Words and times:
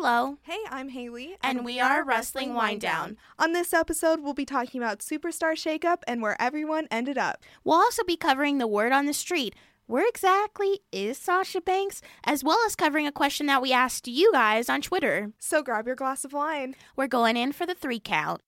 Lo. 0.00 0.38
Hey, 0.44 0.60
I'm 0.70 0.88
Haley. 0.88 1.36
And 1.42 1.62
we 1.62 1.78
are 1.78 2.02
Wrestling 2.02 2.54
Wind 2.54 2.80
Down. 2.80 3.18
On 3.38 3.52
this 3.52 3.74
episode, 3.74 4.20
we'll 4.20 4.32
be 4.32 4.46
talking 4.46 4.80
about 4.80 5.00
Superstar 5.00 5.52
Shakeup 5.52 5.98
and 6.08 6.22
where 6.22 6.40
everyone 6.40 6.88
ended 6.90 7.18
up. 7.18 7.42
We'll 7.64 7.76
also 7.76 8.02
be 8.02 8.16
covering 8.16 8.56
the 8.56 8.66
word 8.66 8.92
on 8.92 9.04
the 9.04 9.12
street. 9.12 9.54
Where 9.84 10.08
exactly 10.08 10.80
is 10.90 11.18
Sasha 11.18 11.60
Banks? 11.60 12.00
As 12.24 12.42
well 12.42 12.58
as 12.64 12.76
covering 12.76 13.06
a 13.06 13.12
question 13.12 13.44
that 13.46 13.60
we 13.60 13.74
asked 13.74 14.08
you 14.08 14.32
guys 14.32 14.70
on 14.70 14.80
Twitter. 14.80 15.32
So 15.38 15.62
grab 15.62 15.86
your 15.86 15.96
glass 15.96 16.24
of 16.24 16.32
wine. 16.32 16.76
We're 16.96 17.06
going 17.06 17.36
in 17.36 17.52
for 17.52 17.66
the 17.66 17.74
three 17.74 18.00
count. 18.00 18.40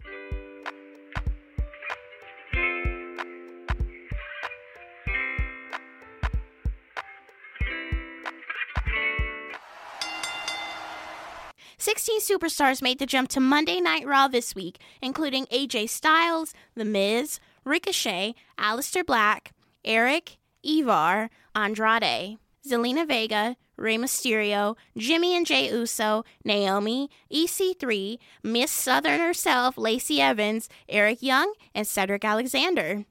Sixteen 11.83 12.21
superstars 12.21 12.81
made 12.81 13.01
the 13.01 13.07
jump 13.07 13.29
to 13.31 13.41
Monday 13.41 13.81
Night 13.81 14.07
Raw 14.07 14.29
this 14.29 14.55
week, 14.55 14.79
including 15.03 15.47
AJ 15.47 15.89
Styles, 15.89 16.55
The 16.77 16.85
Miz, 16.85 17.41
Ricochet, 17.65 18.37
Aleister 18.57 19.05
Black, 19.05 19.51
Eric, 19.85 20.39
Ivar, 20.63 21.29
Andrade, 21.57 22.39
Zelina 22.65 23.05
Vega, 23.05 23.57
Rey 23.77 23.97
Mysterio, 23.97 24.77
Jimmy 24.97 25.37
and 25.37 25.45
Jey 25.45 25.71
Uso, 25.71 26.25
Naomi, 26.45 27.11
EC3, 27.33 28.17
Miss 28.45 28.71
Southern 28.71 29.19
herself, 29.19 29.77
Lacey 29.77 30.21
Evans, 30.21 30.69
Eric 30.89 31.21
Young, 31.21 31.53
and 31.75 31.85
Cedric 31.85 32.25
Alexander. 32.25 33.07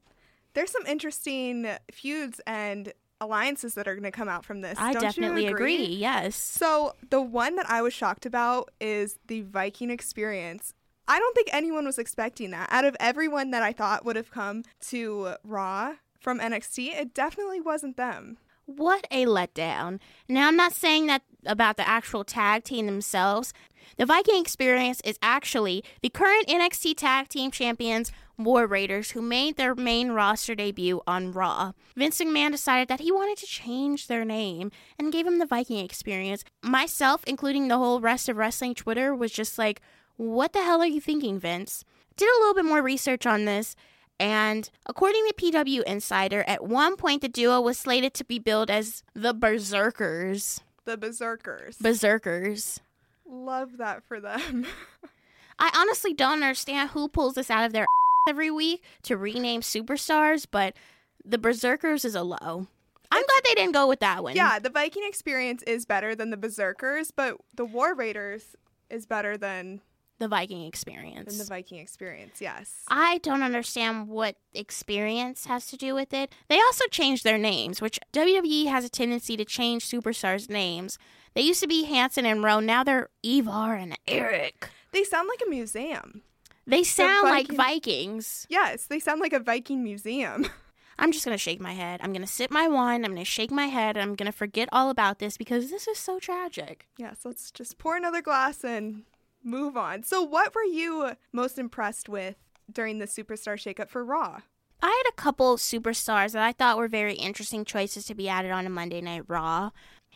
There's 0.53 0.71
some 0.71 0.85
interesting 0.85 1.67
feuds 1.91 2.39
and 2.47 2.93
alliances 3.21 3.75
that 3.75 3.87
are 3.87 3.93
going 3.93 4.03
to 4.03 4.11
come 4.11 4.27
out 4.27 4.43
from 4.43 4.59
this. 4.61 4.77
I 4.77 4.91
Don't 4.91 5.01
definitely 5.01 5.47
agree? 5.47 5.75
agree. 5.75 5.95
Yes. 5.95 6.35
So, 6.35 6.95
the 7.09 7.21
one 7.21 7.55
that 7.55 7.69
I 7.69 7.81
was 7.81 7.93
shocked 7.93 8.25
about 8.25 8.71
is 8.81 9.19
the 9.27 9.41
Viking 9.41 9.89
experience. 9.89 10.73
I 11.07 11.19
don't 11.19 11.35
think 11.35 11.49
anyone 11.53 11.85
was 11.85 11.97
expecting 11.97 12.51
that. 12.51 12.67
Out 12.71 12.85
of 12.85 12.97
everyone 12.99 13.51
that 13.51 13.63
I 13.63 13.71
thought 13.71 14.03
would 14.05 14.15
have 14.15 14.31
come 14.31 14.63
to 14.87 15.35
Raw 15.43 15.95
from 16.19 16.39
NXT, 16.39 16.93
it 16.99 17.13
definitely 17.13 17.61
wasn't 17.61 17.97
them. 17.97 18.37
What 18.65 19.07
a 19.11 19.25
letdown. 19.25 19.99
Now, 20.29 20.47
I'm 20.47 20.55
not 20.55 20.73
saying 20.73 21.07
that 21.07 21.23
about 21.45 21.77
the 21.77 21.87
actual 21.87 22.23
tag 22.23 22.63
team 22.63 22.85
themselves. 22.85 23.53
The 23.97 24.05
Viking 24.05 24.39
experience 24.39 25.01
is 25.03 25.19
actually 25.21 25.83
the 26.01 26.09
current 26.09 26.47
NXT 26.47 26.95
tag 26.95 27.27
team 27.27 27.51
champions, 27.51 28.11
War 28.43 28.67
Raiders, 28.67 29.11
who 29.11 29.21
made 29.21 29.57
their 29.57 29.75
main 29.75 30.11
roster 30.11 30.55
debut 30.55 31.01
on 31.07 31.31
Raw. 31.31 31.73
Vince 31.95 32.19
McMahon 32.19 32.51
decided 32.51 32.87
that 32.87 32.99
he 32.99 33.11
wanted 33.11 33.37
to 33.37 33.45
change 33.45 34.07
their 34.07 34.25
name 34.25 34.71
and 34.97 35.11
gave 35.11 35.25
them 35.25 35.39
the 35.39 35.45
Viking 35.45 35.83
experience. 35.83 36.43
Myself, 36.61 37.23
including 37.25 37.67
the 37.67 37.77
whole 37.77 37.99
rest 37.99 38.29
of 38.29 38.37
wrestling 38.37 38.75
Twitter, 38.75 39.15
was 39.15 39.31
just 39.31 39.57
like, 39.57 39.81
what 40.17 40.53
the 40.53 40.63
hell 40.63 40.81
are 40.81 40.87
you 40.87 41.01
thinking, 41.01 41.39
Vince? 41.39 41.83
Did 42.15 42.29
a 42.29 42.39
little 42.39 42.53
bit 42.53 42.65
more 42.65 42.81
research 42.81 43.25
on 43.25 43.45
this. 43.45 43.75
And 44.19 44.69
according 44.85 45.25
to 45.27 45.33
PW 45.33 45.81
Insider, 45.83 46.43
at 46.47 46.63
one 46.63 46.95
point 46.95 47.21
the 47.21 47.27
duo 47.27 47.59
was 47.59 47.79
slated 47.79 48.13
to 48.13 48.23
be 48.23 48.37
billed 48.37 48.69
as 48.69 49.03
the 49.15 49.33
Berserkers. 49.33 50.61
The 50.85 50.95
Berserkers. 50.95 51.77
Berserkers. 51.77 52.79
Love 53.25 53.77
that 53.77 54.03
for 54.03 54.19
them. 54.19 54.67
I 55.59 55.71
honestly 55.75 56.13
don't 56.13 56.43
understand 56.43 56.89
who 56.89 57.07
pulls 57.07 57.35
this 57.35 57.49
out 57.49 57.65
of 57.65 57.73
their 57.73 57.85
every 58.27 58.51
week 58.51 58.83
to 59.03 59.17
rename 59.17 59.61
superstars, 59.61 60.45
but 60.49 60.75
the 61.23 61.37
Berserkers 61.37 62.05
is 62.05 62.15
a 62.15 62.23
low. 62.23 62.67
I'm 63.13 63.23
glad 63.23 63.41
they 63.43 63.55
didn't 63.55 63.73
go 63.73 63.87
with 63.87 63.99
that 63.99 64.23
one. 64.23 64.35
yeah, 64.35 64.59
the 64.59 64.69
Viking 64.69 65.03
experience 65.05 65.63
is 65.63 65.85
better 65.85 66.15
than 66.15 66.29
the 66.29 66.37
Berserkers, 66.37 67.11
but 67.11 67.37
the 67.53 67.65
War 67.65 67.93
Raiders 67.93 68.55
is 68.89 69.05
better 69.05 69.37
than, 69.37 69.81
The 70.19 70.29
Viking 70.29 70.59
than 70.59 70.67
experience. 70.67 71.37
the 71.37 71.43
Viking 71.43 71.79
experience, 71.79 72.39
yes. 72.39 72.83
I 72.87 73.17
don't 73.17 73.43
understand 73.43 74.07
what 74.07 74.37
experience 74.53 75.45
has 75.47 75.65
to 75.67 75.77
do 75.77 75.93
with 75.93 76.13
it. 76.13 76.33
They 76.47 76.59
also 76.59 76.85
changed 76.87 77.23
their 77.25 77.37
names, 77.37 77.81
which 77.81 77.99
WWE 78.13 78.67
has 78.67 78.85
a 78.85 78.89
tendency 78.89 79.35
to 79.35 79.43
change 79.45 79.85
superstars' 79.85 80.49
names. 80.49 80.97
They 81.33 81.41
used 81.41 81.61
to 81.61 81.67
be 81.67 81.83
Hanson 81.83 82.25
and 82.25 82.43
Rowe, 82.43 82.59
now 82.61 82.83
they're 82.83 83.09
Ivar 83.23 83.75
and 83.75 83.97
Eric. 84.07 84.69
They 84.93 85.03
sound 85.03 85.27
like 85.27 85.41
a 85.45 85.49
museum. 85.49 86.21
They 86.71 86.83
sound 86.83 87.29
like 87.29 87.47
Viking- 87.47 87.57
Vikings. 87.57 88.47
Yes, 88.49 88.85
they 88.87 88.99
sound 88.99 89.19
like 89.21 89.33
a 89.33 89.39
Viking 89.39 89.83
museum. 89.83 90.47
I'm 90.97 91.11
just 91.11 91.25
gonna 91.25 91.37
shake 91.37 91.59
my 91.59 91.73
head. 91.73 91.99
I'm 92.03 92.13
gonna 92.13 92.25
sip 92.27 92.49
my 92.51 92.67
wine. 92.67 93.05
I'm 93.05 93.11
gonna 93.11 93.25
shake 93.25 93.51
my 93.51 93.67
head. 93.67 93.97
And 93.97 94.03
I'm 94.03 94.15
gonna 94.15 94.31
forget 94.31 94.69
all 94.71 94.89
about 94.89 95.19
this 95.19 95.37
because 95.37 95.69
this 95.69 95.87
is 95.87 95.97
so 95.99 96.17
tragic. 96.19 96.87
yes, 96.97 97.19
let's 97.25 97.51
just 97.51 97.77
pour 97.77 97.95
another 97.97 98.21
glass 98.21 98.63
and 98.63 99.03
move 99.43 99.75
on. 99.75 100.03
So, 100.03 100.21
what 100.21 100.55
were 100.55 100.63
you 100.63 101.11
most 101.33 101.59
impressed 101.59 102.07
with 102.07 102.35
during 102.71 102.99
the 102.99 103.05
Superstar 103.05 103.55
Shakeup 103.55 103.89
for 103.89 104.03
Raw? 104.05 104.41
I 104.83 104.87
had 105.05 105.09
a 105.11 105.15
couple 105.21 105.57
superstars 105.57 106.31
that 106.31 106.43
I 106.43 106.53
thought 106.53 106.77
were 106.77 106.87
very 106.87 107.13
interesting 107.15 107.65
choices 107.65 108.05
to 108.05 108.15
be 108.15 108.29
added 108.29 108.51
on 108.51 108.65
a 108.65 108.69
Monday 108.69 109.01
Night 109.01 109.23
Raw. 109.27 109.71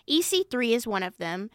EC3 0.09 0.71
is 0.71 0.87
one 0.87 1.03
of 1.03 1.17
them. 1.17 1.49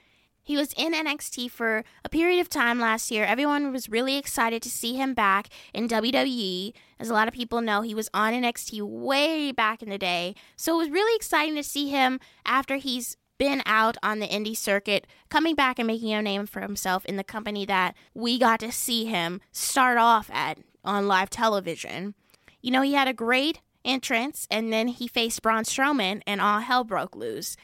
He 0.51 0.57
was 0.57 0.73
in 0.77 0.95
NXT 0.95 1.49
for 1.53 1.85
a 2.05 2.09
period 2.09 2.41
of 2.41 2.49
time 2.49 2.81
last 2.81 3.13
year. 3.13 3.25
Everyone 3.25 3.71
was 3.71 3.89
really 3.89 4.17
excited 4.17 4.63
to 4.63 4.69
see 4.69 4.97
him 4.97 5.15
back 5.15 5.47
in 5.73 5.87
WWE. 5.87 6.73
As 6.99 7.09
a 7.09 7.13
lot 7.13 7.29
of 7.29 7.35
people 7.35 7.61
know, 7.61 7.83
he 7.83 7.95
was 7.95 8.11
on 8.13 8.33
NXT 8.33 8.83
way 8.83 9.53
back 9.53 9.81
in 9.81 9.91
the 9.91 9.97
day. 9.97 10.35
So 10.57 10.75
it 10.75 10.79
was 10.79 10.91
really 10.91 11.15
exciting 11.15 11.55
to 11.55 11.63
see 11.63 11.89
him 11.89 12.19
after 12.45 12.79
he's 12.79 13.17
been 13.39 13.63
out 13.65 13.97
on 14.03 14.19
the 14.19 14.27
indie 14.27 14.57
circuit, 14.57 15.07
coming 15.29 15.55
back 15.55 15.79
and 15.79 15.87
making 15.87 16.13
a 16.13 16.21
name 16.21 16.47
for 16.47 16.63
himself 16.63 17.05
in 17.05 17.15
the 17.15 17.23
company 17.23 17.65
that 17.67 17.95
we 18.13 18.37
got 18.37 18.59
to 18.59 18.73
see 18.73 19.05
him 19.05 19.41
start 19.53 19.99
off 19.99 20.29
at 20.33 20.59
on 20.85 21.07
live 21.07 21.31
television. 21.31 22.17
You 22.61 22.73
know, 22.73 22.83
he 22.83 22.95
had 22.95 23.07
a 23.07 23.15
great 23.15 23.61
entrance, 23.85 24.49
and 24.51 24.73
then 24.73 24.89
he 24.89 25.07
faced 25.07 25.43
Braun 25.43 25.63
Strowman, 25.63 26.23
and 26.27 26.41
all 26.41 26.59
hell 26.59 26.83
broke 26.83 27.15
loose. 27.15 27.57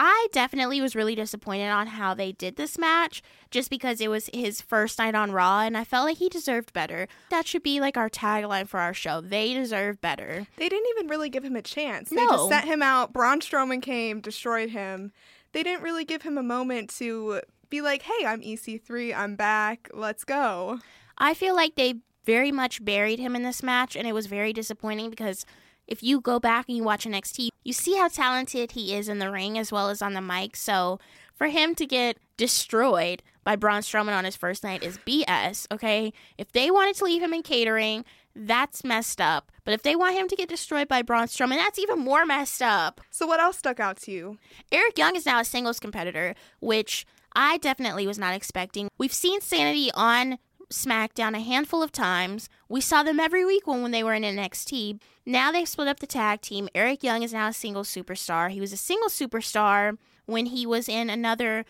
I 0.00 0.28
definitely 0.30 0.80
was 0.80 0.94
really 0.94 1.16
disappointed 1.16 1.68
on 1.70 1.88
how 1.88 2.14
they 2.14 2.30
did 2.30 2.54
this 2.54 2.78
match, 2.78 3.20
just 3.50 3.68
because 3.68 4.00
it 4.00 4.06
was 4.08 4.30
his 4.32 4.60
first 4.60 4.96
night 5.00 5.16
on 5.16 5.32
Raw, 5.32 5.62
and 5.62 5.76
I 5.76 5.82
felt 5.82 6.06
like 6.06 6.18
he 6.18 6.28
deserved 6.28 6.72
better. 6.72 7.08
That 7.30 7.48
should 7.48 7.64
be 7.64 7.80
like 7.80 7.96
our 7.96 8.08
tagline 8.08 8.68
for 8.68 8.78
our 8.78 8.94
show. 8.94 9.20
They 9.20 9.54
deserve 9.54 10.00
better. 10.00 10.46
They 10.56 10.68
didn't 10.68 10.86
even 10.96 11.08
really 11.08 11.28
give 11.28 11.44
him 11.44 11.56
a 11.56 11.62
chance. 11.62 12.10
They 12.10 12.16
No. 12.24 12.28
just 12.30 12.48
sent 12.48 12.66
him 12.66 12.80
out. 12.80 13.12
Braun 13.12 13.40
Strowman 13.40 13.82
came, 13.82 14.20
destroyed 14.20 14.70
him. 14.70 15.10
They 15.50 15.64
didn't 15.64 15.82
really 15.82 16.04
give 16.04 16.22
him 16.22 16.38
a 16.38 16.42
moment 16.44 16.90
to 16.98 17.40
be 17.68 17.80
like, 17.80 18.02
hey, 18.02 18.24
I'm 18.24 18.40
EC3, 18.40 19.12
I'm 19.16 19.34
back, 19.34 19.90
let's 19.92 20.22
go. 20.22 20.78
I 21.18 21.34
feel 21.34 21.56
like 21.56 21.74
they 21.74 21.94
very 22.24 22.52
much 22.52 22.84
buried 22.84 23.18
him 23.18 23.34
in 23.34 23.42
this 23.42 23.64
match, 23.64 23.96
and 23.96 24.06
it 24.06 24.12
was 24.12 24.26
very 24.26 24.52
disappointing 24.52 25.10
because 25.10 25.44
if 25.88 26.02
you 26.02 26.20
go 26.20 26.38
back 26.38 26.66
and 26.68 26.76
you 26.76 26.84
watch 26.84 27.04
NXT, 27.04 27.48
you 27.64 27.72
see 27.72 27.96
how 27.96 28.08
talented 28.08 28.72
he 28.72 28.94
is 28.94 29.08
in 29.08 29.18
the 29.18 29.30
ring 29.30 29.58
as 29.58 29.72
well 29.72 29.88
as 29.88 30.00
on 30.02 30.14
the 30.14 30.20
mic. 30.20 30.54
So 30.54 31.00
for 31.34 31.48
him 31.48 31.74
to 31.76 31.86
get 31.86 32.18
destroyed 32.36 33.22
by 33.42 33.56
Braun 33.56 33.80
Strowman 33.80 34.16
on 34.16 34.24
his 34.24 34.36
first 34.36 34.62
night 34.62 34.82
is 34.82 34.98
BS, 34.98 35.66
okay? 35.72 36.12
If 36.36 36.52
they 36.52 36.70
wanted 36.70 36.96
to 36.96 37.04
leave 37.04 37.22
him 37.22 37.32
in 37.32 37.42
catering, 37.42 38.04
that's 38.36 38.84
messed 38.84 39.20
up. 39.20 39.50
But 39.64 39.74
if 39.74 39.82
they 39.82 39.96
want 39.96 40.16
him 40.16 40.28
to 40.28 40.36
get 40.36 40.48
destroyed 40.48 40.88
by 40.88 41.02
Braun 41.02 41.26
Strowman, 41.26 41.56
that's 41.56 41.78
even 41.78 41.98
more 41.98 42.26
messed 42.26 42.62
up. 42.62 43.00
So, 43.10 43.26
what 43.26 43.40
else 43.40 43.58
stuck 43.58 43.80
out 43.80 43.96
to 44.02 44.12
you? 44.12 44.38
Eric 44.70 44.98
Young 44.98 45.16
is 45.16 45.26
now 45.26 45.40
a 45.40 45.44
singles 45.44 45.80
competitor, 45.80 46.34
which 46.60 47.06
I 47.34 47.58
definitely 47.58 48.06
was 48.06 48.18
not 48.18 48.34
expecting. 48.34 48.88
We've 48.98 49.12
seen 49.12 49.40
Sanity 49.40 49.90
on 49.94 50.38
SmackDown 50.70 51.36
a 51.36 51.40
handful 51.40 51.82
of 51.82 51.92
times. 51.92 52.48
We 52.68 52.80
saw 52.80 53.02
them 53.02 53.20
every 53.20 53.44
week 53.44 53.66
when, 53.66 53.82
when 53.82 53.90
they 53.90 54.02
were 54.02 54.14
in 54.14 54.22
NXT. 54.22 55.00
Now 55.24 55.50
they've 55.50 55.68
split 55.68 55.88
up 55.88 56.00
the 56.00 56.06
tag 56.06 56.40
team. 56.40 56.68
Eric 56.74 57.02
Young 57.02 57.22
is 57.22 57.32
now 57.32 57.48
a 57.48 57.52
single 57.52 57.84
superstar. 57.84 58.50
He 58.50 58.60
was 58.60 58.72
a 58.72 58.76
single 58.76 59.08
superstar 59.08 59.96
when 60.26 60.46
he 60.46 60.66
was 60.66 60.88
in 60.88 61.08
another 61.08 61.64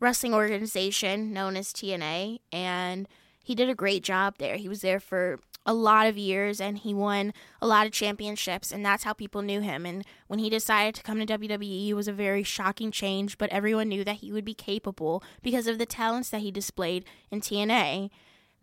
wrestling 0.00 0.34
organization 0.34 1.32
known 1.32 1.56
as 1.56 1.72
TNA, 1.72 2.40
and 2.52 3.08
he 3.42 3.54
did 3.54 3.68
a 3.68 3.74
great 3.74 4.02
job 4.02 4.36
there. 4.38 4.56
He 4.56 4.68
was 4.68 4.82
there 4.82 5.00
for 5.00 5.40
a 5.66 5.74
lot 5.74 6.06
of 6.06 6.18
years 6.18 6.60
and 6.60 6.78
he 6.78 6.92
won 6.92 7.32
a 7.62 7.66
lot 7.66 7.86
of 7.86 7.92
championships 7.92 8.70
and 8.70 8.84
that's 8.84 9.04
how 9.04 9.12
people 9.14 9.40
knew 9.40 9.60
him 9.60 9.86
and 9.86 10.04
when 10.26 10.38
he 10.38 10.50
decided 10.50 10.94
to 10.94 11.02
come 11.02 11.18
to 11.18 11.38
WWE 11.38 11.88
it 11.88 11.94
was 11.94 12.06
a 12.06 12.12
very 12.12 12.42
shocking 12.42 12.90
change 12.90 13.38
but 13.38 13.48
everyone 13.50 13.88
knew 13.88 14.04
that 14.04 14.16
he 14.16 14.30
would 14.30 14.44
be 14.44 14.52
capable 14.52 15.22
because 15.42 15.66
of 15.66 15.78
the 15.78 15.86
talents 15.86 16.28
that 16.28 16.42
he 16.42 16.50
displayed 16.50 17.04
in 17.30 17.40
TNA. 17.40 18.10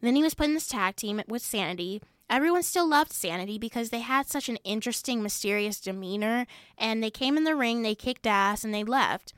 Then 0.02 0.16
he 0.16 0.24
was 0.24 0.34
put 0.34 0.48
in 0.48 0.54
this 0.54 0.68
tag 0.68 0.96
team 0.96 1.22
with 1.28 1.42
Sanity. 1.42 2.02
Everyone 2.30 2.64
still 2.64 2.88
loved 2.88 3.14
Sanity 3.14 3.58
because 3.58 3.90
they 3.90 4.00
had 4.00 4.28
such 4.28 4.50
an 4.50 4.58
interesting, 4.58 5.22
mysterious 5.22 5.80
demeanor, 5.80 6.48
and 6.78 7.04
they 7.04 7.12
came 7.12 7.38
in 7.38 7.44
the 7.44 7.56
ring, 7.56 7.82
they 7.82 7.96
kicked 7.96 8.26
ass, 8.26 8.64
and 8.64 8.74
they 8.74 8.84
left. 8.84 9.34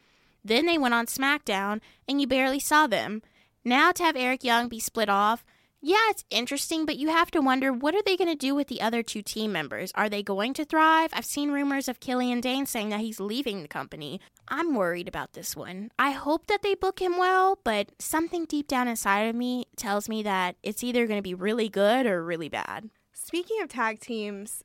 Then 0.45 0.65
they 0.65 0.77
went 0.77 0.94
on 0.94 1.06
SmackDown, 1.06 1.81
and 2.07 2.21
you 2.21 2.27
barely 2.27 2.60
saw 2.60 2.88
them. 2.88 3.21
Now 3.65 3.92
to 3.92 4.04
have 4.04 4.15
Eric 4.15 4.44
Young 4.44 4.68
be 4.68 4.80
split 4.80 5.10
off, 5.10 5.44
yeah, 5.85 5.97
it's 6.07 6.24
interesting, 6.30 6.85
but 6.85 6.95
you 6.95 7.09
have 7.09 7.30
to 7.31 7.41
wonder 7.41 7.74
what 7.74 7.94
are 7.94 8.01
they 8.06 8.15
going 8.15 8.30
to 8.30 8.35
do 8.35 8.56
with 8.56 8.69
the 8.69 8.80
other 8.80 9.03
two 9.03 9.21
team 9.21 9.51
members? 9.51 9.91
Are 9.95 10.07
they 10.07 10.24
going 10.24 10.53
to 10.53 10.63
thrive? 10.63 11.09
I've 11.12 11.25
seen 11.25 11.51
rumors 11.51 11.89
of 11.89 12.00
Killian 12.00 12.39
Dain 12.39 12.65
saying 12.65 12.88
that 12.88 13.01
he's 13.01 13.19
leaving 13.19 13.62
the 13.62 13.68
company. 13.68 14.21
I'm 14.47 14.75
worried 14.75 15.09
about 15.09 15.33
this 15.33 15.57
one. 15.57 15.91
I 16.00 16.12
hope 16.12 16.47
that 16.47 16.62
they 16.62 16.74
book 16.74 17.01
him 17.01 17.18
well, 17.18 17.59
but 17.65 17.89
something 18.00 18.45
deep 18.45 18.69
down 18.69 18.88
inside 18.88 19.24
of 19.24 19.35
me 19.35 19.65
tells 19.75 20.07
me 20.07 20.24
that 20.24 20.56
it's 20.63 20.85
either 20.85 21.06
going 21.06 21.19
to 21.19 21.21
be 21.21 21.33
really 21.33 21.68
good 21.68 22.06
or 22.06 22.24
really 22.24 22.47
bad. 22.47 22.89
Speaking 23.12 23.62
of 23.62 23.68
tag 23.68 24.00
teams, 24.00 24.63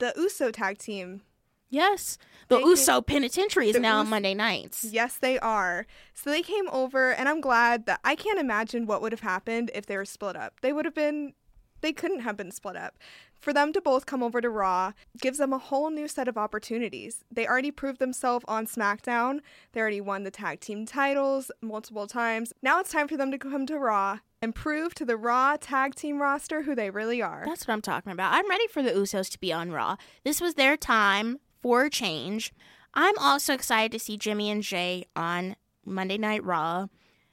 the 0.00 0.12
USO 0.16 0.50
tag 0.50 0.78
team 0.78 1.22
Yes. 1.70 2.18
The 2.48 2.56
They 2.56 2.62
USO 2.62 3.02
Penitentiary 3.02 3.70
is 3.70 3.78
now 3.78 3.98
on 3.98 4.08
Monday 4.08 4.34
nights. 4.34 4.84
Yes, 4.84 5.18
they 5.18 5.38
are. 5.38 5.86
So 6.14 6.30
they 6.30 6.42
came 6.42 6.68
over, 6.70 7.12
and 7.12 7.28
I'm 7.28 7.40
glad 7.40 7.86
that 7.86 8.00
I 8.04 8.14
can't 8.14 8.38
imagine 8.38 8.86
what 8.86 9.02
would 9.02 9.12
have 9.12 9.20
happened 9.20 9.70
if 9.74 9.86
they 9.86 9.96
were 9.96 10.04
split 10.04 10.36
up. 10.36 10.60
They 10.60 10.72
would 10.72 10.84
have 10.84 10.94
been, 10.94 11.34
they 11.80 11.92
couldn't 11.92 12.20
have 12.20 12.36
been 12.36 12.52
split 12.52 12.76
up. 12.76 12.96
For 13.40 13.52
them 13.52 13.72
to 13.72 13.80
both 13.80 14.06
come 14.06 14.22
over 14.22 14.40
to 14.40 14.48
Raw 14.48 14.92
gives 15.20 15.38
them 15.38 15.52
a 15.52 15.58
whole 15.58 15.90
new 15.90 16.08
set 16.08 16.28
of 16.28 16.38
opportunities. 16.38 17.24
They 17.30 17.46
already 17.46 17.70
proved 17.70 17.98
themselves 17.98 18.44
on 18.48 18.66
SmackDown. 18.66 19.40
They 19.72 19.80
already 19.80 20.00
won 20.00 20.24
the 20.24 20.30
tag 20.30 20.60
team 20.60 20.86
titles 20.86 21.50
multiple 21.60 22.06
times. 22.06 22.52
Now 22.62 22.80
it's 22.80 22.92
time 22.92 23.08
for 23.08 23.16
them 23.16 23.30
to 23.32 23.38
come 23.38 23.66
to 23.66 23.78
Raw 23.78 24.20
and 24.40 24.54
prove 24.54 24.94
to 24.94 25.04
the 25.04 25.16
Raw 25.16 25.56
tag 25.60 25.94
team 25.94 26.20
roster 26.20 26.62
who 26.62 26.74
they 26.74 26.90
really 26.90 27.20
are. 27.20 27.42
That's 27.44 27.66
what 27.66 27.74
I'm 27.74 27.82
talking 27.82 28.12
about. 28.12 28.32
I'm 28.32 28.48
ready 28.48 28.66
for 28.68 28.82
the 28.82 28.92
Usos 28.92 29.30
to 29.32 29.38
be 29.38 29.52
on 29.52 29.70
Raw. 29.70 29.96
This 30.24 30.40
was 30.40 30.54
their 30.54 30.76
time 30.76 31.38
for 31.66 31.88
change. 31.88 32.52
I'm 32.94 33.18
also 33.18 33.52
excited 33.52 33.90
to 33.90 33.98
see 33.98 34.16
Jimmy 34.16 34.52
and 34.52 34.62
Jay 34.62 35.04
on 35.16 35.56
Monday 35.84 36.16
Night 36.16 36.44
Raw. 36.44 36.86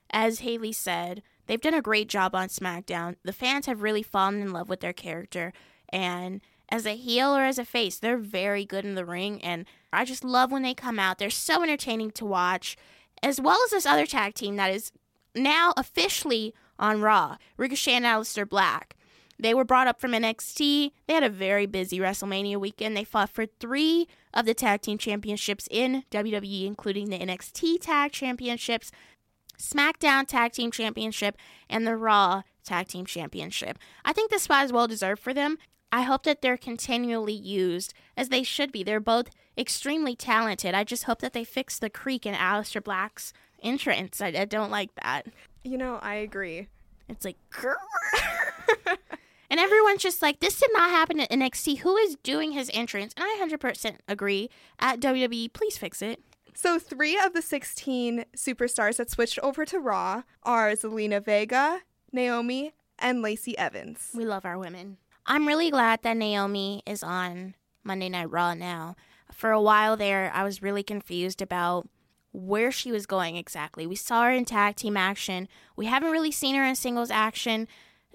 As 0.09 0.39
Haley 0.39 0.71
said, 0.71 1.21
they've 1.45 1.62
done 1.62 1.75
a 1.75 1.83
great 1.83 2.09
job 2.09 2.33
on 2.33 2.47
SmackDown. 2.47 3.15
The 3.24 3.31
fans 3.31 3.68
have 3.68 3.83
really 3.83 4.01
fallen 4.01 4.41
in 4.41 4.51
love 4.51 4.69
with 4.69 4.80
their 4.80 4.91
character, 4.91 5.53
and 5.89 6.41
as 6.68 6.88
a 6.88 6.95
heel 6.95 7.35
or 7.35 7.44
as 7.44 7.59
a 7.59 7.63
face, 7.63 8.00
they're 8.00 8.18
very 8.18 8.65
good 8.65 8.85
in 8.85 8.95
the 8.95 9.06
ring. 9.06 9.39
And 9.44 9.68
I 9.94 10.03
just 10.03 10.24
love 10.24 10.51
when 10.51 10.63
they 10.63 10.74
come 10.74 10.97
out. 10.97 11.19
They're 11.19 11.29
so 11.29 11.62
entertaining 11.62 12.09
to 12.13 12.25
watch, 12.25 12.75
as 13.21 13.39
well 13.39 13.59
as 13.65 13.69
this 13.69 13.86
other 13.86 14.07
tag 14.07 14.33
team 14.33 14.56
that 14.56 14.74
is 14.74 14.91
now 15.36 15.75
officially 15.77 16.56
on 16.79 17.01
Raw 17.01 17.38
Ricochet 17.56 17.94
and 17.94 18.06
Aleister 18.06 18.50
Black. 18.50 18.95
They 19.39 19.53
were 19.53 19.63
brought 19.63 19.88
up 19.88 20.00
from 20.00 20.13
NXT. 20.13 20.91
They 21.06 21.13
had 21.13 21.24
a 21.24 21.29
very 21.29 21.65
busy 21.65 22.00
WrestleMania 22.00 22.57
weekend. 22.57 22.95
They 22.95 23.03
fought 23.03 23.29
for 23.29 23.45
three 23.45 24.07
of 24.33 24.45
the 24.45 24.53
tag 24.53 24.81
team 24.81 24.97
championships 24.97 25.68
in 25.69 26.03
WWE, 26.12 26.65
including 26.65 27.09
the 27.09 27.19
NXT 27.19 27.80
Tag 27.81 28.12
Championships, 28.12 28.91
SmackDown 29.57 30.27
Tag 30.27 30.51
Team 30.53 30.71
Championship, 30.71 31.38
and 31.69 31.85
the 31.85 31.95
Raw 31.95 32.44
Tag 32.63 32.88
Team 32.88 33.06
Championship. 33.06 33.77
I 34.03 34.13
think 34.13 34.31
this 34.31 34.44
spot 34.44 34.65
is 34.65 34.74
well 34.74 34.88
deserved 34.88 35.21
for 35.21 35.33
them. 35.33 35.57
I 35.91 36.01
hope 36.01 36.24
that 36.24 36.41
they're 36.41 36.57
continually 36.57 37.33
used 37.33 37.94
as 38.18 38.30
they 38.30 38.41
should 38.41 38.71
be. 38.71 38.83
They're 38.83 39.00
both 39.00 39.30
extremely 39.57 40.15
talented. 40.15 40.74
I 40.74 40.83
just 40.83 41.03
hope 41.03 41.19
that 41.19 41.33
they 41.33 41.44
fix 41.44 41.77
the 41.77 41.89
creak 41.89 42.25
in 42.25 42.33
Aleister 42.33 42.83
Black's 42.83 43.31
entrance. 43.62 44.19
I, 44.19 44.27
I 44.29 44.45
don't 44.45 44.71
like 44.71 44.89
that. 45.03 45.27
you 45.63 45.77
know, 45.77 46.00
I 46.01 46.15
agree. 46.15 46.68
It's 47.09 47.24
like, 47.25 47.38
and 49.53 49.59
everyone's 49.59 50.01
just 50.01 50.23
like, 50.23 50.39
this 50.39 50.59
did 50.59 50.71
not 50.73 50.89
happen 50.89 51.19
at 51.19 51.29
NXT. 51.29 51.77
Who 51.81 51.95
is 51.95 52.17
doing 52.23 52.53
his 52.53 52.71
entrance? 52.73 53.13
And 53.15 53.23
I 53.23 53.47
100% 53.47 53.97
agree. 54.07 54.50
At 54.79 55.00
WWE, 55.00 55.53
please 55.53 55.77
fix 55.77 56.01
it. 56.01 56.23
So, 56.55 56.79
three 56.79 57.19
of 57.23 57.33
the 57.33 57.41
16 57.44 58.25
superstars 58.35 58.97
that 58.97 59.11
switched 59.11 59.38
over 59.44 59.63
to 59.63 59.77
Raw 59.77 60.23
are 60.41 60.71
Zelina 60.71 61.23
Vega, 61.23 61.81
Naomi, 62.11 62.73
and 62.97 63.21
Lacey 63.21 63.55
Evans. 63.55 64.09
We 64.15 64.25
love 64.25 64.44
our 64.44 64.57
women. 64.57 64.97
I'm 65.27 65.47
really 65.47 65.69
glad 65.69 66.01
that 66.01 66.17
Naomi 66.17 66.81
is 66.88 67.03
on 67.03 67.53
Monday 67.83 68.09
Night 68.09 68.31
Raw 68.31 68.55
now. 68.55 68.95
For 69.31 69.51
a 69.51 69.61
while 69.61 69.95
there, 69.95 70.31
I 70.33 70.44
was 70.44 70.63
really 70.63 70.81
confused 70.81 71.44
about 71.44 71.88
where 72.31 72.71
she 72.71 72.91
was 72.91 73.05
going 73.05 73.35
exactly. 73.35 73.85
We 73.85 73.97
saw 73.97 74.23
her 74.23 74.31
in 74.31 74.45
tag 74.45 74.77
team 74.77 74.97
action. 74.97 75.47
We 75.75 75.85
haven't 75.85 76.09
really 76.09 76.31
seen 76.31 76.55
her 76.55 76.63
in 76.65 76.73
singles 76.73 77.11
action. 77.11 77.67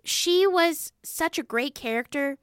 She 0.08 0.46
was 0.46 0.93
such 1.05 1.38
a 1.38 1.43
great 1.43 1.75
character 1.75 2.38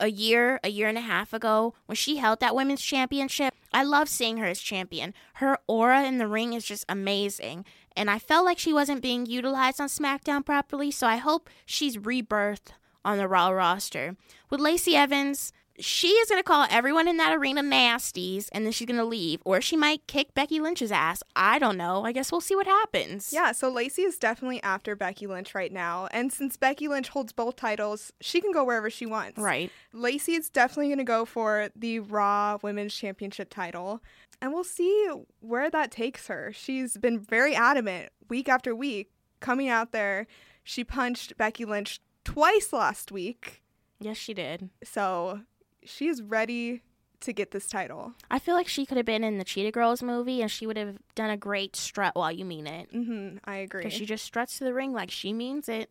a 0.00 0.08
year, 0.08 0.60
a 0.64 0.68
year 0.68 0.88
and 0.88 0.98
a 0.98 1.02
half 1.02 1.32
ago 1.32 1.74
when 1.86 1.96
she 1.96 2.16
held 2.16 2.40
that 2.40 2.54
women's 2.54 2.82
championship. 2.82 3.54
I 3.72 3.82
love 3.82 4.08
seeing 4.08 4.38
her 4.38 4.46
as 4.46 4.60
champion. 4.60 5.12
Her 5.34 5.58
aura 5.66 6.04
in 6.04 6.18
the 6.18 6.26
ring 6.26 6.54
is 6.54 6.64
just 6.64 6.84
amazing. 6.88 7.64
And 7.94 8.10
I 8.10 8.18
felt 8.18 8.44
like 8.44 8.58
she 8.58 8.72
wasn't 8.72 9.02
being 9.02 9.26
utilized 9.26 9.80
on 9.80 9.88
SmackDown 9.88 10.44
properly, 10.44 10.90
so 10.90 11.06
I 11.06 11.16
hope 11.16 11.50
she's 11.64 11.98
rebirthed 11.98 12.72
on 13.04 13.18
the 13.18 13.28
Raw 13.28 13.48
roster. 13.48 14.16
With 14.50 14.60
Lacey 14.60 14.96
Evans, 14.96 15.52
she 15.78 16.08
is 16.08 16.28
going 16.28 16.38
to 16.38 16.44
call 16.44 16.66
everyone 16.70 17.08
in 17.08 17.16
that 17.18 17.36
arena 17.36 17.62
nasties 17.62 18.48
and 18.52 18.64
then 18.64 18.72
she's 18.72 18.86
going 18.86 18.98
to 18.98 19.04
leave. 19.04 19.40
Or 19.44 19.60
she 19.60 19.76
might 19.76 20.06
kick 20.06 20.34
Becky 20.34 20.60
Lynch's 20.60 20.92
ass. 20.92 21.22
I 21.34 21.58
don't 21.58 21.76
know. 21.76 22.04
I 22.04 22.12
guess 22.12 22.32
we'll 22.32 22.40
see 22.40 22.56
what 22.56 22.66
happens. 22.66 23.32
Yeah, 23.32 23.52
so 23.52 23.70
Lacey 23.70 24.02
is 24.02 24.18
definitely 24.18 24.62
after 24.62 24.96
Becky 24.96 25.26
Lynch 25.26 25.54
right 25.54 25.72
now. 25.72 26.08
And 26.10 26.32
since 26.32 26.56
Becky 26.56 26.88
Lynch 26.88 27.08
holds 27.08 27.32
both 27.32 27.56
titles, 27.56 28.12
she 28.20 28.40
can 28.40 28.52
go 28.52 28.64
wherever 28.64 28.90
she 28.90 29.06
wants. 29.06 29.38
Right. 29.38 29.70
Lacey 29.92 30.34
is 30.34 30.50
definitely 30.50 30.88
going 30.88 30.98
to 30.98 31.04
go 31.04 31.24
for 31.24 31.70
the 31.76 32.00
Raw 32.00 32.58
Women's 32.62 32.94
Championship 32.94 33.50
title. 33.50 34.02
And 34.40 34.52
we'll 34.52 34.64
see 34.64 35.08
where 35.40 35.70
that 35.70 35.90
takes 35.90 36.28
her. 36.28 36.52
She's 36.54 36.96
been 36.98 37.18
very 37.18 37.54
adamant 37.54 38.10
week 38.28 38.48
after 38.48 38.74
week 38.74 39.10
coming 39.40 39.68
out 39.68 39.92
there. 39.92 40.26
She 40.62 40.84
punched 40.84 41.36
Becky 41.36 41.64
Lynch 41.64 42.00
twice 42.24 42.72
last 42.72 43.12
week. 43.12 43.62
Yes, 44.00 44.16
she 44.16 44.34
did. 44.34 44.70
So 44.84 45.40
she 45.86 46.08
is 46.08 46.22
ready 46.22 46.82
to 47.20 47.32
get 47.32 47.50
this 47.50 47.66
title. 47.66 48.12
I 48.30 48.38
feel 48.38 48.54
like 48.54 48.68
she 48.68 48.84
could 48.84 48.98
have 48.98 49.06
been 49.06 49.24
in 49.24 49.38
the 49.38 49.44
Cheetah 49.44 49.70
Girls 49.72 50.02
movie 50.02 50.42
and 50.42 50.50
she 50.50 50.66
would 50.66 50.76
have 50.76 50.98
done 51.14 51.30
a 51.30 51.36
great 51.36 51.74
strut 51.74 52.14
while 52.14 52.30
you 52.30 52.44
mean 52.44 52.66
it. 52.66 52.90
hmm 52.90 53.38
I 53.44 53.56
agree. 53.56 53.82
Because 53.84 53.94
she 53.94 54.04
just 54.04 54.24
struts 54.24 54.58
to 54.58 54.64
the 54.64 54.74
ring 54.74 54.92
like 54.92 55.10
she 55.10 55.32
means 55.32 55.68
it. 55.68 55.90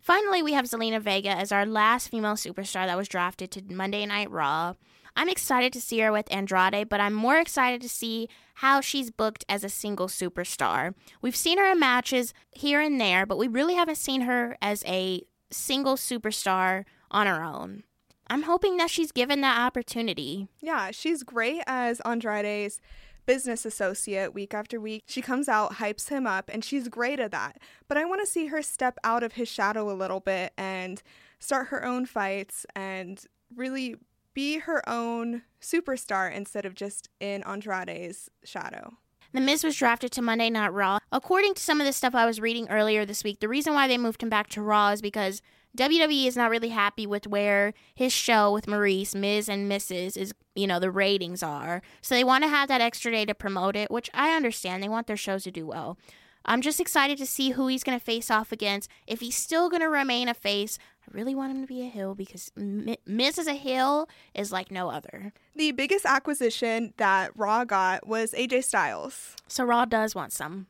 Finally, 0.00 0.42
we 0.42 0.52
have 0.52 0.64
Zelina 0.66 1.00
Vega 1.00 1.30
as 1.30 1.52
our 1.52 1.66
last 1.66 2.08
female 2.08 2.34
superstar 2.34 2.86
that 2.86 2.96
was 2.96 3.08
drafted 3.08 3.50
to 3.50 3.62
Monday 3.74 4.06
Night 4.06 4.30
Raw. 4.30 4.74
I'm 5.16 5.28
excited 5.28 5.72
to 5.74 5.80
see 5.80 5.98
her 5.98 6.12
with 6.12 6.32
Andrade, 6.32 6.88
but 6.88 7.00
I'm 7.00 7.12
more 7.12 7.36
excited 7.38 7.82
to 7.82 7.88
see 7.88 8.28
how 8.54 8.80
she's 8.80 9.10
booked 9.10 9.44
as 9.48 9.64
a 9.64 9.68
single 9.68 10.06
superstar. 10.06 10.94
We've 11.20 11.36
seen 11.36 11.58
her 11.58 11.66
in 11.72 11.80
matches 11.80 12.32
here 12.52 12.80
and 12.80 13.00
there, 13.00 13.26
but 13.26 13.36
we 13.36 13.48
really 13.48 13.74
haven't 13.74 13.96
seen 13.96 14.22
her 14.22 14.56
as 14.62 14.84
a 14.86 15.22
single 15.50 15.96
superstar 15.96 16.84
on 17.10 17.26
her 17.26 17.42
own. 17.42 17.82
I'm 18.30 18.44
hoping 18.44 18.76
that 18.76 18.90
she's 18.90 19.10
given 19.10 19.40
that 19.40 19.58
opportunity. 19.58 20.46
Yeah, 20.60 20.92
she's 20.92 21.24
great 21.24 21.62
as 21.66 22.00
Andrade's 22.04 22.80
business 23.26 23.64
associate 23.64 24.32
week 24.32 24.54
after 24.54 24.80
week. 24.80 25.02
She 25.06 25.20
comes 25.20 25.48
out, 25.48 25.74
hypes 25.74 26.08
him 26.08 26.26
up, 26.26 26.48
and 26.52 26.64
she's 26.64 26.88
great 26.88 27.18
at 27.20 27.32
that. 27.32 27.58
But 27.88 27.98
I 27.98 28.04
want 28.04 28.20
to 28.20 28.26
see 28.26 28.46
her 28.46 28.62
step 28.62 28.98
out 29.02 29.24
of 29.24 29.32
his 29.32 29.48
shadow 29.48 29.90
a 29.90 29.94
little 29.94 30.20
bit 30.20 30.52
and 30.56 31.02
start 31.40 31.68
her 31.68 31.84
own 31.84 32.06
fights 32.06 32.64
and 32.76 33.22
really 33.54 33.96
be 34.32 34.58
her 34.58 34.88
own 34.88 35.42
superstar 35.60 36.32
instead 36.32 36.64
of 36.64 36.74
just 36.74 37.08
in 37.18 37.42
Andrade's 37.42 38.30
shadow. 38.44 38.94
The 39.32 39.40
Miz 39.40 39.62
was 39.62 39.76
drafted 39.76 40.10
to 40.12 40.22
Monday 40.22 40.50
Night 40.50 40.72
Raw. 40.72 40.98
According 41.12 41.54
to 41.54 41.62
some 41.62 41.80
of 41.80 41.86
the 41.86 41.92
stuff 41.92 42.14
I 42.14 42.26
was 42.26 42.40
reading 42.40 42.68
earlier 42.68 43.04
this 43.04 43.22
week, 43.22 43.40
the 43.40 43.48
reason 43.48 43.74
why 43.74 43.86
they 43.86 43.98
moved 43.98 44.22
him 44.22 44.28
back 44.28 44.48
to 44.50 44.62
Raw 44.62 44.90
is 44.90 45.02
because 45.02 45.40
WWE 45.76 46.26
is 46.26 46.36
not 46.36 46.50
really 46.50 46.70
happy 46.70 47.06
with 47.06 47.26
where 47.26 47.72
his 47.94 48.12
show 48.12 48.52
with 48.52 48.66
Maryse, 48.66 49.14
Miz 49.14 49.48
and 49.48 49.70
Mrs. 49.70 50.16
is, 50.16 50.32
you 50.54 50.66
know, 50.66 50.80
the 50.80 50.90
ratings 50.90 51.42
are. 51.42 51.80
So 52.02 52.14
they 52.14 52.24
want 52.24 52.42
to 52.44 52.48
have 52.48 52.68
that 52.68 52.80
extra 52.80 53.12
day 53.12 53.24
to 53.24 53.34
promote 53.34 53.76
it, 53.76 53.90
which 53.90 54.10
I 54.12 54.34
understand. 54.34 54.82
They 54.82 54.88
want 54.88 55.06
their 55.06 55.16
shows 55.16 55.44
to 55.44 55.50
do 55.50 55.66
well. 55.66 55.96
I'm 56.44 56.62
just 56.62 56.80
excited 56.80 57.18
to 57.18 57.26
see 57.26 57.50
who 57.50 57.66
he's 57.66 57.84
going 57.84 57.98
to 57.98 58.04
face 58.04 58.30
off 58.30 58.50
against. 58.50 58.90
If 59.06 59.20
he's 59.20 59.36
still 59.36 59.68
going 59.68 59.82
to 59.82 59.88
remain 59.88 60.28
a 60.28 60.34
face, 60.34 60.78
I 61.02 61.16
really 61.16 61.34
want 61.34 61.52
him 61.52 61.60
to 61.60 61.66
be 61.66 61.82
a 61.82 61.90
heel 61.90 62.14
because 62.14 62.50
Mi- 62.56 62.98
Miz 63.06 63.38
as 63.38 63.46
a 63.46 63.52
heel 63.52 64.08
is 64.34 64.50
like 64.50 64.70
no 64.70 64.90
other. 64.90 65.32
The 65.54 65.72
biggest 65.72 66.06
acquisition 66.06 66.94
that 66.96 67.32
Raw 67.36 67.64
got 67.64 68.06
was 68.06 68.32
AJ 68.32 68.64
Styles. 68.64 69.36
So 69.48 69.64
Raw 69.64 69.84
does 69.84 70.14
want 70.14 70.32
some. 70.32 70.66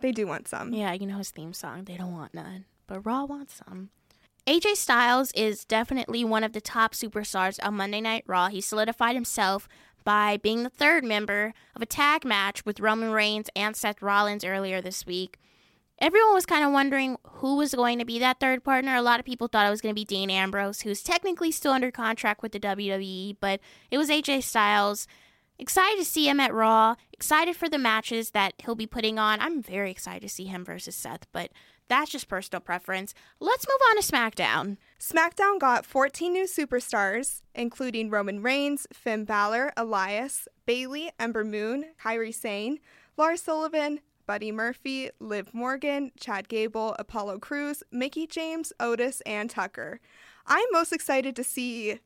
They 0.00 0.12
do 0.12 0.26
want 0.26 0.46
some. 0.46 0.72
Yeah, 0.72 0.92
you 0.92 1.06
know 1.06 1.18
his 1.18 1.30
theme 1.30 1.54
song. 1.54 1.84
They 1.84 1.96
don't 1.96 2.12
want 2.12 2.34
none, 2.34 2.66
but 2.86 3.04
Raw 3.04 3.24
wants 3.24 3.60
some. 3.66 3.90
AJ 4.48 4.76
Styles 4.76 5.30
is 5.32 5.66
definitely 5.66 6.24
one 6.24 6.42
of 6.42 6.54
the 6.54 6.60
top 6.62 6.94
superstars 6.94 7.58
on 7.62 7.74
Monday 7.74 8.00
Night 8.00 8.24
Raw. 8.26 8.48
He 8.48 8.62
solidified 8.62 9.14
himself 9.14 9.68
by 10.04 10.38
being 10.38 10.62
the 10.62 10.70
third 10.70 11.04
member 11.04 11.52
of 11.76 11.82
a 11.82 11.86
tag 11.86 12.24
match 12.24 12.64
with 12.64 12.80
Roman 12.80 13.10
Reigns 13.10 13.50
and 13.54 13.76
Seth 13.76 14.00
Rollins 14.00 14.46
earlier 14.46 14.80
this 14.80 15.04
week. 15.04 15.38
Everyone 15.98 16.32
was 16.32 16.46
kind 16.46 16.64
of 16.64 16.72
wondering 16.72 17.18
who 17.24 17.56
was 17.56 17.74
going 17.74 17.98
to 17.98 18.06
be 18.06 18.18
that 18.20 18.40
third 18.40 18.64
partner. 18.64 18.96
A 18.96 19.02
lot 19.02 19.20
of 19.20 19.26
people 19.26 19.48
thought 19.48 19.66
it 19.66 19.70
was 19.70 19.82
going 19.82 19.94
to 19.94 20.00
be 20.00 20.06
Dean 20.06 20.30
Ambrose, 20.30 20.80
who's 20.80 21.02
technically 21.02 21.50
still 21.50 21.72
under 21.72 21.90
contract 21.90 22.40
with 22.40 22.52
the 22.52 22.60
WWE, 22.60 23.36
but 23.40 23.60
it 23.90 23.98
was 23.98 24.08
AJ 24.08 24.44
Styles. 24.44 25.06
excited 25.58 25.98
to 25.98 26.06
see 26.06 26.26
him 26.26 26.40
at 26.40 26.54
Raw. 26.54 26.94
Excited 27.12 27.54
for 27.54 27.68
the 27.68 27.76
matches 27.76 28.30
that 28.30 28.54
he'll 28.64 28.74
be 28.74 28.86
putting 28.86 29.18
on. 29.18 29.42
I'm 29.42 29.60
very 29.60 29.90
excited 29.90 30.22
to 30.22 30.34
see 30.34 30.44
him 30.46 30.64
versus 30.64 30.96
Seth, 30.96 31.26
but 31.32 31.50
that's 31.88 32.10
just 32.10 32.28
personal 32.28 32.60
preference. 32.60 33.14
Let's 33.40 33.66
move 33.66 33.80
on 33.90 34.00
to 34.00 34.12
SmackDown. 34.12 34.76
SmackDown 35.00 35.58
got 35.58 35.86
14 35.86 36.32
new 36.32 36.44
superstars, 36.44 37.42
including 37.54 38.10
Roman 38.10 38.42
Reigns, 38.42 38.86
Finn 38.92 39.24
Balor, 39.24 39.72
Elias, 39.76 40.48
Bayley, 40.66 41.10
Ember 41.18 41.44
Moon, 41.44 41.86
Kairi 42.02 42.34
Sane, 42.34 42.78
Lars 43.16 43.42
Sullivan, 43.42 44.00
Buddy 44.26 44.52
Murphy, 44.52 45.08
Liv 45.18 45.54
Morgan, 45.54 46.12
Chad 46.20 46.48
Gable, 46.48 46.94
Apollo 46.98 47.38
Crews, 47.38 47.82
Mickie 47.90 48.26
James, 48.26 48.72
Otis, 48.78 49.22
and 49.22 49.48
Tucker. 49.48 50.00
I'm 50.46 50.66
most 50.70 50.92
excited 50.92 51.34
to 51.36 51.44
see 51.44 52.00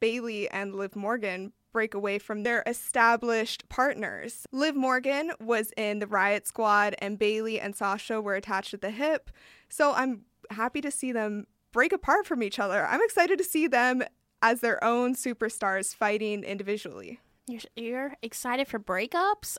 Bayley 0.00 0.48
and 0.50 0.74
Liv 0.74 0.96
Morgan 0.96 1.52
break 1.72 1.94
away 1.94 2.18
from 2.18 2.42
their 2.42 2.62
established 2.66 3.68
partners. 3.68 4.46
Liv 4.52 4.74
Morgan 4.74 5.32
was 5.40 5.72
in 5.76 5.98
the 5.98 6.06
Riot 6.06 6.46
Squad, 6.46 6.94
and 6.98 7.18
Bayley 7.18 7.60
and 7.60 7.76
Sasha 7.76 8.20
were 8.20 8.34
attached 8.34 8.74
at 8.74 8.80
the 8.80 8.90
hip. 8.90 9.30
So 9.68 9.92
I'm 9.92 10.22
happy 10.50 10.80
to 10.80 10.90
see 10.90 11.12
them 11.12 11.46
break 11.72 11.92
apart 11.92 12.26
from 12.26 12.42
each 12.42 12.58
other. 12.58 12.86
I'm 12.86 13.02
excited 13.02 13.38
to 13.38 13.44
see 13.44 13.66
them 13.66 14.02
as 14.42 14.60
their 14.60 14.82
own 14.82 15.14
superstars 15.14 15.94
fighting 15.94 16.44
individually. 16.44 17.20
You're, 17.46 17.60
you're 17.76 18.14
excited 18.22 18.68
for 18.68 18.78
breakups? 18.78 19.56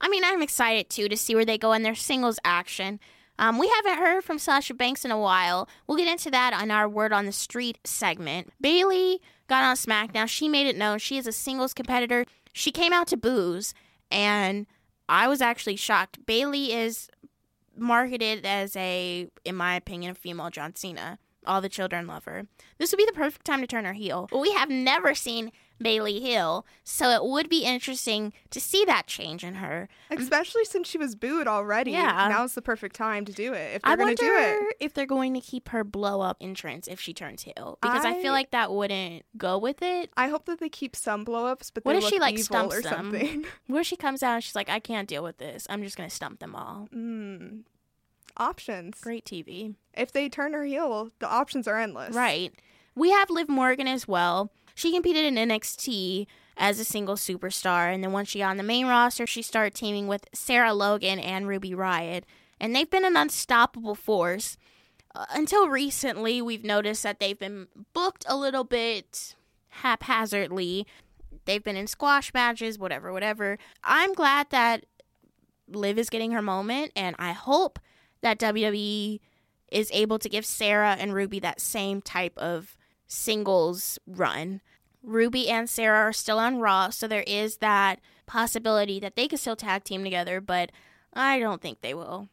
I 0.00 0.08
mean, 0.08 0.24
I'm 0.24 0.42
excited 0.42 0.90
too 0.90 1.08
to 1.08 1.16
see 1.16 1.34
where 1.34 1.44
they 1.44 1.58
go 1.58 1.72
in 1.72 1.82
their 1.82 1.94
singles 1.94 2.38
action. 2.44 3.00
Um, 3.38 3.58
we 3.58 3.68
haven't 3.68 3.98
heard 3.98 4.24
from 4.24 4.38
Sasha 4.38 4.74
Banks 4.74 5.04
in 5.04 5.10
a 5.10 5.18
while. 5.18 5.68
We'll 5.86 5.98
get 5.98 6.08
into 6.08 6.30
that 6.30 6.52
on 6.52 6.70
our 6.70 6.88
Word 6.88 7.12
on 7.12 7.26
the 7.26 7.32
Street 7.32 7.78
segment. 7.84 8.52
Bayley 8.60 9.20
got 9.52 9.64
on 9.64 9.76
SmackDown. 9.76 10.28
She 10.28 10.48
made 10.48 10.66
it 10.66 10.76
known 10.76 10.98
she 10.98 11.18
is 11.18 11.26
a 11.26 11.32
singles 11.32 11.74
competitor. 11.74 12.24
She 12.54 12.72
came 12.72 12.92
out 12.92 13.06
to 13.08 13.18
booze, 13.18 13.74
and 14.10 14.66
I 15.10 15.28
was 15.28 15.42
actually 15.42 15.76
shocked. 15.76 16.24
Bayley 16.24 16.72
is 16.72 17.10
marketed 17.76 18.46
as 18.46 18.74
a, 18.76 19.28
in 19.44 19.54
my 19.54 19.76
opinion, 19.76 20.12
a 20.12 20.14
female 20.14 20.48
John 20.48 20.74
Cena. 20.74 21.18
All 21.46 21.60
the 21.60 21.68
children 21.68 22.06
love 22.06 22.24
her. 22.24 22.46
This 22.78 22.90
would 22.92 22.98
be 22.98 23.06
the 23.06 23.12
perfect 23.12 23.44
time 23.44 23.60
to 23.60 23.66
turn 23.66 23.84
her 23.84 23.92
heel. 23.94 24.28
But 24.30 24.38
we 24.38 24.52
have 24.52 24.68
never 24.70 25.14
seen 25.14 25.50
Bayley 25.80 26.20
Hill, 26.20 26.64
so 26.84 27.10
it 27.10 27.24
would 27.24 27.48
be 27.48 27.64
interesting 27.64 28.32
to 28.50 28.60
see 28.60 28.84
that 28.84 29.08
change 29.08 29.42
in 29.42 29.54
her. 29.56 29.88
Especially 30.12 30.64
since 30.64 30.88
she 30.88 30.96
was 30.98 31.16
booed 31.16 31.48
already. 31.48 31.90
Yeah. 31.90 32.28
Now's 32.30 32.54
the 32.54 32.62
perfect 32.62 32.94
time 32.94 33.24
to 33.24 33.32
do 33.32 33.52
it 33.52 33.74
if 33.76 33.80
I 33.82 33.88
they're 33.96 33.96
going 33.96 34.08
wonder 34.10 34.22
to 34.22 34.58
do 34.60 34.66
it. 34.70 34.76
if 34.78 34.94
they're 34.94 35.06
going 35.06 35.34
to 35.34 35.40
keep 35.40 35.70
her 35.70 35.82
blow 35.82 36.20
up 36.20 36.36
entrance 36.40 36.86
if 36.86 37.00
she 37.00 37.12
turns 37.12 37.42
heel 37.42 37.78
because 37.82 38.04
I, 38.04 38.10
I- 38.16 38.22
feel 38.22 38.32
like 38.32 38.52
that 38.52 38.70
wouldn't 38.72 39.24
go 39.36 39.58
with 39.58 39.82
it. 39.82 40.10
I 40.16 40.28
hope 40.28 40.44
that 40.46 40.60
they 40.60 40.68
keep 40.68 40.94
some 40.94 41.24
blow 41.24 41.46
ups, 41.46 41.70
but 41.72 41.84
What 41.84 41.96
if 41.96 42.04
she, 42.04 42.20
like, 42.20 42.38
stumps 42.38 42.76
or 42.76 42.82
them? 42.82 42.92
something. 42.92 43.44
Where 43.66 43.82
she 43.82 43.96
comes 43.96 44.22
out 44.22 44.34
and 44.34 44.44
she's 44.44 44.54
like, 44.54 44.68
I 44.70 44.78
can't 44.78 45.08
deal 45.08 45.24
with 45.24 45.38
this. 45.38 45.66
I'm 45.68 45.82
just 45.82 45.96
gonna 45.96 46.10
stump 46.10 46.38
them 46.38 46.54
all. 46.54 46.88
mm. 46.94 47.62
Options. 48.36 49.00
Great 49.00 49.24
TV. 49.24 49.74
If 49.94 50.12
they 50.12 50.28
turn 50.28 50.52
her 50.52 50.64
heel, 50.64 51.10
the 51.18 51.28
options 51.28 51.68
are 51.68 51.78
endless. 51.78 52.14
Right. 52.14 52.52
We 52.94 53.10
have 53.10 53.30
Liv 53.30 53.48
Morgan 53.48 53.88
as 53.88 54.06
well. 54.08 54.50
She 54.74 54.92
competed 54.92 55.24
in 55.24 55.34
NXT 55.34 56.26
as 56.56 56.78
a 56.78 56.84
single 56.84 57.16
superstar, 57.16 57.92
and 57.92 58.02
then 58.02 58.12
once 58.12 58.28
she 58.28 58.40
got 58.40 58.50
on 58.50 58.56
the 58.56 58.62
main 58.62 58.86
roster, 58.86 59.26
she 59.26 59.42
started 59.42 59.74
teaming 59.74 60.06
with 60.06 60.26
Sarah 60.32 60.74
Logan 60.74 61.18
and 61.18 61.46
Ruby 61.46 61.74
Riot, 61.74 62.24
and 62.60 62.74
they've 62.74 62.88
been 62.88 63.04
an 63.04 63.16
unstoppable 63.16 63.94
force. 63.94 64.56
Uh, 65.14 65.26
until 65.34 65.68
recently, 65.68 66.40
we've 66.40 66.64
noticed 66.64 67.02
that 67.02 67.20
they've 67.20 67.38
been 67.38 67.68
booked 67.92 68.24
a 68.28 68.36
little 68.36 68.64
bit 68.64 69.34
haphazardly. 69.68 70.86
They've 71.44 71.64
been 71.64 71.76
in 71.76 71.86
squash 71.86 72.32
matches, 72.32 72.78
whatever, 72.78 73.12
whatever. 73.12 73.58
I'm 73.82 74.14
glad 74.14 74.50
that 74.50 74.86
Liv 75.68 75.98
is 75.98 76.10
getting 76.10 76.32
her 76.32 76.42
moment, 76.42 76.92
and 76.94 77.16
I 77.18 77.32
hope 77.32 77.78
that 78.22 78.38
WWE 78.38 79.20
is 79.70 79.90
able 79.92 80.18
to 80.18 80.28
give 80.28 80.46
Sarah 80.46 80.96
and 80.98 81.14
Ruby 81.14 81.38
that 81.40 81.60
same 81.60 82.00
type 82.00 82.36
of 82.38 82.76
singles 83.06 83.98
run. 84.06 84.60
Ruby 85.02 85.48
and 85.48 85.68
Sarah 85.68 86.00
are 86.00 86.12
still 86.12 86.38
on 86.38 86.58
Raw, 86.58 86.90
so 86.90 87.08
there 87.08 87.24
is 87.26 87.58
that 87.58 88.00
possibility 88.26 89.00
that 89.00 89.16
they 89.16 89.28
could 89.28 89.40
still 89.40 89.56
tag 89.56 89.84
team 89.84 90.04
together, 90.04 90.40
but 90.40 90.70
I 91.12 91.38
don't 91.38 91.60
think 91.60 91.80
they 91.80 91.94
will. 91.94 92.28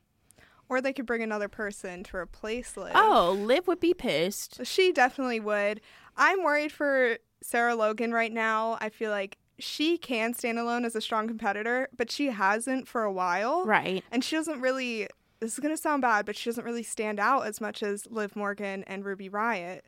Or 0.69 0.81
they 0.81 0.93
could 0.93 1.07
bring 1.07 1.23
another 1.23 1.47
person 1.47 2.03
to 2.03 2.17
replace 2.17 2.77
Liv. 2.77 2.91
Oh, 2.93 3.35
Liv 3.39 3.67
would 3.67 3.79
be 3.79 3.95
pissed. 3.95 4.65
She 4.65 4.91
definitely 4.91 5.39
would. 5.39 5.81
I'm 6.15 6.43
worried 6.43 6.71
for 6.71 7.17
Sarah 7.41 7.75
Logan 7.75 8.11
right 8.11 8.31
now. 8.31 8.77
I 8.79 8.89
feel 8.89 9.09
like 9.09 9.37
she 9.57 9.97
can 9.97 10.33
stand 10.33 10.59
alone 10.59 10.85
as 10.85 10.95
a 10.95 11.01
strong 11.01 11.27
competitor, 11.27 11.89
but 11.97 12.11
she 12.11 12.27
hasn't 12.27 12.87
for 12.87 13.03
a 13.03 13.11
while. 13.11 13.65
Right. 13.65 14.03
And 14.11 14.23
she 14.23 14.35
doesn't 14.35 14.61
really, 14.61 15.07
this 15.39 15.53
is 15.53 15.59
going 15.59 15.73
to 15.73 15.81
sound 15.81 16.01
bad, 16.01 16.25
but 16.25 16.35
she 16.35 16.49
doesn't 16.49 16.65
really 16.65 16.83
stand 16.83 17.19
out 17.19 17.45
as 17.45 17.61
much 17.61 17.81
as 17.81 18.05
Liv 18.07 18.35
Morgan 18.35 18.83
and 18.87 19.05
Ruby 19.05 19.29
Riot. 19.29 19.85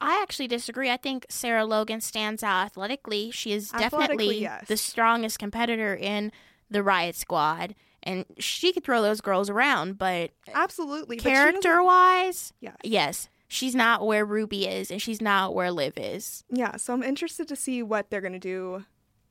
I 0.00 0.20
actually 0.22 0.48
disagree. 0.48 0.90
I 0.90 0.96
think 0.96 1.26
Sarah 1.28 1.64
Logan 1.64 2.00
stands 2.00 2.42
out 2.42 2.64
athletically. 2.64 3.30
She 3.30 3.52
is 3.52 3.70
definitely 3.70 4.40
yes. 4.40 4.66
the 4.66 4.76
strongest 4.76 5.38
competitor 5.38 5.94
in 5.94 6.32
the 6.70 6.82
Riot 6.82 7.14
Squad, 7.16 7.74
and 8.02 8.24
she 8.38 8.72
could 8.72 8.84
throw 8.84 9.02
those 9.02 9.20
girls 9.20 9.50
around, 9.50 9.98
but 9.98 10.30
Absolutely. 10.52 11.16
but 11.16 11.22
character 11.22 11.82
wise, 11.82 12.52
Yes. 12.60 12.76
yes, 12.82 13.28
she's 13.46 13.74
not 13.74 14.06
where 14.06 14.24
Ruby 14.24 14.66
is, 14.66 14.90
and 14.90 15.00
she's 15.02 15.20
not 15.20 15.54
where 15.54 15.70
Liv 15.70 15.94
is. 15.96 16.44
Yeah, 16.50 16.76
so 16.76 16.94
I'm 16.94 17.02
interested 17.02 17.46
to 17.48 17.56
see 17.56 17.82
what 17.82 18.10
they're 18.10 18.20
going 18.22 18.32
to 18.32 18.38
do 18.38 18.84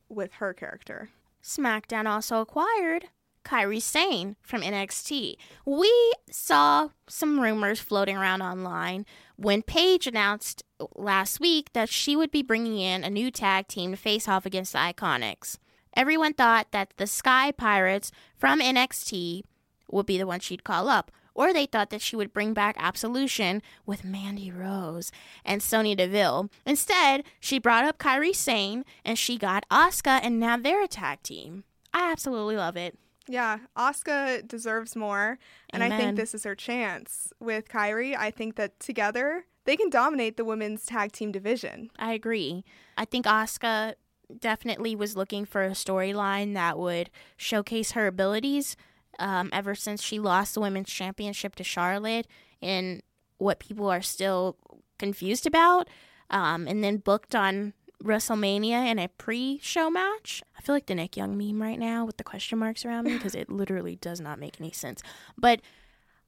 with 0.09 0.33
her 0.33 0.53
character. 0.53 1.09
SmackDown 1.43 2.05
also 2.05 2.39
acquired 2.39 3.09
Kairi 3.43 3.81
Sane 3.81 4.35
from 4.41 4.61
NXT. 4.61 5.35
We 5.65 6.13
saw 6.29 6.89
some 7.07 7.39
rumors 7.39 7.79
floating 7.79 8.17
around 8.17 8.41
online 8.41 9.05
when 9.35 9.61
Paige 9.61 10.07
announced 10.07 10.63
last 10.95 11.39
week 11.39 11.71
that 11.73 11.89
she 11.89 12.15
would 12.15 12.31
be 12.31 12.41
bringing 12.41 12.79
in 12.79 13.03
a 13.03 13.09
new 13.09 13.31
tag 13.31 13.67
team 13.67 13.91
to 13.91 13.97
face 13.97 14.27
off 14.27 14.45
against 14.45 14.73
the 14.73 14.79
Iconics. 14.79 15.57
Everyone 15.95 16.33
thought 16.33 16.71
that 16.71 16.93
the 16.97 17.07
Sky 17.07 17.51
Pirates 17.51 18.11
from 18.37 18.59
NXT 18.59 19.43
would 19.91 20.05
be 20.05 20.17
the 20.17 20.27
one 20.27 20.39
she'd 20.39 20.63
call 20.63 20.89
up. 20.89 21.11
Or 21.35 21.51
they 21.51 21.65
thought 21.65 21.89
that 21.89 22.01
she 22.01 22.15
would 22.15 22.33
bring 22.33 22.53
back 22.53 22.75
Absolution 22.77 23.63
with 23.87 24.03
Mandy 24.03 24.51
Rose 24.51 25.11
and 25.43 25.63
Sonya 25.63 25.95
Deville. 25.95 26.49
Instead, 26.65 27.23
she 27.39 27.57
brought 27.57 27.85
up 27.85 27.97
Kairi 27.97 28.35
Sane 28.35 28.85
and 29.03 29.17
she 29.17 29.37
got 29.39 29.65
Asuka, 29.71 30.19
and 30.21 30.39
now 30.39 30.57
they're 30.57 30.83
a 30.83 30.87
tag 30.87 31.23
team. 31.23 31.63
I 31.91 32.11
absolutely 32.11 32.55
love 32.55 32.77
it. 32.77 32.99
Yeah, 33.27 33.59
Asuka 33.77 34.45
deserves 34.47 34.95
more, 34.95 35.39
and 35.69 35.83
I 35.83 35.95
think 35.97 36.17
this 36.17 36.33
is 36.33 36.43
her 36.43 36.55
chance. 36.55 37.31
With 37.39 37.69
Kairi, 37.69 38.15
I 38.17 38.31
think 38.31 38.55
that 38.55 38.79
together 38.79 39.45
they 39.65 39.77
can 39.77 39.89
dominate 39.89 40.35
the 40.37 40.43
women's 40.43 40.85
tag 40.85 41.13
team 41.13 41.31
division. 41.31 41.89
I 41.97 42.13
agree. 42.13 42.65
I 42.97 43.05
think 43.05 43.25
Asuka 43.25 43.95
definitely 44.39 44.95
was 44.95 45.15
looking 45.15 45.45
for 45.45 45.63
a 45.63 45.71
storyline 45.71 46.53
that 46.53 46.77
would 46.77 47.09
showcase 47.37 47.91
her 47.91 48.07
abilities 48.07 48.75
um, 49.19 49.49
ever 49.53 49.75
since 49.75 50.01
she 50.01 50.19
lost 50.19 50.53
the 50.53 50.61
women's 50.61 50.89
championship 50.89 51.55
to 51.55 51.63
Charlotte 51.63 52.27
and 52.61 53.01
what 53.37 53.59
people 53.59 53.89
are 53.89 54.01
still 54.01 54.57
confused 54.97 55.45
about. 55.45 55.89
Um, 56.29 56.67
and 56.67 56.83
then 56.83 56.97
booked 56.97 57.35
on 57.35 57.73
WrestleMania 58.03 58.89
in 58.89 58.99
a 58.99 59.07
pre 59.07 59.59
show 59.61 59.89
match. 59.89 60.43
I 60.57 60.61
feel 60.61 60.75
like 60.75 60.87
the 60.87 60.95
Nick 60.95 61.15
Young 61.17 61.37
meme 61.37 61.61
right 61.61 61.79
now 61.79 62.05
with 62.05 62.17
the 62.17 62.23
question 62.23 62.59
marks 62.59 62.85
around 62.85 63.05
me 63.05 63.13
because 63.13 63.35
it 63.35 63.49
literally 63.51 63.95
does 63.95 64.19
not 64.19 64.39
make 64.39 64.59
any 64.59 64.71
sense. 64.71 65.01
But 65.37 65.61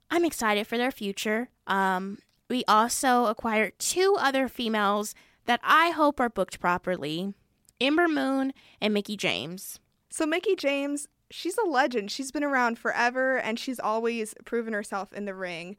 I'm 0.09 0.25
excited 0.25 0.67
for 0.67 0.77
their 0.77 0.91
future. 0.91 1.49
Um, 1.67 2.19
we 2.49 2.63
also 2.67 3.25
acquired 3.25 3.77
two 3.79 4.15
other 4.19 4.47
females 4.47 5.15
that 5.45 5.59
I 5.63 5.89
hope 5.89 6.19
are 6.19 6.29
booked 6.29 6.59
properly 6.59 7.33
Ember 7.81 8.07
Moon 8.07 8.53
and 8.79 8.93
Mickie 8.93 9.17
James. 9.17 9.79
So 10.09 10.25
Mickie 10.25 10.55
James, 10.55 11.07
she's 11.29 11.57
a 11.57 11.67
legend. 11.67 12.11
She's 12.11 12.31
been 12.31 12.43
around 12.43 12.79
forever 12.79 13.37
and 13.37 13.59
she's 13.59 13.79
always 13.79 14.33
proven 14.45 14.73
herself 14.73 15.11
in 15.11 15.25
the 15.25 15.35
ring. 15.35 15.75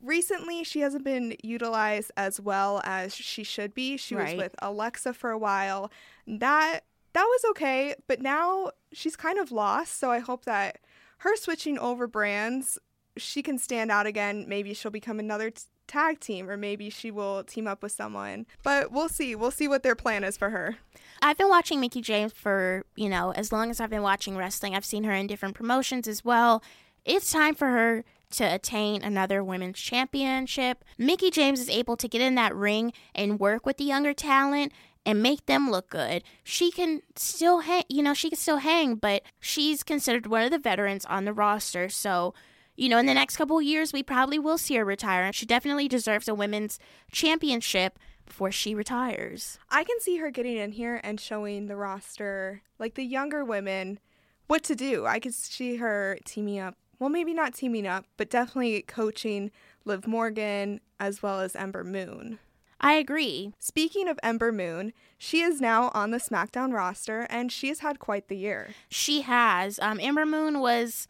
Recently, 0.00 0.62
she 0.64 0.80
hasn't 0.80 1.04
been 1.04 1.36
utilized 1.42 2.10
as 2.16 2.40
well 2.40 2.80
as 2.84 3.14
she 3.14 3.42
should 3.44 3.74
be. 3.74 3.96
She 3.96 4.14
Right. 4.14 4.36
was 4.36 4.44
with 4.44 4.54
Alexa 4.60 5.12
for 5.14 5.30
a 5.30 5.38
while. 5.38 5.90
That 6.26 6.84
that 7.14 7.24
was 7.24 7.44
okay, 7.50 7.94
but 8.06 8.20
now 8.20 8.70
she's 8.92 9.16
kind 9.16 9.38
of 9.38 9.50
lost, 9.50 9.98
so 9.98 10.10
I 10.12 10.18
hope 10.20 10.44
that 10.44 10.78
her 11.18 11.34
switching 11.36 11.78
over 11.78 12.06
brands, 12.06 12.78
she 13.16 13.42
can 13.42 13.58
stand 13.58 13.90
out 13.90 14.06
again. 14.06 14.44
Maybe 14.46 14.72
she'll 14.74 14.90
become 14.92 15.18
another 15.18 15.50
t- 15.50 15.62
tag 15.88 16.20
team 16.20 16.48
or 16.48 16.56
maybe 16.56 16.90
she 16.90 17.10
will 17.10 17.42
team 17.42 17.66
up 17.66 17.82
with 17.82 17.90
someone. 17.90 18.46
But 18.62 18.92
we'll 18.92 19.08
see. 19.08 19.34
We'll 19.34 19.50
see 19.50 19.66
what 19.66 19.82
their 19.82 19.96
plan 19.96 20.22
is 20.22 20.36
for 20.36 20.50
her. 20.50 20.76
I've 21.22 21.38
been 21.38 21.48
watching 21.48 21.80
Mickie 21.80 22.02
James 22.02 22.32
for, 22.32 22.84
you 22.94 23.08
know, 23.08 23.32
as 23.32 23.50
long 23.52 23.70
as 23.70 23.80
I've 23.80 23.90
been 23.90 24.02
watching 24.02 24.36
wrestling. 24.36 24.76
I've 24.76 24.84
seen 24.84 25.02
her 25.04 25.12
in 25.14 25.26
different 25.26 25.56
promotions 25.56 26.06
as 26.06 26.24
well. 26.24 26.62
It's 27.04 27.32
time 27.32 27.54
for 27.56 27.68
her 27.68 28.04
to 28.30 28.44
attain 28.44 29.02
another 29.02 29.42
women's 29.42 29.78
championship. 29.78 30.84
Mickie 30.96 31.30
James 31.30 31.60
is 31.60 31.70
able 31.70 31.96
to 31.96 32.08
get 32.08 32.20
in 32.20 32.34
that 32.34 32.54
ring 32.54 32.92
and 33.14 33.40
work 33.40 33.64
with 33.64 33.76
the 33.76 33.84
younger 33.84 34.12
talent 34.12 34.72
and 35.06 35.22
make 35.22 35.46
them 35.46 35.70
look 35.70 35.88
good. 35.88 36.22
She 36.44 36.70
can 36.70 37.00
still 37.16 37.60
hang, 37.60 37.84
you 37.88 38.02
know, 38.02 38.14
she 38.14 38.28
can 38.30 38.38
still 38.38 38.58
hang, 38.58 38.96
but 38.96 39.22
she's 39.40 39.82
considered 39.82 40.26
one 40.26 40.42
of 40.42 40.50
the 40.50 40.58
veterans 40.58 41.04
on 41.06 41.24
the 41.24 41.32
roster. 41.32 41.88
So, 41.88 42.34
you 42.76 42.88
know, 42.88 42.98
in 42.98 43.06
the 43.06 43.14
next 43.14 43.36
couple 43.36 43.60
years, 43.62 43.92
we 43.92 44.02
probably 44.02 44.38
will 44.38 44.58
see 44.58 44.76
her 44.76 44.84
retire. 44.84 45.24
And 45.24 45.34
She 45.34 45.46
definitely 45.46 45.88
deserves 45.88 46.28
a 46.28 46.34
women's 46.34 46.78
championship 47.10 47.98
before 48.26 48.52
she 48.52 48.74
retires. 48.74 49.58
I 49.70 49.82
can 49.84 49.98
see 50.00 50.18
her 50.18 50.30
getting 50.30 50.58
in 50.58 50.72
here 50.72 51.00
and 51.02 51.18
showing 51.18 51.66
the 51.66 51.76
roster, 51.76 52.62
like 52.78 52.94
the 52.94 53.04
younger 53.04 53.44
women, 53.44 53.98
what 54.46 54.62
to 54.64 54.74
do. 54.74 55.06
I 55.06 55.18
could 55.18 55.34
see 55.34 55.76
her 55.76 56.18
teaming 56.24 56.58
up. 56.58 56.76
Well, 56.98 57.10
maybe 57.10 57.32
not 57.32 57.54
teaming 57.54 57.86
up, 57.86 58.06
but 58.16 58.30
definitely 58.30 58.82
coaching 58.82 59.50
Liv 59.84 60.06
Morgan 60.06 60.80
as 60.98 61.22
well 61.22 61.40
as 61.40 61.54
Ember 61.54 61.84
Moon. 61.84 62.38
I 62.80 62.92
agree. 62.94 63.52
Speaking 63.58 64.08
of 64.08 64.20
Ember 64.22 64.52
Moon, 64.52 64.92
she 65.16 65.40
is 65.40 65.60
now 65.60 65.90
on 65.94 66.10
the 66.10 66.18
SmackDown 66.18 66.72
roster 66.72 67.26
and 67.28 67.50
she 67.50 67.68
has 67.68 67.80
had 67.80 67.98
quite 67.98 68.28
the 68.28 68.36
year. 68.36 68.68
She 68.88 69.22
has. 69.22 69.80
Um, 69.80 69.98
Ember 70.00 70.24
Moon 70.24 70.60
was 70.60 71.08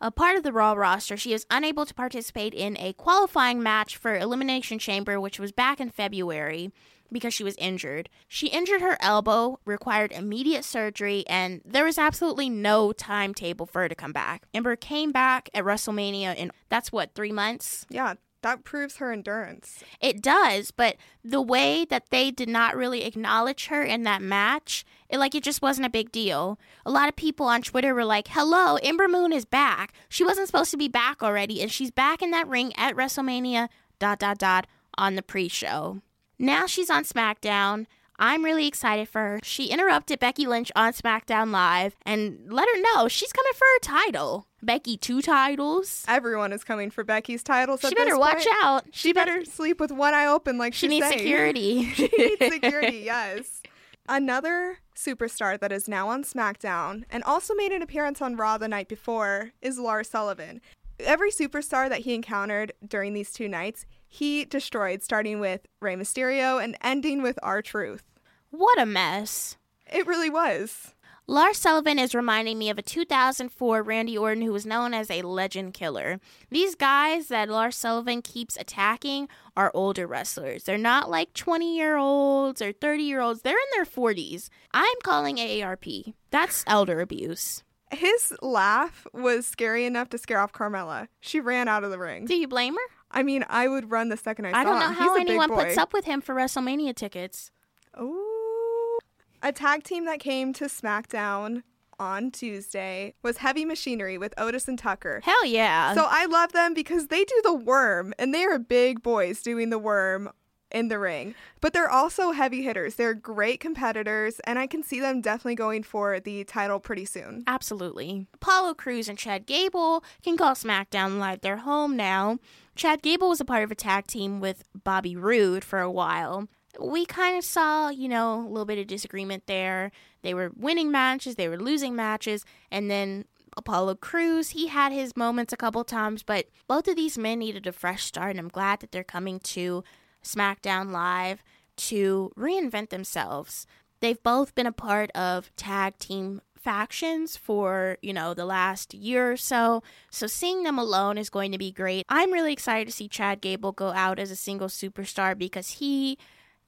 a 0.00 0.10
part 0.10 0.36
of 0.36 0.42
the 0.42 0.52
Raw 0.52 0.72
roster. 0.72 1.18
She 1.18 1.34
is 1.34 1.44
unable 1.50 1.84
to 1.84 1.92
participate 1.92 2.54
in 2.54 2.76
a 2.78 2.94
qualifying 2.94 3.62
match 3.62 3.98
for 3.98 4.16
Elimination 4.16 4.78
Chamber, 4.78 5.20
which 5.20 5.38
was 5.38 5.52
back 5.52 5.78
in 5.78 5.90
February 5.90 6.72
because 7.12 7.34
she 7.34 7.44
was 7.44 7.56
injured. 7.56 8.08
She 8.28 8.48
injured 8.48 8.80
her 8.80 8.96
elbow, 9.00 9.58
required 9.64 10.12
immediate 10.12 10.64
surgery, 10.64 11.24
and 11.28 11.60
there 11.64 11.84
was 11.84 11.98
absolutely 11.98 12.48
no 12.48 12.92
timetable 12.92 13.66
for 13.66 13.82
her 13.82 13.88
to 13.88 13.94
come 13.94 14.12
back. 14.12 14.44
Ember 14.54 14.76
came 14.76 15.12
back 15.12 15.48
at 15.54 15.64
WrestleMania 15.64 16.36
in 16.36 16.50
that's 16.68 16.92
what, 16.92 17.14
three 17.14 17.32
months? 17.32 17.86
Yeah, 17.90 18.14
that 18.42 18.64
proves 18.64 18.96
her 18.96 19.12
endurance. 19.12 19.84
It 20.00 20.22
does, 20.22 20.70
but 20.70 20.96
the 21.22 21.42
way 21.42 21.84
that 21.86 22.10
they 22.10 22.30
did 22.30 22.48
not 22.48 22.76
really 22.76 23.04
acknowledge 23.04 23.66
her 23.66 23.82
in 23.82 24.04
that 24.04 24.22
match, 24.22 24.84
it 25.08 25.18
like 25.18 25.34
it 25.34 25.42
just 25.42 25.60
wasn't 25.60 25.86
a 25.86 25.90
big 25.90 26.10
deal. 26.10 26.58
A 26.86 26.90
lot 26.90 27.08
of 27.08 27.16
people 27.16 27.46
on 27.46 27.62
Twitter 27.62 27.94
were 27.94 28.04
like, 28.04 28.28
"Hello, 28.28 28.76
Ember 28.76 29.08
Moon 29.08 29.32
is 29.32 29.44
back. 29.44 29.92
She 30.08 30.24
wasn't 30.24 30.46
supposed 30.46 30.70
to 30.70 30.76
be 30.78 30.88
back 30.88 31.22
already, 31.22 31.60
and 31.60 31.70
she's 31.70 31.90
back 31.90 32.22
in 32.22 32.30
that 32.30 32.48
ring 32.48 32.72
at 32.76 32.96
WrestleMania." 32.96 33.68
Dot 33.98 34.18
dot 34.18 34.38
dot 34.38 34.66
on 34.96 35.16
the 35.16 35.22
pre-show. 35.22 36.00
Now 36.40 36.64
she's 36.66 36.88
on 36.88 37.04
SmackDown. 37.04 37.84
I'm 38.18 38.42
really 38.42 38.66
excited 38.66 39.08
for 39.10 39.20
her. 39.20 39.40
She 39.42 39.66
interrupted 39.66 40.18
Becky 40.18 40.46
Lynch 40.46 40.72
on 40.74 40.94
SmackDown 40.94 41.50
Live 41.52 41.96
and 42.06 42.50
let 42.50 42.66
her 42.66 42.80
know 42.80 43.08
she's 43.08 43.32
coming 43.32 43.52
for 43.54 43.66
her 43.74 43.78
title. 43.80 44.46
Becky 44.62 44.96
two 44.96 45.20
titles. 45.20 46.02
Everyone 46.08 46.52
is 46.54 46.64
coming 46.64 46.90
for 46.90 47.04
Becky's 47.04 47.42
titles. 47.42 47.80
She 47.80 47.94
better 47.94 48.18
watch 48.18 48.44
point. 48.44 48.56
out. 48.62 48.84
She, 48.90 49.08
she 49.08 49.12
better, 49.12 49.40
better 49.40 49.50
sleep 49.50 49.80
with 49.80 49.92
one 49.92 50.14
eye 50.14 50.26
open, 50.26 50.56
like 50.56 50.72
she 50.72 50.88
needs 50.88 51.06
saying. 51.06 51.18
security. 51.18 51.84
she 51.94 52.10
needs 52.16 52.46
security. 52.54 53.02
Yes. 53.04 53.60
Another 54.08 54.78
superstar 54.96 55.60
that 55.60 55.72
is 55.72 55.88
now 55.88 56.08
on 56.08 56.24
SmackDown 56.24 57.04
and 57.10 57.22
also 57.24 57.54
made 57.54 57.72
an 57.72 57.82
appearance 57.82 58.22
on 58.22 58.36
Raw 58.36 58.56
the 58.56 58.68
night 58.68 58.88
before 58.88 59.50
is 59.60 59.78
Lars 59.78 60.08
Sullivan. 60.08 60.62
Every 60.98 61.30
superstar 61.30 61.88
that 61.90 62.00
he 62.00 62.14
encountered 62.14 62.72
during 62.86 63.14
these 63.14 63.32
two 63.32 63.48
nights, 63.48 63.86
he 64.10 64.44
destroyed, 64.44 65.02
starting 65.02 65.38
with 65.38 65.66
Rey 65.80 65.94
Mysterio 65.94 66.62
and 66.62 66.76
ending 66.82 67.22
with 67.22 67.38
R-Truth. 67.44 68.02
What 68.50 68.78
a 68.80 68.84
mess. 68.84 69.56
It 69.86 70.06
really 70.06 70.28
was. 70.28 70.94
Lars 71.28 71.58
Sullivan 71.58 72.00
is 72.00 72.12
reminding 72.12 72.58
me 72.58 72.70
of 72.70 72.78
a 72.78 72.82
2004 72.82 73.84
Randy 73.84 74.18
Orton 74.18 74.42
who 74.42 74.52
was 74.52 74.66
known 74.66 74.92
as 74.92 75.12
a 75.12 75.22
legend 75.22 75.74
killer. 75.74 76.18
These 76.50 76.74
guys 76.74 77.28
that 77.28 77.48
Lars 77.48 77.76
Sullivan 77.76 78.20
keeps 78.20 78.56
attacking 78.56 79.28
are 79.56 79.70
older 79.72 80.08
wrestlers. 80.08 80.64
They're 80.64 80.76
not 80.76 81.08
like 81.08 81.32
20 81.32 81.76
year 81.76 81.96
olds 81.96 82.60
or 82.60 82.72
30 82.72 83.04
year 83.04 83.20
olds, 83.20 83.42
they're 83.42 83.52
in 83.52 83.76
their 83.76 83.84
40s. 83.84 84.48
I'm 84.74 84.96
calling 85.04 85.36
AARP. 85.36 86.14
That's 86.32 86.64
elder 86.66 87.00
abuse. 87.00 87.62
His 87.92 88.34
laugh 88.42 89.06
was 89.14 89.46
scary 89.46 89.84
enough 89.84 90.08
to 90.10 90.18
scare 90.18 90.40
off 90.40 90.52
Carmella. 90.52 91.06
She 91.20 91.38
ran 91.38 91.68
out 91.68 91.84
of 91.84 91.92
the 91.92 91.98
ring. 91.98 92.24
Do 92.24 92.34
you 92.34 92.48
blame 92.48 92.74
her? 92.74 92.99
I 93.10 93.22
mean, 93.22 93.44
I 93.48 93.68
would 93.68 93.90
run 93.90 94.08
the 94.08 94.16
second 94.16 94.46
I 94.46 94.52
saw 94.52 94.58
I 94.58 94.64
don't 94.64 94.78
know 94.78 94.88
him. 94.88 94.94
how 94.94 95.16
anyone 95.16 95.50
puts 95.50 95.76
up 95.76 95.92
with 95.92 96.04
him 96.04 96.20
for 96.20 96.34
WrestleMania 96.34 96.94
tickets. 96.94 97.50
Oh. 97.94 98.98
A 99.42 99.52
tag 99.52 99.82
team 99.84 100.04
that 100.04 100.20
came 100.20 100.52
to 100.54 100.64
SmackDown 100.66 101.62
on 101.98 102.30
Tuesday 102.30 103.14
was 103.22 103.38
Heavy 103.38 103.64
Machinery 103.64 104.16
with 104.16 104.32
Otis 104.38 104.68
and 104.68 104.78
Tucker. 104.78 105.20
Hell 105.22 105.44
yeah. 105.44 105.94
So 105.94 106.06
I 106.08 106.26
love 106.26 106.52
them 106.52 106.72
because 106.72 107.08
they 107.08 107.24
do 107.24 107.40
the 107.42 107.54
worm 107.54 108.14
and 108.18 108.34
they 108.34 108.44
are 108.44 108.58
big 108.58 109.02
boys 109.02 109.42
doing 109.42 109.70
the 109.70 109.78
worm 109.78 110.30
in 110.70 110.88
the 110.88 110.98
ring. 110.98 111.34
But 111.60 111.72
they're 111.72 111.90
also 111.90 112.32
heavy 112.32 112.62
hitters. 112.62 112.94
They're 112.94 113.14
great 113.14 113.60
competitors 113.60 114.40
and 114.44 114.58
I 114.58 114.66
can 114.66 114.82
see 114.82 115.00
them 115.00 115.20
definitely 115.20 115.54
going 115.54 115.82
for 115.82 116.20
the 116.20 116.44
title 116.44 116.80
pretty 116.80 117.04
soon. 117.04 117.44
Absolutely. 117.46 118.26
Apollo 118.34 118.74
Crews 118.74 119.08
and 119.08 119.18
Chad 119.18 119.46
Gable 119.46 120.04
can 120.22 120.36
call 120.36 120.54
SmackDown 120.54 121.18
Live 121.18 121.40
their 121.40 121.58
home 121.58 121.96
now. 121.96 122.38
Chad 122.76 123.02
Gable 123.02 123.28
was 123.28 123.40
a 123.40 123.44
part 123.44 123.62
of 123.62 123.70
a 123.70 123.74
tag 123.74 124.06
team 124.06 124.40
with 124.40 124.64
Bobby 124.84 125.16
Roode 125.16 125.64
for 125.64 125.80
a 125.80 125.90
while 125.90 126.48
we 126.78 127.04
kind 127.04 127.36
of 127.36 127.44
saw, 127.44 127.88
you 127.88 128.08
know, 128.08 128.46
a 128.46 128.48
little 128.48 128.64
bit 128.64 128.78
of 128.78 128.86
disagreement 128.86 129.46
there. 129.46 129.90
They 130.22 130.34
were 130.34 130.52
winning 130.56 130.90
matches, 130.90 131.34
they 131.34 131.48
were 131.48 131.58
losing 131.58 131.96
matches, 131.96 132.44
and 132.70 132.90
then 132.90 133.24
Apollo 133.56 133.96
Crews, 133.96 134.50
he 134.50 134.68
had 134.68 134.92
his 134.92 135.16
moments 135.16 135.52
a 135.52 135.56
couple 135.56 135.82
times, 135.84 136.22
but 136.22 136.46
both 136.68 136.86
of 136.86 136.96
these 136.96 137.18
men 137.18 137.40
needed 137.40 137.66
a 137.66 137.72
fresh 137.72 138.04
start, 138.04 138.30
and 138.30 138.38
I'm 138.38 138.48
glad 138.48 138.80
that 138.80 138.92
they're 138.92 139.04
coming 139.04 139.40
to 139.40 139.82
SmackDown 140.22 140.90
Live 140.90 141.42
to 141.76 142.32
reinvent 142.36 142.90
themselves. 142.90 143.66
They've 144.00 144.22
both 144.22 144.54
been 144.54 144.66
a 144.66 144.72
part 144.72 145.10
of 145.12 145.54
tag 145.56 145.98
team 145.98 146.40
factions 146.56 147.36
for, 147.36 147.96
you 148.02 148.12
know, 148.12 148.34
the 148.34 148.44
last 148.44 148.92
year 148.92 149.32
or 149.32 149.36
so. 149.36 149.82
So 150.10 150.26
seeing 150.26 150.62
them 150.62 150.78
alone 150.78 151.16
is 151.18 151.30
going 151.30 151.52
to 151.52 151.58
be 151.58 151.72
great. 151.72 152.04
I'm 152.08 152.32
really 152.32 152.52
excited 152.52 152.86
to 152.86 152.92
see 152.92 153.08
Chad 153.08 153.40
Gable 153.40 153.72
go 153.72 153.92
out 153.92 154.18
as 154.18 154.30
a 154.30 154.36
single 154.36 154.68
superstar 154.68 155.36
because 155.36 155.72
he 155.72 156.18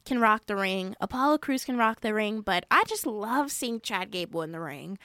can 0.04 0.20
rock 0.20 0.46
the 0.46 0.56
ring. 0.56 0.96
Apollo 1.00 1.38
Crews 1.38 1.64
can 1.64 1.76
rock 1.76 2.00
the 2.00 2.14
ring, 2.14 2.40
but 2.40 2.64
I 2.70 2.84
just 2.88 3.06
love 3.06 3.52
seeing 3.52 3.80
Chad 3.80 4.10
Gable 4.10 4.42
in 4.42 4.52
the 4.52 4.60
ring. 4.60 4.98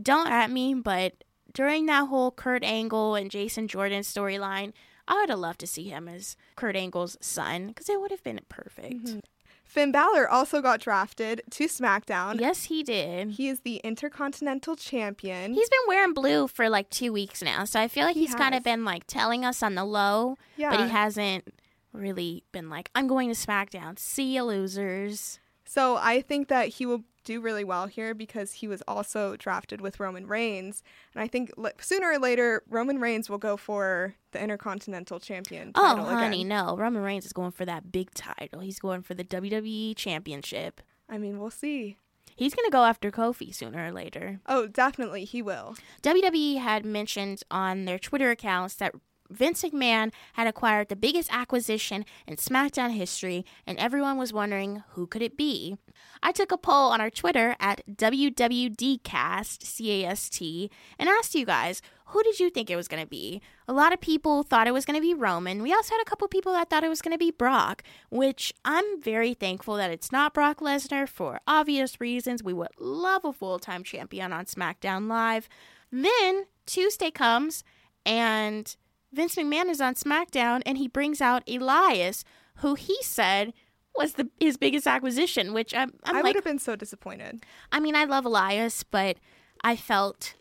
Don't 0.00 0.28
at 0.28 0.50
me, 0.50 0.74
but 0.74 1.24
during 1.52 1.86
that 1.86 2.08
whole 2.08 2.30
Kurt 2.30 2.64
Angle 2.64 3.14
and 3.14 3.30
Jason 3.30 3.68
Jordan 3.68 4.02
storyline, 4.02 4.72
I 5.12 5.16
would 5.16 5.28
have 5.28 5.40
loved 5.40 5.60
to 5.60 5.66
see 5.66 5.90
him 5.90 6.08
as 6.08 6.38
Kurt 6.56 6.74
Angle's 6.74 7.18
son 7.20 7.68
because 7.68 7.90
it 7.90 8.00
would 8.00 8.10
have 8.10 8.24
been 8.24 8.40
perfect. 8.48 9.04
Mm-hmm. 9.04 9.18
Finn 9.62 9.92
Balor 9.92 10.26
also 10.26 10.62
got 10.62 10.80
drafted 10.80 11.42
to 11.50 11.64
SmackDown. 11.64 12.40
Yes, 12.40 12.64
he 12.64 12.82
did. 12.82 13.32
He 13.32 13.48
is 13.48 13.60
the 13.60 13.76
Intercontinental 13.84 14.74
Champion. 14.74 15.52
He's 15.52 15.68
been 15.68 15.80
wearing 15.86 16.14
blue 16.14 16.48
for 16.48 16.70
like 16.70 16.88
two 16.88 17.12
weeks 17.12 17.42
now, 17.42 17.64
so 17.64 17.78
I 17.78 17.88
feel 17.88 18.06
like 18.06 18.14
he 18.14 18.22
he's 18.22 18.34
kind 18.34 18.54
of 18.54 18.64
been 18.64 18.86
like 18.86 19.06
telling 19.06 19.44
us 19.44 19.62
on 19.62 19.74
the 19.74 19.84
low, 19.84 20.36
yeah. 20.56 20.70
but 20.70 20.80
he 20.80 20.88
hasn't 20.88 21.52
really 21.92 22.42
been 22.50 22.70
like, 22.70 22.90
I'm 22.94 23.06
going 23.06 23.28
to 23.28 23.34
SmackDown. 23.34 23.98
See 23.98 24.34
you, 24.34 24.44
losers. 24.44 25.40
So 25.66 25.96
I 25.96 26.22
think 26.22 26.48
that 26.48 26.68
he 26.68 26.86
will 26.86 27.04
do 27.24 27.40
really 27.40 27.64
well 27.64 27.86
here 27.86 28.14
because 28.14 28.52
he 28.52 28.68
was 28.68 28.82
also 28.88 29.36
drafted 29.36 29.80
with 29.80 30.00
Roman 30.00 30.26
Reigns. 30.26 30.82
And 31.14 31.22
I 31.22 31.28
think 31.28 31.52
sooner 31.80 32.12
or 32.12 32.18
later, 32.18 32.62
Roman 32.68 32.98
Reigns 33.00 33.30
will 33.30 33.38
go 33.38 33.56
for 33.56 34.14
the 34.32 34.42
Intercontinental 34.42 35.20
Champion 35.20 35.72
oh. 35.74 35.96
Oh, 35.98 36.04
honey, 36.04 36.38
again. 36.38 36.48
no. 36.48 36.76
Roman 36.76 37.02
Reigns 37.02 37.26
is 37.26 37.32
going 37.32 37.52
for 37.52 37.64
that 37.64 37.92
big 37.92 38.12
title. 38.14 38.60
He's 38.60 38.78
going 38.78 39.02
for 39.02 39.14
the 39.14 39.24
WWE 39.24 39.96
Championship. 39.96 40.80
I 41.08 41.18
mean, 41.18 41.38
we'll 41.38 41.50
see. 41.50 41.96
He's 42.34 42.54
going 42.54 42.66
to 42.66 42.72
go 42.72 42.84
after 42.84 43.10
Kofi 43.10 43.54
sooner 43.54 43.86
or 43.86 43.92
later. 43.92 44.40
Oh, 44.46 44.66
definitely, 44.66 45.24
he 45.24 45.42
will. 45.42 45.76
WWE 46.02 46.58
had 46.58 46.84
mentioned 46.84 47.42
on 47.50 47.84
their 47.84 47.98
Twitter 47.98 48.30
accounts 48.30 48.74
that 48.76 48.94
Vince 49.32 49.62
McMahon 49.62 50.12
had 50.34 50.46
acquired 50.46 50.88
the 50.88 50.96
biggest 50.96 51.32
acquisition 51.32 52.04
in 52.26 52.36
SmackDown 52.36 52.92
history, 52.92 53.44
and 53.66 53.78
everyone 53.78 54.18
was 54.18 54.32
wondering 54.32 54.82
who 54.90 55.06
could 55.06 55.22
it 55.22 55.36
be. 55.36 55.76
I 56.22 56.32
took 56.32 56.52
a 56.52 56.58
poll 56.58 56.92
on 56.92 57.00
our 57.00 57.10
Twitter 57.10 57.56
at 57.58 57.82
WWDcast, 57.90 59.62
C-A-S-T, 59.62 60.70
and 60.98 61.08
asked 61.08 61.34
you 61.34 61.46
guys, 61.46 61.82
who 62.06 62.22
did 62.22 62.38
you 62.38 62.50
think 62.50 62.68
it 62.68 62.76
was 62.76 62.88
going 62.88 63.02
to 63.02 63.08
be? 63.08 63.40
A 63.66 63.72
lot 63.72 63.94
of 63.94 64.00
people 64.00 64.42
thought 64.42 64.66
it 64.66 64.74
was 64.74 64.84
going 64.84 64.98
to 64.98 65.00
be 65.00 65.14
Roman. 65.14 65.62
We 65.62 65.72
also 65.72 65.94
had 65.94 66.02
a 66.02 66.08
couple 66.08 66.28
people 66.28 66.52
that 66.52 66.68
thought 66.68 66.84
it 66.84 66.90
was 66.90 67.00
going 67.00 67.14
to 67.14 67.18
be 67.18 67.30
Brock, 67.30 67.82
which 68.10 68.52
I'm 68.66 69.00
very 69.00 69.32
thankful 69.32 69.76
that 69.76 69.90
it's 69.90 70.12
not 70.12 70.34
Brock 70.34 70.60
Lesnar 70.60 71.08
for 71.08 71.40
obvious 71.46 72.00
reasons. 72.02 72.42
We 72.42 72.52
would 72.52 72.68
love 72.78 73.24
a 73.24 73.32
full-time 73.32 73.82
champion 73.82 74.30
on 74.32 74.44
SmackDown 74.44 75.08
Live. 75.08 75.48
Then 75.90 76.44
Tuesday 76.66 77.10
comes 77.10 77.64
and 78.04 78.76
Vince 79.12 79.36
McMahon 79.36 79.68
is 79.68 79.80
on 79.80 79.94
SmackDown 79.94 80.62
and 80.64 80.78
he 80.78 80.88
brings 80.88 81.20
out 81.20 81.42
Elias, 81.48 82.24
who 82.56 82.74
he 82.74 82.96
said 83.02 83.52
was 83.94 84.14
the 84.14 84.30
his 84.40 84.56
biggest 84.56 84.86
acquisition. 84.86 85.52
Which 85.52 85.74
I'm, 85.74 85.92
I'm 86.04 86.16
i 86.16 86.20
like, 86.20 86.24
would 86.24 86.36
have 86.36 86.44
been 86.44 86.58
so 86.58 86.76
disappointed. 86.76 87.44
I 87.70 87.80
mean, 87.80 87.94
I 87.94 88.04
love 88.04 88.24
Elias, 88.24 88.82
but 88.82 89.18
I 89.62 89.76
felt 89.76 90.34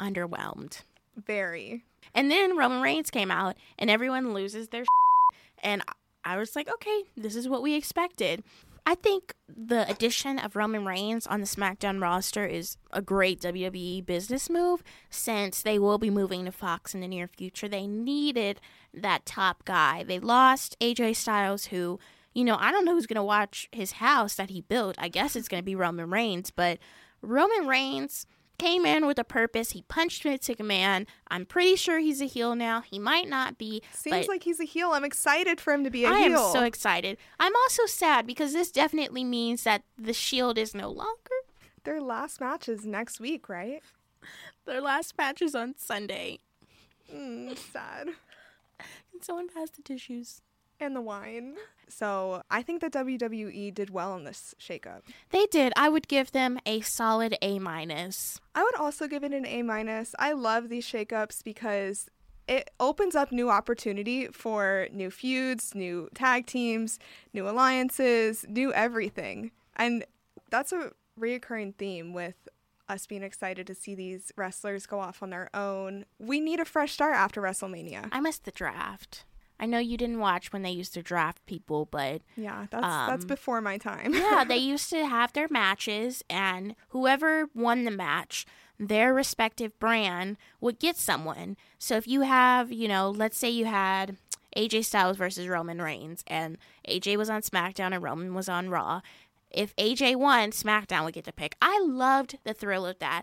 underwhelmed. 0.00 0.82
Very. 1.16 1.84
And 2.14 2.30
then 2.30 2.56
Roman 2.56 2.82
Reigns 2.82 3.10
came 3.10 3.30
out, 3.30 3.56
and 3.78 3.90
everyone 3.90 4.32
loses 4.32 4.68
their. 4.68 4.84
and 5.62 5.82
I 6.24 6.36
was 6.36 6.56
like, 6.56 6.68
okay, 6.68 7.04
this 7.16 7.36
is 7.36 7.48
what 7.48 7.62
we 7.62 7.74
expected. 7.74 8.42
I 8.88 8.94
think 8.94 9.34
the 9.48 9.88
addition 9.90 10.38
of 10.38 10.54
Roman 10.54 10.86
Reigns 10.86 11.26
on 11.26 11.40
the 11.40 11.46
SmackDown 11.46 12.00
roster 12.00 12.46
is 12.46 12.76
a 12.92 13.02
great 13.02 13.40
WWE 13.40 14.06
business 14.06 14.48
move 14.48 14.84
since 15.10 15.60
they 15.60 15.76
will 15.76 15.98
be 15.98 16.08
moving 16.08 16.44
to 16.44 16.52
Fox 16.52 16.94
in 16.94 17.00
the 17.00 17.08
near 17.08 17.26
future. 17.26 17.66
They 17.66 17.88
needed 17.88 18.60
that 18.94 19.26
top 19.26 19.64
guy. 19.64 20.04
They 20.04 20.20
lost 20.20 20.78
AJ 20.80 21.16
Styles, 21.16 21.66
who, 21.66 21.98
you 22.32 22.44
know, 22.44 22.56
I 22.60 22.70
don't 22.70 22.84
know 22.84 22.92
who's 22.92 23.08
going 23.08 23.16
to 23.16 23.24
watch 23.24 23.68
his 23.72 23.92
house 23.92 24.36
that 24.36 24.50
he 24.50 24.60
built. 24.60 24.94
I 24.98 25.08
guess 25.08 25.34
it's 25.34 25.48
going 25.48 25.60
to 25.60 25.66
be 25.66 25.74
Roman 25.74 26.08
Reigns, 26.08 26.52
but 26.52 26.78
Roman 27.22 27.66
Reigns 27.66 28.24
came 28.58 28.86
in 28.86 29.06
with 29.06 29.18
a 29.18 29.24
purpose. 29.24 29.70
He 29.72 29.82
punched 29.82 30.22
Vince 30.22 30.48
McMahon. 30.48 31.06
I'm 31.28 31.46
pretty 31.46 31.76
sure 31.76 31.98
he's 31.98 32.20
a 32.20 32.26
heel 32.26 32.54
now. 32.54 32.80
He 32.80 32.98
might 32.98 33.28
not 33.28 33.58
be. 33.58 33.82
Seems 33.92 34.28
like 34.28 34.42
he's 34.44 34.60
a 34.60 34.64
heel. 34.64 34.90
I'm 34.92 35.04
excited 35.04 35.60
for 35.60 35.72
him 35.72 35.84
to 35.84 35.90
be 35.90 36.04
a 36.04 36.10
I 36.10 36.20
heel. 36.20 36.38
I 36.38 36.46
am 36.46 36.52
so 36.52 36.62
excited. 36.62 37.18
I'm 37.38 37.54
also 37.54 37.86
sad 37.86 38.26
because 38.26 38.52
this 38.52 38.70
definitely 38.70 39.24
means 39.24 39.64
that 39.64 39.82
the 39.98 40.12
Shield 40.12 40.58
is 40.58 40.74
no 40.74 40.88
longer. 40.88 41.30
Their 41.84 42.00
last 42.00 42.40
match 42.40 42.68
is 42.68 42.84
next 42.84 43.20
week, 43.20 43.48
right? 43.48 43.82
Their 44.64 44.80
last 44.80 45.16
match 45.16 45.40
is 45.40 45.54
on 45.54 45.74
Sunday. 45.76 46.40
Mm, 47.14 47.56
sad. 47.56 48.08
Can 48.78 49.22
someone 49.22 49.48
pass 49.48 49.70
the 49.70 49.82
tissues? 49.82 50.42
And 50.80 50.94
the 50.94 51.00
wine. 51.00 51.56
So 51.88 52.42
I 52.50 52.62
think 52.62 52.80
that 52.80 52.92
WWE 52.92 53.72
did 53.72 53.90
well 53.90 54.16
in 54.16 54.24
this 54.24 54.54
shakeup. 54.60 55.02
They 55.30 55.46
did. 55.46 55.72
I 55.76 55.88
would 55.88 56.08
give 56.08 56.32
them 56.32 56.58
a 56.66 56.80
solid 56.80 57.36
A 57.42 57.58
minus. 57.58 58.40
I 58.54 58.62
would 58.62 58.74
also 58.74 59.06
give 59.06 59.24
it 59.24 59.32
an 59.32 59.46
A 59.46 59.62
minus. 59.62 60.14
I 60.18 60.32
love 60.32 60.68
these 60.68 60.86
shakeups 60.86 61.44
because 61.44 62.10
it 62.48 62.70
opens 62.78 63.14
up 63.14 63.32
new 63.32 63.50
opportunity 63.50 64.26
for 64.28 64.88
new 64.92 65.10
feuds, 65.10 65.74
new 65.74 66.08
tag 66.14 66.46
teams, 66.46 66.98
new 67.32 67.48
alliances, 67.48 68.44
new 68.48 68.72
everything. 68.72 69.50
And 69.76 70.04
that's 70.50 70.72
a 70.72 70.92
reoccurring 71.18 71.76
theme 71.76 72.12
with 72.12 72.48
us 72.88 73.06
being 73.06 73.22
excited 73.22 73.66
to 73.66 73.74
see 73.74 73.94
these 73.94 74.32
wrestlers 74.36 74.86
go 74.86 75.00
off 75.00 75.22
on 75.22 75.30
their 75.30 75.50
own. 75.54 76.04
We 76.18 76.40
need 76.40 76.60
a 76.60 76.64
fresh 76.64 76.92
start 76.92 77.16
after 77.16 77.42
WrestleMania. 77.42 78.08
I 78.12 78.20
missed 78.20 78.44
the 78.44 78.52
draft. 78.52 79.24
I 79.58 79.66
know 79.66 79.78
you 79.78 79.96
didn't 79.96 80.18
watch 80.20 80.52
when 80.52 80.62
they 80.62 80.70
used 80.70 80.92
to 80.94 81.02
draft 81.02 81.44
people, 81.46 81.86
but 81.90 82.22
yeah, 82.36 82.66
that's 82.70 82.82
that's 82.82 83.24
Um, 83.24 83.28
before 83.28 83.60
my 83.60 83.78
time. 83.78 84.12
yeah, 84.14 84.44
they 84.44 84.56
used 84.74 84.90
to 84.90 85.06
have 85.06 85.32
their 85.32 85.48
matches, 85.50 86.22
and 86.28 86.74
whoever 86.88 87.48
won 87.54 87.84
the 87.84 87.90
match, 87.90 88.44
their 88.78 89.14
respective 89.14 89.78
brand 89.78 90.36
would 90.60 90.78
get 90.78 90.96
someone. 90.96 91.56
So 91.78 91.96
if 91.96 92.06
you 92.06 92.20
have, 92.22 92.70
you 92.70 92.86
know, 92.88 93.10
let's 93.10 93.38
say 93.38 93.48
you 93.48 93.64
had 93.64 94.16
AJ 94.56 94.84
Styles 94.84 95.16
versus 95.16 95.48
Roman 95.48 95.80
Reigns, 95.80 96.22
and 96.26 96.58
AJ 96.88 97.16
was 97.16 97.30
on 97.30 97.40
SmackDown 97.42 97.92
and 97.94 98.02
Roman 98.02 98.34
was 98.34 98.48
on 98.48 98.68
Raw. 98.68 99.00
If 99.50 99.74
AJ 99.76 100.16
won, 100.16 100.50
SmackDown 100.50 101.04
would 101.04 101.14
get 101.14 101.24
to 101.24 101.32
pick. 101.32 101.56
I 101.62 101.80
loved 101.80 102.36
the 102.44 102.52
thrill 102.52 102.84
of 102.84 102.98
that. 102.98 103.22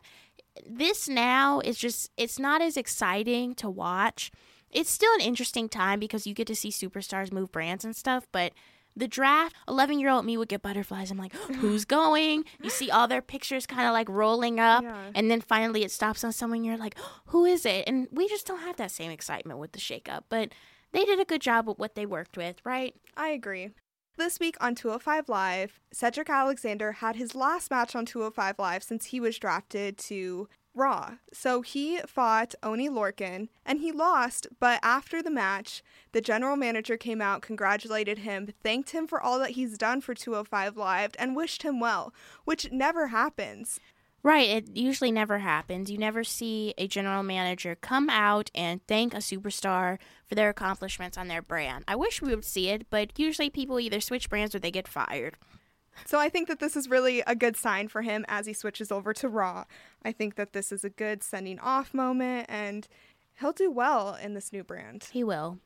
This 0.67 1.08
now 1.10 1.60
is 1.60 1.78
just, 1.78 2.10
it's 2.17 2.39
not 2.39 2.62
as 2.62 2.78
exciting 2.78 3.54
to 3.56 3.69
watch. 3.69 4.32
It's 4.73 4.89
still 4.89 5.13
an 5.15 5.21
interesting 5.21 5.69
time 5.69 5.99
because 5.99 6.25
you 6.27 6.33
get 6.33 6.47
to 6.47 6.55
see 6.55 6.69
superstars 6.69 7.31
move 7.31 7.51
brands 7.51 7.86
and 7.86 7.95
stuff, 7.95 8.27
but 8.31 8.53
the 8.95 9.07
draft, 9.07 9.55
11 9.67 9.99
year 9.99 10.09
old 10.09 10.23
me 10.25 10.38
would 10.38 10.49
get 10.49 10.62
butterflies. 10.62 11.09
I'm 11.09 11.17
like, 11.17 11.33
who's 11.59 11.86
going? 11.86 12.45
You 12.62 12.69
see 12.69 12.91
all 12.91 13.07
their 13.07 13.21
pictures 13.21 13.65
kind 13.65 13.88
of 13.88 13.93
like 13.93 14.07
rolling 14.09 14.59
up, 14.59 14.83
Yeah. 14.83 14.95
and 15.15 15.31
then 15.31 15.41
finally 15.41 15.83
it 15.83 15.91
stops 15.91 16.23
on 16.23 16.31
someone. 16.31 16.63
You're 16.63 16.77
like, 16.77 16.95
who 17.27 17.45
is 17.45 17.65
it? 17.65 17.86
And 17.88 18.07
we 18.12 18.27
just 18.27 18.45
don't 18.47 18.62
have 18.62 18.77
that 18.77 18.91
same 18.91 19.12
excitement 19.12 19.59
with 19.59 19.71
the 19.71 19.79
shakeup, 19.79 20.23
but 20.29 20.49
they 20.91 21.05
did 21.05 21.19
a 21.19 21.25
good 21.25 21.41
job 21.41 21.67
with 21.67 21.79
what 21.79 21.95
they 21.95 22.05
worked 22.05 22.38
with, 22.38 22.57
right? 22.63 22.93
I 23.17 23.29
agree. 23.29 23.69
This 24.15 24.39
week 24.39 24.55
on 24.62 24.75
205 24.75 25.27
Live, 25.27 25.79
Cedric 25.91 26.29
Alexander 26.29 26.91
had 26.91 27.15
his 27.15 27.33
last 27.33 27.71
match 27.71 27.95
on 27.95 28.05
205 28.05 28.59
Live 28.59 28.83
since 28.83 29.05
he 29.05 29.19
was 29.19 29.39
drafted 29.39 29.97
to 29.97 30.47
Raw. 30.75 31.15
So 31.31 31.62
he 31.62 31.99
fought 32.07 32.55
Oney 32.63 32.89
Lorcan 32.89 33.49
and 33.65 33.79
he 33.79 33.91
lost, 33.91 34.47
but 34.59 34.79
after 34.81 35.21
the 35.21 35.29
match, 35.29 35.83
the 36.12 36.21
general 36.21 36.55
manager 36.55 36.97
came 36.97 37.21
out, 37.21 37.41
congratulated 37.41 38.19
him, 38.19 38.53
thanked 38.63 38.91
him 38.91 39.07
for 39.07 39.21
all 39.21 39.39
that 39.39 39.51
he's 39.51 39.77
done 39.77 40.01
for 40.01 40.13
205 40.13 40.75
Live, 40.77 41.12
and 41.19 41.36
wished 41.36 41.63
him 41.63 41.79
well, 41.79 42.13
which 42.45 42.71
never 42.71 43.07
happens. 43.07 43.79
Right, 44.23 44.47
it 44.47 44.75
usually 44.75 45.12
never 45.12 45.39
happens. 45.39 45.91
You 45.91 45.97
never 45.97 46.23
see 46.23 46.73
a 46.77 46.88
general 46.88 47.23
manager 47.23 47.75
come 47.75 48.09
out 48.09 48.49
and 48.55 48.79
thank 48.88 49.13
a 49.13 49.17
superstar 49.17 49.97
for 50.25 50.36
their 50.36 50.49
accomplishments 50.49 51.17
on 51.17 51.27
their 51.27 51.41
brand. 51.41 51.83
I 51.89 51.97
wish 51.97 52.21
we 52.21 52.33
would 52.33 52.45
see 52.45 52.69
it, 52.69 52.89
but 52.89 53.19
usually 53.19 53.49
people 53.49 53.81
either 53.81 53.99
switch 53.99 54.29
brands 54.29 54.55
or 54.55 54.59
they 54.59 54.71
get 54.71 54.88
fired. 54.88 55.36
So 56.06 56.19
I 56.19 56.29
think 56.29 56.47
that 56.47 56.60
this 56.60 56.75
is 56.75 56.89
really 56.89 57.21
a 57.27 57.36
good 57.36 57.56
sign 57.56 57.88
for 57.88 58.01
him 58.01 58.25
as 58.27 58.45
he 58.45 58.53
switches 58.53 58.91
over 58.91 59.13
to 59.13 59.27
Raw. 59.29 59.65
I 60.03 60.12
think 60.12 60.36
that 60.36 60.53
this 60.53 60.71
is 60.71 60.84
a 60.84 60.89
good 60.89 61.23
sending 61.23 61.60
off 61.60 61.93
moment 61.93 62.47
and 62.49 62.88
he'll 63.39 63.53
do 63.53 63.71
well 63.71 64.15
in 64.15 64.34
this 64.34 64.51
new 64.51 64.63
brand. 64.63 65.08
He 65.12 65.23
will. 65.23 65.60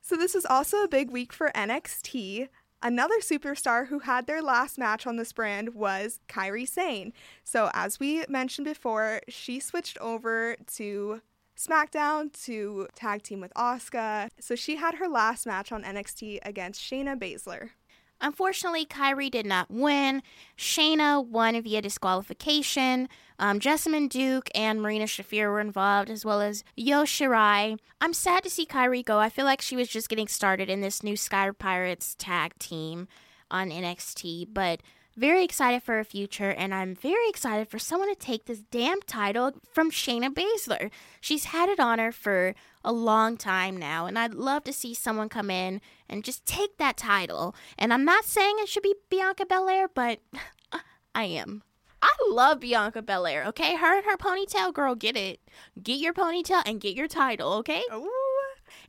So 0.00 0.16
this 0.16 0.34
was 0.34 0.44
also 0.44 0.82
a 0.82 0.88
big 0.88 1.10
week 1.10 1.32
for 1.32 1.50
NXT. 1.54 2.48
Another 2.82 3.18
superstar 3.20 3.88
who 3.88 4.00
had 4.00 4.26
their 4.26 4.42
last 4.42 4.76
match 4.76 5.06
on 5.06 5.16
this 5.16 5.32
brand 5.32 5.74
was 5.74 6.20
Kairi 6.28 6.68
Sane. 6.68 7.14
So 7.42 7.70
as 7.72 7.98
we 7.98 8.24
mentioned 8.28 8.66
before, 8.66 9.22
she 9.28 9.58
switched 9.58 9.96
over 9.98 10.56
to 10.74 11.22
SmackDown 11.56 12.32
to 12.44 12.88
tag 12.94 13.22
team 13.22 13.40
with 13.40 13.54
Asuka. 13.54 14.28
So 14.38 14.54
she 14.54 14.76
had 14.76 14.96
her 14.96 15.08
last 15.08 15.46
match 15.46 15.72
on 15.72 15.82
NXT 15.82 16.40
against 16.42 16.82
Shayna 16.82 17.18
Baszler. 17.18 17.70
Unfortunately, 18.24 18.86
Kairi 18.86 19.30
did 19.30 19.44
not 19.44 19.70
win. 19.70 20.22
Shayna 20.56 21.24
won 21.24 21.60
via 21.60 21.82
disqualification. 21.82 23.06
Um, 23.38 23.60
Jessamyn 23.60 24.08
Duke 24.08 24.48
and 24.54 24.80
Marina 24.80 25.04
Shafir 25.04 25.50
were 25.50 25.60
involved, 25.60 26.08
as 26.08 26.24
well 26.24 26.40
as 26.40 26.64
Io 26.78 27.04
Shirai. 27.04 27.78
I'm 28.00 28.14
sad 28.14 28.42
to 28.44 28.48
see 28.48 28.64
Kairi 28.64 29.04
go. 29.04 29.18
I 29.18 29.28
feel 29.28 29.44
like 29.44 29.60
she 29.60 29.76
was 29.76 29.88
just 29.88 30.08
getting 30.08 30.26
started 30.26 30.70
in 30.70 30.80
this 30.80 31.02
new 31.02 31.18
Sky 31.18 31.50
Pirates 31.50 32.16
tag 32.18 32.58
team 32.58 33.08
on 33.50 33.68
NXT, 33.68 34.46
but 34.54 34.80
very 35.16 35.44
excited 35.44 35.82
for 35.82 35.96
her 35.96 36.04
future, 36.04 36.50
and 36.50 36.74
I'm 36.74 36.94
very 36.94 37.28
excited 37.28 37.68
for 37.68 37.78
someone 37.78 38.08
to 38.08 38.14
take 38.14 38.46
this 38.46 38.62
damn 38.70 39.00
title 39.02 39.52
from 39.72 39.90
Shayna 39.90 40.28
Baszler. 40.34 40.90
She's 41.20 41.46
had 41.46 41.68
it 41.68 41.80
on 41.80 41.98
her 41.98 42.12
for 42.12 42.54
a 42.84 42.92
long 42.92 43.36
time 43.36 43.76
now, 43.76 44.06
and 44.06 44.18
I'd 44.18 44.34
love 44.34 44.64
to 44.64 44.72
see 44.72 44.94
someone 44.94 45.28
come 45.28 45.50
in 45.50 45.80
and 46.08 46.24
just 46.24 46.44
take 46.46 46.78
that 46.78 46.96
title. 46.96 47.54
And 47.78 47.92
I'm 47.92 48.04
not 48.04 48.24
saying 48.24 48.56
it 48.58 48.68
should 48.68 48.82
be 48.82 48.94
Bianca 49.10 49.46
Belair, 49.46 49.88
but 49.88 50.20
I 51.14 51.24
am. 51.24 51.62
I 52.02 52.12
love 52.28 52.60
Bianca 52.60 53.00
Belair, 53.00 53.44
okay? 53.46 53.76
Her 53.76 53.96
and 53.96 54.04
her 54.04 54.16
ponytail, 54.16 54.74
girl, 54.74 54.94
get 54.94 55.16
it. 55.16 55.40
Get 55.82 56.00
your 56.00 56.12
ponytail 56.12 56.62
and 56.66 56.80
get 56.80 56.94
your 56.94 57.08
title, 57.08 57.54
okay? 57.54 57.82
Ooh. 57.92 58.33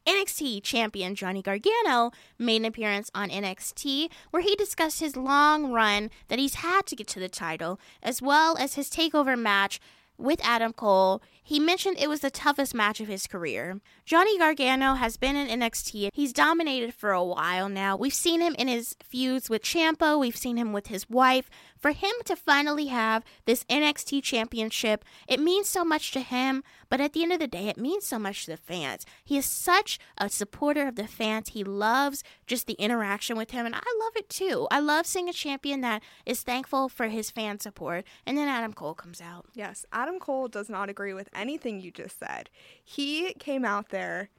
NXT 0.05 0.63
champion 0.63 1.15
Johnny 1.15 1.41
Gargano 1.41 2.11
made 2.37 2.61
an 2.61 2.65
appearance 2.65 3.09
on 3.13 3.29
NXT 3.29 4.09
where 4.31 4.43
he 4.43 4.55
discussed 4.55 4.99
his 4.99 5.15
long 5.15 5.71
run 5.71 6.09
that 6.27 6.39
he's 6.39 6.55
had 6.55 6.85
to 6.87 6.95
get 6.95 7.07
to 7.07 7.19
the 7.19 7.29
title, 7.29 7.79
as 8.01 8.21
well 8.21 8.57
as 8.57 8.75
his 8.75 8.89
takeover 8.89 9.37
match 9.37 9.79
with 10.17 10.39
Adam 10.43 10.73
Cole. 10.73 11.21
He 11.43 11.59
mentioned 11.59 11.97
it 11.99 12.09
was 12.09 12.21
the 12.21 12.31
toughest 12.31 12.73
match 12.73 12.99
of 12.99 13.07
his 13.07 13.27
career. 13.27 13.79
Johnny 14.05 14.37
Gargano 14.37 14.95
has 14.95 15.17
been 15.17 15.35
in 15.35 15.59
NXT. 15.59 16.09
He's 16.13 16.33
dominated 16.33 16.93
for 16.93 17.11
a 17.11 17.23
while 17.23 17.69
now. 17.69 17.95
We've 17.95 18.13
seen 18.13 18.41
him 18.41 18.55
in 18.57 18.67
his 18.67 18.95
feuds 19.03 19.49
with 19.49 19.61
Ciampa, 19.61 20.19
we've 20.19 20.37
seen 20.37 20.57
him 20.57 20.73
with 20.73 20.87
his 20.87 21.09
wife. 21.09 21.49
For 21.77 21.91
him 21.91 22.13
to 22.25 22.35
finally 22.35 22.87
have 22.87 23.23
this 23.45 23.63
NXT 23.65 24.23
championship, 24.23 25.05
it 25.27 25.39
means 25.39 25.69
so 25.69 25.83
much 25.83 26.11
to 26.11 26.21
him, 26.21 26.63
but 26.89 27.01
at 27.01 27.13
the 27.13 27.23
end 27.23 27.31
of 27.31 27.39
the 27.39 27.47
day, 27.47 27.67
it 27.67 27.77
means 27.77 28.05
so 28.05 28.19
much 28.19 28.45
to 28.45 28.51
the 28.51 28.57
fans. 28.57 29.05
He 29.23 29.37
is 29.37 29.45
such 29.45 29.99
a 30.17 30.29
supporter 30.29 30.87
of 30.87 30.95
the 30.95 31.07
fans. 31.07 31.49
He 31.49 31.63
loves 31.63 32.23
just 32.47 32.67
the 32.67 32.73
interaction 32.73 33.37
with 33.37 33.51
him, 33.51 33.65
and 33.65 33.75
I 33.75 33.79
love 33.99 34.13
it 34.15 34.29
too. 34.29 34.67
I 34.71 34.79
love 34.79 35.05
seeing 35.05 35.29
a 35.29 35.33
champion 35.33 35.81
that 35.81 36.03
is 36.25 36.43
thankful 36.43 36.89
for 36.89 37.07
his 37.07 37.31
fan 37.31 37.59
support. 37.59 38.05
And 38.25 38.37
then 38.37 38.47
Adam 38.47 38.73
Cole 38.73 38.93
comes 38.93 39.21
out. 39.21 39.45
Yes, 39.53 39.85
Adam 39.91 40.19
Cole 40.19 40.47
does 40.47 40.69
not 40.69 40.89
agree 40.89 41.13
with 41.13 41.29
anything 41.33 41.79
you 41.79 41.91
just 41.91 42.19
said. 42.19 42.49
He 42.83 43.33
came 43.35 43.65
out 43.65 43.89
there 43.89 44.29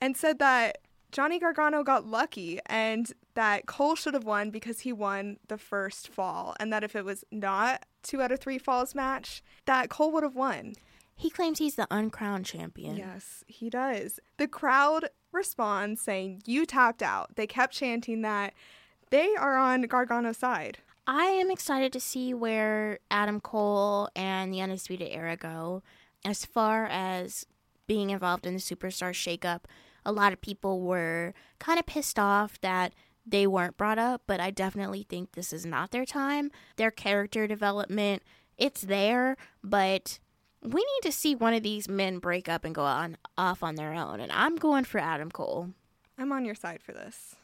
and 0.00 0.16
said 0.16 0.38
that 0.38 0.78
Johnny 1.12 1.38
Gargano 1.38 1.82
got 1.82 2.06
lucky 2.06 2.58
and 2.66 3.12
that 3.34 3.66
Cole 3.66 3.94
should 3.94 4.14
have 4.14 4.24
won 4.24 4.50
because 4.50 4.80
he 4.80 4.92
won 4.92 5.38
the 5.48 5.58
first 5.58 6.08
fall, 6.08 6.54
and 6.58 6.72
that 6.72 6.84
if 6.84 6.96
it 6.96 7.04
was 7.04 7.24
not 7.30 7.86
two 8.02 8.20
out 8.22 8.32
of 8.32 8.40
three 8.40 8.58
falls 8.58 8.94
match, 8.94 9.42
that 9.66 9.90
Cole 9.90 10.10
would 10.12 10.22
have 10.22 10.34
won. 10.34 10.74
He 11.16 11.30
claims 11.30 11.58
he's 11.58 11.76
the 11.76 11.86
uncrowned 11.90 12.44
champion. 12.44 12.96
Yes, 12.96 13.42
he 13.46 13.70
does. 13.70 14.20
The 14.36 14.46
crowd 14.46 15.08
responds 15.32 16.02
saying, 16.02 16.42
You 16.44 16.66
tapped 16.66 17.02
out. 17.02 17.36
They 17.36 17.46
kept 17.46 17.72
chanting 17.72 18.20
that. 18.22 18.52
They 19.10 19.34
are 19.34 19.56
on 19.56 19.82
Gargano's 19.84 20.36
side. 20.36 20.78
I 21.06 21.24
am 21.26 21.50
excited 21.50 21.92
to 21.92 22.00
see 22.00 22.34
where 22.34 22.98
Adam 23.10 23.40
Cole 23.40 24.08
and 24.14 24.52
the 24.52 24.60
Undisputed 24.60 25.08
Era 25.10 25.36
go. 25.36 25.82
As 26.24 26.44
far 26.44 26.86
as 26.86 27.46
being 27.86 28.10
involved 28.10 28.46
in 28.46 28.54
the 28.54 28.60
Superstar 28.60 29.12
shakeup, 29.12 29.60
a 30.04 30.12
lot 30.12 30.32
of 30.32 30.40
people 30.40 30.80
were 30.80 31.32
kind 31.58 31.78
of 31.78 31.86
pissed 31.86 32.18
off 32.18 32.60
that 32.60 32.92
they 33.24 33.46
weren't 33.46 33.76
brought 33.76 33.98
up, 33.98 34.22
but 34.26 34.40
I 34.40 34.50
definitely 34.50 35.04
think 35.08 35.32
this 35.32 35.52
is 35.52 35.64
not 35.64 35.92
their 35.92 36.04
time. 36.04 36.50
Their 36.76 36.90
character 36.90 37.46
development, 37.46 38.22
it's 38.58 38.82
there, 38.82 39.36
but 39.62 40.18
we 40.62 40.80
need 40.80 41.02
to 41.02 41.12
see 41.12 41.34
one 41.34 41.54
of 41.54 41.62
these 41.62 41.88
men 41.88 42.18
break 42.18 42.48
up 42.48 42.64
and 42.64 42.74
go 42.74 42.84
on 42.84 43.16
off 43.36 43.62
on 43.62 43.74
their 43.76 43.92
own. 43.92 44.20
And 44.20 44.32
I'm 44.32 44.56
going 44.56 44.84
for 44.84 44.98
Adam 44.98 45.30
Cole. 45.30 45.70
I'm 46.18 46.32
on 46.32 46.44
your 46.44 46.54
side 46.54 46.82
for 46.82 46.92
this. 46.92 47.36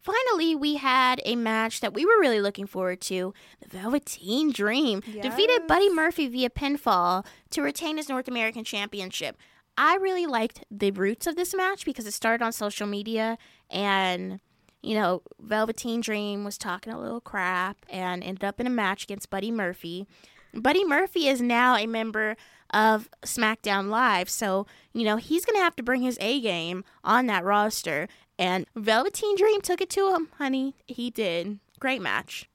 Finally, 0.00 0.56
we 0.56 0.76
had 0.76 1.20
a 1.24 1.36
match 1.36 1.80
that 1.80 1.94
we 1.94 2.04
were 2.04 2.18
really 2.20 2.40
looking 2.40 2.66
forward 2.66 3.00
to. 3.00 3.32
The 3.60 3.68
Velveteen 3.68 4.50
Dream 4.50 5.00
defeated 5.22 5.68
Buddy 5.68 5.88
Murphy 5.88 6.26
via 6.26 6.50
pinfall 6.50 7.24
to 7.50 7.62
retain 7.62 7.98
his 7.98 8.08
North 8.08 8.26
American 8.26 8.64
Championship. 8.64 9.36
I 9.78 9.96
really 9.96 10.26
liked 10.26 10.64
the 10.70 10.90
roots 10.90 11.28
of 11.28 11.36
this 11.36 11.54
match 11.54 11.84
because 11.84 12.06
it 12.06 12.14
started 12.14 12.44
on 12.44 12.52
social 12.52 12.86
media 12.86 13.38
and 13.70 14.40
you 14.82 14.94
know, 14.94 15.22
Velveteen 15.40 16.00
Dream 16.00 16.44
was 16.44 16.58
talking 16.58 16.92
a 16.92 17.00
little 17.00 17.20
crap 17.20 17.76
and 17.88 18.22
ended 18.22 18.42
up 18.42 18.58
in 18.58 18.66
a 18.66 18.70
match 18.70 19.04
against 19.04 19.30
Buddy 19.30 19.52
Murphy. 19.52 20.08
Buddy 20.54 20.84
Murphy 20.84 21.28
is 21.28 21.40
now 21.40 21.76
a 21.76 21.86
member 21.86 22.36
of 22.70 23.08
SmackDown 23.22 23.88
Live, 23.88 24.28
so 24.28 24.66
you 24.92 25.04
know 25.04 25.16
he's 25.16 25.44
gonna 25.44 25.58
have 25.58 25.76
to 25.76 25.82
bring 25.82 26.02
his 26.02 26.18
A 26.20 26.40
game 26.40 26.84
on 27.04 27.26
that 27.26 27.44
roster. 27.44 28.08
And 28.38 28.66
Velveteen 28.74 29.36
Dream 29.36 29.60
took 29.60 29.80
it 29.80 29.90
to 29.90 30.14
him, 30.14 30.28
honey. 30.38 30.74
He 30.86 31.10
did. 31.10 31.58
Great 31.78 32.02
match. 32.02 32.48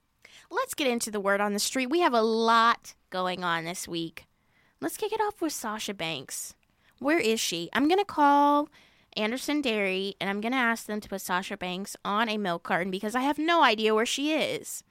Let's 0.49 0.73
get 0.73 0.87
into 0.87 1.11
the 1.11 1.19
word 1.19 1.41
on 1.41 1.53
the 1.53 1.59
street. 1.59 1.89
We 1.89 1.99
have 2.01 2.13
a 2.13 2.21
lot 2.21 2.95
going 3.09 3.43
on 3.43 3.65
this 3.65 3.87
week. 3.87 4.25
Let's 4.79 4.97
kick 4.97 5.11
it 5.11 5.21
off 5.21 5.41
with 5.41 5.53
Sasha 5.53 5.93
Banks. 5.93 6.55
Where 6.99 7.19
is 7.19 7.39
she? 7.39 7.69
I'm 7.73 7.87
gonna 7.87 8.05
call 8.05 8.69
Anderson 9.15 9.61
Dairy 9.61 10.15
and 10.21 10.29
I'm 10.29 10.41
gonna 10.41 10.55
ask 10.55 10.85
them 10.85 11.01
to 11.01 11.09
put 11.09 11.21
Sasha 11.21 11.57
Banks 11.57 11.95
on 12.05 12.29
a 12.29 12.37
milk 12.37 12.63
carton 12.63 12.91
because 12.91 13.15
I 13.15 13.21
have 13.21 13.39
no 13.39 13.63
idea 13.63 13.95
where 13.95 14.05
she 14.05 14.33
is. 14.33 14.83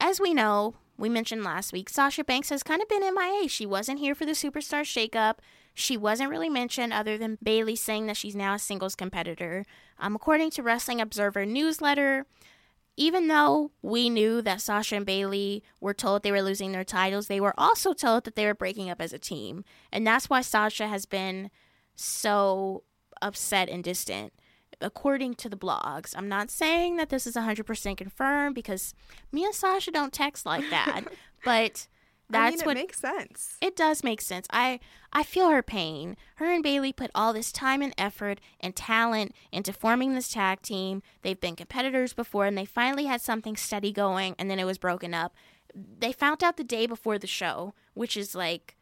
As 0.00 0.20
we 0.20 0.34
know, 0.34 0.74
we 1.00 1.08
mentioned 1.08 1.42
last 1.42 1.72
week, 1.72 1.88
Sasha 1.88 2.22
Banks 2.22 2.50
has 2.50 2.62
kind 2.62 2.82
of 2.82 2.88
been 2.88 3.02
MIA. 3.02 3.48
She 3.48 3.66
wasn't 3.66 3.98
here 3.98 4.14
for 4.14 4.26
the 4.26 4.32
Superstar 4.32 4.82
Shakeup. 4.82 5.36
She 5.74 5.96
wasn't 5.96 6.30
really 6.30 6.50
mentioned 6.50 6.92
other 6.92 7.16
than 7.16 7.38
Bayley 7.42 7.74
saying 7.74 8.06
that 8.06 8.16
she's 8.16 8.36
now 8.36 8.54
a 8.54 8.58
singles 8.58 8.94
competitor. 8.94 9.64
Um, 9.98 10.14
according 10.14 10.50
to 10.52 10.62
Wrestling 10.62 11.00
Observer 11.00 11.46
newsletter, 11.46 12.26
even 12.96 13.28
though 13.28 13.70
we 13.80 14.10
knew 14.10 14.42
that 14.42 14.60
Sasha 14.60 14.96
and 14.96 15.06
Bayley 15.06 15.62
were 15.80 15.94
told 15.94 16.22
they 16.22 16.32
were 16.32 16.42
losing 16.42 16.72
their 16.72 16.84
titles, 16.84 17.28
they 17.28 17.40
were 17.40 17.54
also 17.56 17.94
told 17.94 18.24
that 18.24 18.36
they 18.36 18.44
were 18.44 18.54
breaking 18.54 18.90
up 18.90 19.00
as 19.00 19.14
a 19.14 19.18
team. 19.18 19.64
And 19.90 20.06
that's 20.06 20.28
why 20.28 20.42
Sasha 20.42 20.86
has 20.86 21.06
been 21.06 21.50
so 21.94 22.82
upset 23.22 23.70
and 23.70 23.82
distant, 23.82 24.34
according 24.80 25.34
to 25.34 25.48
the 25.48 25.56
blogs. 25.56 26.14
I'm 26.16 26.28
not 26.28 26.50
saying 26.50 26.96
that 26.96 27.10
this 27.10 27.26
is 27.26 27.34
100% 27.34 27.96
confirmed 27.96 28.54
because 28.54 28.94
me 29.32 29.44
and 29.44 29.54
Sasha 29.54 29.90
don't 29.90 30.12
text 30.12 30.46
like 30.46 30.68
that, 30.70 31.02
but 31.44 31.86
that's 32.28 32.46
I 32.46 32.50
mean, 32.50 32.60
it 32.60 32.66
what 32.66 32.76
makes 32.76 32.98
sense. 33.00 33.56
it 33.60 33.74
does 33.74 34.04
make 34.04 34.20
sense. 34.20 34.46
I 34.50 34.78
I 35.12 35.24
feel 35.24 35.50
her 35.50 35.62
pain. 35.62 36.16
Her 36.36 36.46
and 36.52 36.62
Bayley 36.62 36.92
put 36.92 37.10
all 37.14 37.32
this 37.32 37.50
time 37.50 37.82
and 37.82 37.92
effort 37.98 38.40
and 38.60 38.76
talent 38.76 39.34
into 39.50 39.72
forming 39.72 40.14
this 40.14 40.30
tag 40.32 40.62
team. 40.62 41.02
They've 41.22 41.40
been 41.40 41.56
competitors 41.56 42.12
before 42.12 42.46
and 42.46 42.56
they 42.56 42.64
finally 42.64 43.06
had 43.06 43.20
something 43.20 43.56
steady 43.56 43.90
going 43.92 44.36
and 44.38 44.48
then 44.50 44.60
it 44.60 44.64
was 44.64 44.78
broken 44.78 45.12
up. 45.12 45.34
They 45.74 46.12
found 46.12 46.44
out 46.44 46.56
the 46.56 46.64
day 46.64 46.86
before 46.86 47.18
the 47.18 47.26
show, 47.26 47.74
which 47.94 48.16
is 48.16 48.34
like 48.34 48.76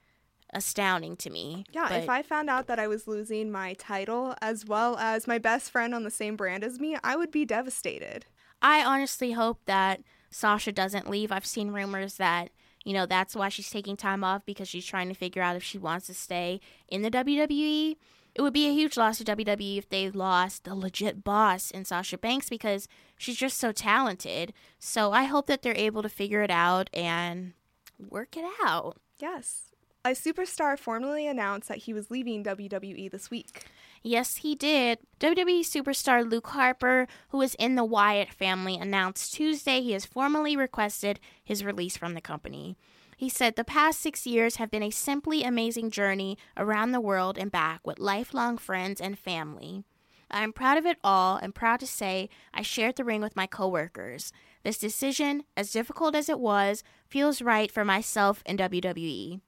astounding 0.52 1.16
to 1.16 1.30
me. 1.30 1.64
Yeah, 1.72 1.92
if 1.94 2.08
I 2.08 2.22
found 2.22 2.48
out 2.48 2.66
that 2.66 2.78
I 2.78 2.86
was 2.86 3.06
losing 3.06 3.50
my 3.50 3.74
title 3.74 4.34
as 4.40 4.64
well 4.64 4.96
as 4.98 5.26
my 5.26 5.38
best 5.38 5.70
friend 5.70 5.94
on 5.94 6.04
the 6.04 6.10
same 6.10 6.36
brand 6.36 6.64
as 6.64 6.80
me, 6.80 6.96
I 7.02 7.16
would 7.16 7.30
be 7.30 7.44
devastated. 7.44 8.26
I 8.60 8.84
honestly 8.84 9.32
hope 9.32 9.60
that 9.66 10.00
Sasha 10.30 10.72
doesn't 10.72 11.10
leave. 11.10 11.30
I've 11.30 11.46
seen 11.46 11.70
rumors 11.70 12.14
that, 12.16 12.50
you 12.84 12.92
know, 12.92 13.06
that's 13.06 13.36
why 13.36 13.48
she's 13.48 13.70
taking 13.70 13.96
time 13.96 14.24
off 14.24 14.44
because 14.44 14.68
she's 14.68 14.86
trying 14.86 15.08
to 15.08 15.14
figure 15.14 15.42
out 15.42 15.56
if 15.56 15.62
she 15.62 15.78
wants 15.78 16.06
to 16.06 16.14
stay 16.14 16.60
in 16.88 17.02
the 17.02 17.10
WWE. 17.10 17.96
It 18.34 18.42
would 18.42 18.52
be 18.52 18.68
a 18.68 18.72
huge 18.72 18.96
loss 18.96 19.18
to 19.18 19.24
WWE 19.24 19.78
if 19.78 19.88
they 19.88 20.10
lost 20.10 20.64
the 20.64 20.74
legit 20.74 21.24
boss 21.24 21.70
in 21.70 21.84
Sasha 21.84 22.18
Banks 22.18 22.48
because 22.48 22.86
she's 23.16 23.36
just 23.36 23.58
so 23.58 23.72
talented. 23.72 24.52
So 24.78 25.12
I 25.12 25.24
hope 25.24 25.46
that 25.46 25.62
they're 25.62 25.76
able 25.76 26.02
to 26.02 26.08
figure 26.08 26.42
it 26.42 26.50
out 26.50 26.88
and 26.92 27.54
work 27.98 28.36
it 28.36 28.44
out. 28.64 28.98
Yes. 29.18 29.72
A 30.08 30.12
superstar 30.12 30.78
formally 30.78 31.26
announced 31.26 31.68
that 31.68 31.80
he 31.80 31.92
was 31.92 32.10
leaving 32.10 32.42
WWE 32.42 33.10
this 33.10 33.30
week. 33.30 33.66
Yes, 34.02 34.36
he 34.36 34.54
did. 34.54 35.00
WWE 35.20 35.60
superstar 35.60 36.26
Luke 36.26 36.46
Harper, 36.46 37.06
who 37.28 37.42
is 37.42 37.54
in 37.58 37.74
the 37.74 37.84
Wyatt 37.84 38.32
family, 38.32 38.76
announced 38.76 39.34
Tuesday 39.34 39.82
he 39.82 39.92
has 39.92 40.06
formally 40.06 40.56
requested 40.56 41.20
his 41.44 41.62
release 41.62 41.98
from 41.98 42.14
the 42.14 42.22
company. 42.22 42.74
He 43.18 43.28
said, 43.28 43.54
The 43.54 43.64
past 43.64 44.00
six 44.00 44.26
years 44.26 44.56
have 44.56 44.70
been 44.70 44.82
a 44.82 44.88
simply 44.88 45.42
amazing 45.42 45.90
journey 45.90 46.38
around 46.56 46.92
the 46.92 47.02
world 47.02 47.36
and 47.36 47.52
back 47.52 47.86
with 47.86 47.98
lifelong 47.98 48.56
friends 48.56 49.02
and 49.02 49.18
family. 49.18 49.84
I 50.30 50.42
am 50.42 50.54
proud 50.54 50.78
of 50.78 50.86
it 50.86 50.96
all 51.04 51.36
and 51.36 51.54
proud 51.54 51.80
to 51.80 51.86
say 51.86 52.30
I 52.54 52.62
shared 52.62 52.96
the 52.96 53.04
ring 53.04 53.20
with 53.20 53.36
my 53.36 53.46
coworkers. 53.46 54.32
This 54.62 54.78
decision, 54.78 55.44
as 55.54 55.70
difficult 55.70 56.14
as 56.14 56.30
it 56.30 56.40
was, 56.40 56.82
feels 57.06 57.42
right 57.42 57.70
for 57.70 57.84
myself 57.84 58.42
and. 58.46 58.58
WWE. 58.58 59.42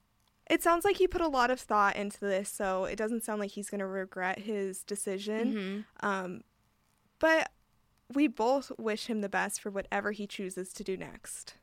It 0.51 0.61
sounds 0.61 0.83
like 0.83 0.97
he 0.97 1.07
put 1.07 1.21
a 1.21 1.29
lot 1.29 1.49
of 1.49 1.61
thought 1.61 1.95
into 1.95 2.19
this, 2.19 2.49
so 2.49 2.83
it 2.83 2.97
doesn't 2.97 3.23
sound 3.23 3.39
like 3.39 3.51
he's 3.51 3.69
going 3.69 3.79
to 3.79 3.87
regret 3.87 4.39
his 4.39 4.83
decision. 4.83 5.85
Mhm. 6.01 6.05
Um, 6.05 6.43
but 7.19 7.51
we 8.13 8.27
both 8.27 8.69
wish 8.77 9.07
him 9.07 9.21
the 9.21 9.29
best 9.29 9.61
for 9.61 9.69
whatever 9.69 10.11
he 10.11 10.27
chooses 10.27 10.73
to 10.73 10.83
do 10.83 10.97
next. 10.97 11.55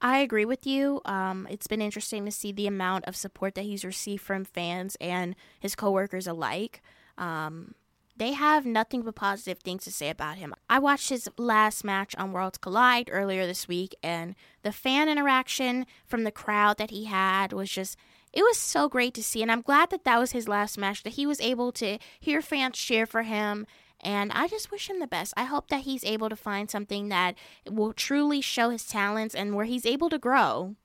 I 0.00 0.18
agree 0.20 0.46
with 0.46 0.66
you. 0.66 1.02
Um, 1.04 1.46
it's 1.50 1.66
been 1.66 1.82
interesting 1.82 2.24
to 2.24 2.30
see 2.30 2.52
the 2.52 2.66
amount 2.66 3.04
of 3.04 3.16
support 3.16 3.54
that 3.54 3.64
he's 3.64 3.84
received 3.84 4.22
from 4.22 4.44
fans 4.44 4.96
and 4.98 5.36
his 5.60 5.74
coworkers 5.74 6.26
alike. 6.26 6.80
Um, 7.18 7.74
they 8.16 8.32
have 8.32 8.64
nothing 8.64 9.02
but 9.02 9.14
positive 9.14 9.58
things 9.58 9.84
to 9.84 9.92
say 9.92 10.08
about 10.08 10.38
him. 10.38 10.54
I 10.70 10.78
watched 10.78 11.10
his 11.10 11.28
last 11.36 11.84
match 11.84 12.14
on 12.16 12.32
Worlds 12.32 12.58
Collide 12.58 13.10
earlier 13.12 13.46
this 13.46 13.68
week, 13.68 13.94
and 14.02 14.34
the 14.62 14.72
fan 14.72 15.08
interaction 15.08 15.86
from 16.06 16.24
the 16.24 16.30
crowd 16.30 16.78
that 16.78 16.90
he 16.90 17.04
had 17.04 17.52
was 17.52 17.70
just. 17.70 17.96
It 18.32 18.42
was 18.42 18.58
so 18.58 18.86
great 18.86 19.14
to 19.14 19.22
see, 19.22 19.40
and 19.40 19.50
I'm 19.50 19.62
glad 19.62 19.88
that 19.88 20.04
that 20.04 20.18
was 20.18 20.32
his 20.32 20.46
last 20.46 20.76
match, 20.76 21.04
that 21.04 21.14
he 21.14 21.26
was 21.26 21.40
able 21.40 21.72
to 21.72 21.96
hear 22.20 22.42
fans 22.42 22.76
cheer 22.76 23.06
for 23.06 23.22
him. 23.22 23.66
And 24.00 24.30
I 24.32 24.46
just 24.46 24.70
wish 24.70 24.90
him 24.90 25.00
the 25.00 25.06
best. 25.06 25.32
I 25.38 25.44
hope 25.44 25.68
that 25.68 25.82
he's 25.82 26.04
able 26.04 26.28
to 26.28 26.36
find 26.36 26.70
something 26.70 27.08
that 27.08 27.34
will 27.66 27.94
truly 27.94 28.42
show 28.42 28.68
his 28.68 28.86
talents 28.86 29.34
and 29.34 29.54
where 29.54 29.64
he's 29.64 29.86
able 29.86 30.10
to 30.10 30.18
grow. 30.18 30.76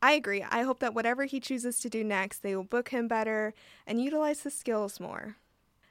I 0.00 0.12
agree. 0.12 0.42
I 0.42 0.62
hope 0.62 0.80
that 0.80 0.94
whatever 0.94 1.24
he 1.24 1.40
chooses 1.40 1.78
to 1.80 1.90
do 1.90 2.04
next, 2.04 2.42
they 2.42 2.56
will 2.56 2.64
book 2.64 2.88
him 2.88 3.06
better 3.06 3.54
and 3.86 4.02
utilize 4.02 4.42
his 4.42 4.54
skills 4.54 4.98
more. 4.98 5.36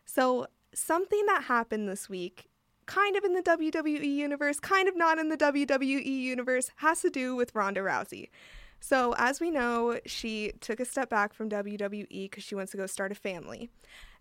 So, 0.05 0.47
something 0.73 1.25
that 1.27 1.43
happened 1.43 1.87
this 1.87 2.09
week, 2.09 2.49
kind 2.85 3.15
of 3.15 3.23
in 3.23 3.33
the 3.33 3.41
WWE 3.41 4.15
universe, 4.15 4.59
kind 4.59 4.87
of 4.87 4.97
not 4.97 5.17
in 5.19 5.29
the 5.29 5.37
WWE 5.37 6.05
universe, 6.05 6.71
has 6.77 7.01
to 7.01 7.09
do 7.09 7.35
with 7.35 7.55
Ronda 7.55 7.81
Rousey. 7.81 8.29
So, 8.79 9.15
as 9.17 9.39
we 9.39 9.49
know, 9.49 9.99
she 10.05 10.51
took 10.59 10.79
a 10.79 10.85
step 10.85 11.09
back 11.09 11.33
from 11.33 11.49
WWE 11.49 12.29
because 12.29 12.43
she 12.43 12.55
wants 12.55 12.71
to 12.71 12.77
go 12.77 12.85
start 12.85 13.13
a 13.13 13.15
family. 13.15 13.69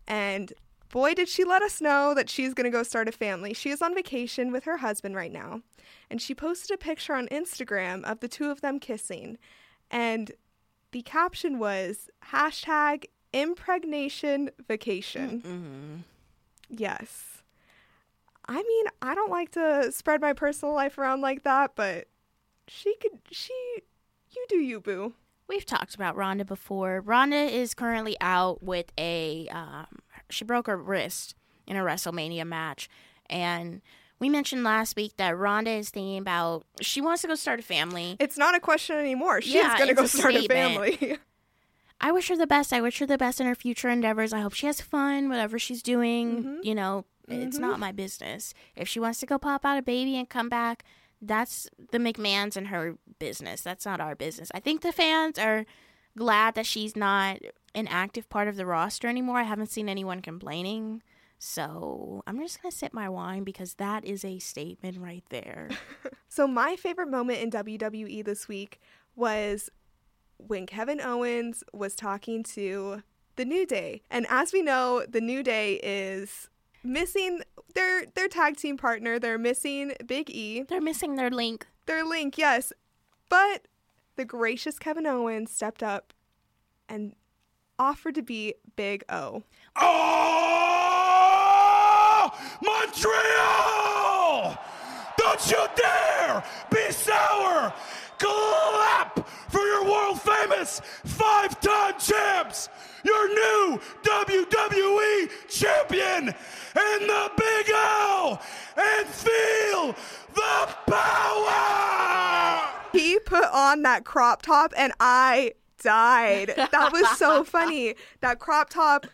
And 0.06 0.52
boy, 0.92 1.14
did 1.14 1.28
she 1.28 1.42
let 1.42 1.62
us 1.62 1.80
know 1.80 2.14
that 2.14 2.30
she's 2.30 2.54
going 2.54 2.66
to 2.66 2.70
go 2.70 2.84
start 2.84 3.08
a 3.08 3.12
family. 3.12 3.54
She 3.54 3.70
is 3.70 3.82
on 3.82 3.94
vacation 3.94 4.52
with 4.52 4.64
her 4.64 4.76
husband 4.76 5.16
right 5.16 5.32
now. 5.32 5.62
And 6.08 6.22
she 6.22 6.34
posted 6.34 6.70
a 6.72 6.78
picture 6.78 7.14
on 7.14 7.26
Instagram 7.28 8.04
of 8.04 8.20
the 8.20 8.28
two 8.28 8.50
of 8.50 8.60
them 8.60 8.78
kissing. 8.78 9.38
And 9.90 10.30
the 10.92 11.02
caption 11.02 11.58
was 11.58 12.08
hashtag 12.30 13.06
impregnation 13.32 14.50
vacation. 14.68 15.40
Mm-hmm. 15.40 15.94
Yes. 16.74 17.42
I 18.48 18.54
mean, 18.56 18.84
I 19.00 19.14
don't 19.14 19.30
like 19.30 19.52
to 19.52 19.92
spread 19.92 20.20
my 20.20 20.32
personal 20.32 20.74
life 20.74 20.98
around 20.98 21.20
like 21.20 21.44
that, 21.44 21.72
but 21.76 22.08
she 22.66 22.96
could, 22.96 23.12
she, 23.30 23.52
you 24.30 24.46
do 24.48 24.56
you, 24.56 24.80
boo. 24.80 25.12
We've 25.48 25.66
talked 25.66 25.94
about 25.94 26.16
Ronda 26.16 26.44
before. 26.44 27.00
Ronda 27.04 27.36
is 27.36 27.74
currently 27.74 28.16
out 28.20 28.62
with 28.62 28.86
a. 28.98 29.48
Um, 29.50 29.86
she 30.30 30.44
broke 30.44 30.66
her 30.66 30.76
wrist 30.76 31.34
in 31.66 31.76
a 31.76 31.80
WrestleMania 31.80 32.46
match, 32.46 32.88
and 33.28 33.82
we 34.18 34.30
mentioned 34.30 34.64
last 34.64 34.96
week 34.96 35.16
that 35.18 35.36
Ronda 35.36 35.72
is 35.72 35.90
thinking 35.90 36.16
about 36.16 36.64
she 36.80 37.00
wants 37.02 37.22
to 37.22 37.28
go 37.28 37.34
start 37.34 37.60
a 37.60 37.62
family. 37.62 38.16
It's 38.18 38.38
not 38.38 38.54
a 38.54 38.60
question 38.60 38.96
anymore. 38.96 39.42
She's 39.42 39.54
Yeah, 39.54 39.76
going 39.76 39.88
to 39.88 39.94
go 39.94 40.04
a 40.04 40.08
start 40.08 40.34
a 40.34 40.46
family. 40.48 41.18
I 42.02 42.10
wish 42.12 42.28
her 42.28 42.36
the 42.36 42.46
best. 42.46 42.72
I 42.72 42.80
wish 42.80 42.98
her 42.98 43.06
the 43.06 43.16
best 43.18 43.40
in 43.40 43.46
her 43.46 43.54
future 43.54 43.88
endeavors. 43.88 44.32
I 44.32 44.40
hope 44.40 44.54
she 44.54 44.66
has 44.66 44.80
fun, 44.80 45.28
whatever 45.28 45.58
she's 45.58 45.82
doing. 45.82 46.42
Mhm. 46.44 46.64
You 46.64 46.74
know, 46.74 47.04
it's 47.28 47.56
Mhm. 47.58 47.60
not 47.60 47.78
my 47.80 47.92
business. 47.92 48.52
If 48.76 48.88
she 48.88 48.98
wants 49.00 49.20
to 49.20 49.26
go 49.26 49.38
pop 49.38 49.64
out 49.64 49.78
a 49.78 49.82
baby 49.82 50.16
and 50.16 50.28
come 50.28 50.48
back, 50.48 50.84
that's 51.20 51.68
the 51.92 51.98
McMahons 51.98 52.56
and 52.56 52.66
her 52.68 52.98
business. 53.20 53.60
That's 53.62 53.86
not 53.86 54.00
our 54.00 54.16
business. 54.16 54.50
I 54.54 54.58
think 54.60 54.80
the 54.80 54.90
fans 54.92 55.38
are 55.38 55.64
glad 56.18 56.56
that 56.56 56.66
she's 56.66 56.96
not 56.96 57.38
an 57.74 57.86
active 57.88 58.28
part 58.28 58.48
of 58.48 58.56
the 58.56 58.66
roster 58.66 59.06
anymore. 59.08 59.38
I 59.38 59.44
haven't 59.44 59.70
seen 59.70 59.88
anyone 59.88 60.20
complaining. 60.20 61.02
So 61.38 62.22
I'm 62.26 62.38
just 62.38 62.62
going 62.62 62.70
to 62.70 62.76
sip 62.76 62.92
my 62.92 63.08
wine 63.08 63.42
because 63.44 63.74
that 63.74 64.04
is 64.04 64.24
a 64.24 64.38
statement 64.38 64.98
right 64.98 65.24
there. 65.28 65.68
So 66.28 66.46
my 66.46 66.76
favorite 66.76 67.10
moment 67.10 67.40
in 67.40 67.50
WWE 67.50 68.22
this 68.24 68.48
week 68.48 68.80
was 69.14 69.68
when 70.46 70.66
Kevin 70.66 71.00
Owens 71.00 71.64
was 71.72 71.94
talking 71.94 72.42
to 72.44 73.02
the 73.36 73.44
New 73.44 73.66
Day. 73.66 74.02
And 74.10 74.26
as 74.28 74.52
we 74.52 74.62
know, 74.62 75.04
the 75.08 75.20
New 75.20 75.42
Day 75.42 75.80
is 75.82 76.48
missing 76.84 77.42
their 77.74 78.06
their 78.14 78.28
tag 78.28 78.56
team 78.56 78.76
partner. 78.76 79.18
They're 79.18 79.38
missing 79.38 79.94
Big 80.06 80.30
E. 80.30 80.62
They're 80.62 80.80
missing 80.80 81.16
their 81.16 81.30
link. 81.30 81.66
Their 81.86 82.04
link, 82.04 82.38
yes. 82.38 82.72
But 83.28 83.66
the 84.16 84.24
gracious 84.24 84.78
Kevin 84.78 85.06
Owens 85.06 85.50
stepped 85.50 85.82
up 85.82 86.12
and 86.88 87.14
offered 87.78 88.14
to 88.16 88.22
be 88.22 88.54
Big 88.76 89.04
O. 89.08 89.42
Oh, 89.76 90.62
Montreal! 92.62 94.58
Don't 95.16 95.50
you 95.50 95.66
dare 95.76 96.44
be 96.70 96.92
sour! 96.92 97.72
Clap 98.18 98.81
for 99.52 99.60
your 99.60 99.84
world 99.84 100.20
famous 100.20 100.80
five 101.04 101.60
time 101.60 101.94
champs! 101.98 102.68
Your 103.04 103.28
new 103.28 103.80
WWE 104.02 105.28
champion 105.48 106.28
and 106.28 107.02
the 107.08 107.30
Big 107.36 107.66
O! 107.74 108.38
And 108.76 109.06
feel 109.08 109.94
the 110.34 110.74
power! 110.86 112.68
He 112.92 113.18
put 113.20 113.44
on 113.52 113.82
that 113.82 114.04
crop 114.04 114.42
top 114.42 114.72
and 114.76 114.92
I 115.00 115.52
died. 115.82 116.52
That 116.56 116.90
was 116.92 117.08
so 117.18 117.42
funny. 117.44 117.94
That 118.20 118.38
crop 118.38 118.70
top, 118.70 119.06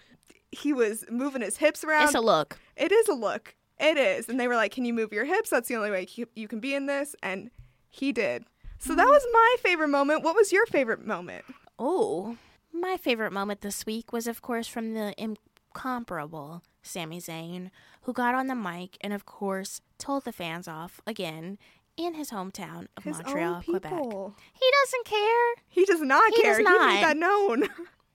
he 0.53 0.73
was 0.73 1.05
moving 1.11 1.43
his 1.43 1.57
hips 1.57 1.85
around. 1.85 2.05
It's 2.07 2.15
a 2.15 2.21
look. 2.21 2.59
It 2.77 2.93
is 2.93 3.09
a 3.09 3.15
look. 3.15 3.55
It 3.81 3.97
is. 3.97 4.29
And 4.29 4.39
they 4.39 4.49
were 4.49 4.57
like, 4.57 4.73
Can 4.73 4.85
you 4.85 4.93
move 4.93 5.13
your 5.13 5.25
hips? 5.25 5.51
That's 5.51 5.69
the 5.69 5.77
only 5.77 5.91
way 5.91 6.07
you- 6.15 6.29
you 6.35 6.49
can 6.49 6.61
be 6.61 6.75
in 6.75 6.87
this. 6.87 7.15
And 7.23 7.51
he 7.89 8.13
did. 8.13 8.45
So 8.79 8.95
that 8.95 9.05
was 9.07 9.27
my 9.33 9.57
favorite 9.63 9.89
moment. 9.89 10.23
What 10.23 10.37
was 10.37 10.53
your 10.53 10.67
favorite 10.67 11.05
moment? 11.07 11.45
Oh, 11.79 12.37
my 12.73 12.97
favorite 12.97 13.33
moment 13.33 13.61
this 13.61 13.85
week 13.87 14.13
was, 14.13 14.27
of 14.27 14.41
course, 14.43 14.67
from 14.69 14.95
the 14.95 15.15
incomparable 15.21 16.63
Sami 16.83 17.21
Zayn, 17.21 17.71
who 18.03 18.13
got 18.13 18.35
on 18.35 18.47
the 18.47 18.55
mic 18.55 18.97
and, 19.01 19.13
of 19.13 19.27
course, 19.27 19.81
told 19.99 20.25
the 20.25 20.33
fans 20.33 20.69
off 20.69 21.01
again 21.07 21.59
in 21.97 22.15
his 22.15 22.31
hometown 22.31 22.87
of 22.97 23.03
His 23.05 23.17
Montreal, 23.23 23.55
own 23.57 23.63
Quebec. 23.63 23.93
He 23.93 24.71
doesn't 24.85 25.05
care. 25.05 25.55
He 25.69 25.85
does 25.85 26.01
not 26.01 26.33
He 26.35 26.43
care. 26.43 26.53
does 26.53 26.59
He 26.59 26.63
not. 26.65 26.87
made 26.95 27.03
that 27.03 27.17
known. 27.17 27.65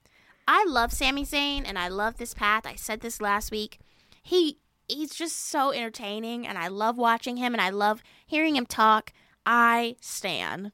I 0.48 0.64
love 0.66 0.92
Sami 0.92 1.24
Zayn 1.24 1.62
and 1.66 1.78
I 1.78 1.88
love 1.88 2.16
this 2.16 2.34
path. 2.34 2.66
I 2.66 2.74
said 2.74 3.00
this 3.00 3.20
last 3.20 3.50
week. 3.50 3.78
He 4.22 4.58
he's 4.88 5.14
just 5.14 5.36
so 5.36 5.70
entertaining 5.72 6.46
and 6.46 6.58
I 6.58 6.68
love 6.68 6.98
watching 6.98 7.36
him 7.38 7.54
and 7.54 7.60
I 7.60 7.70
love 7.70 8.02
hearing 8.26 8.56
him 8.56 8.66
talk. 8.66 9.12
I 9.46 9.96
stan. 10.00 10.72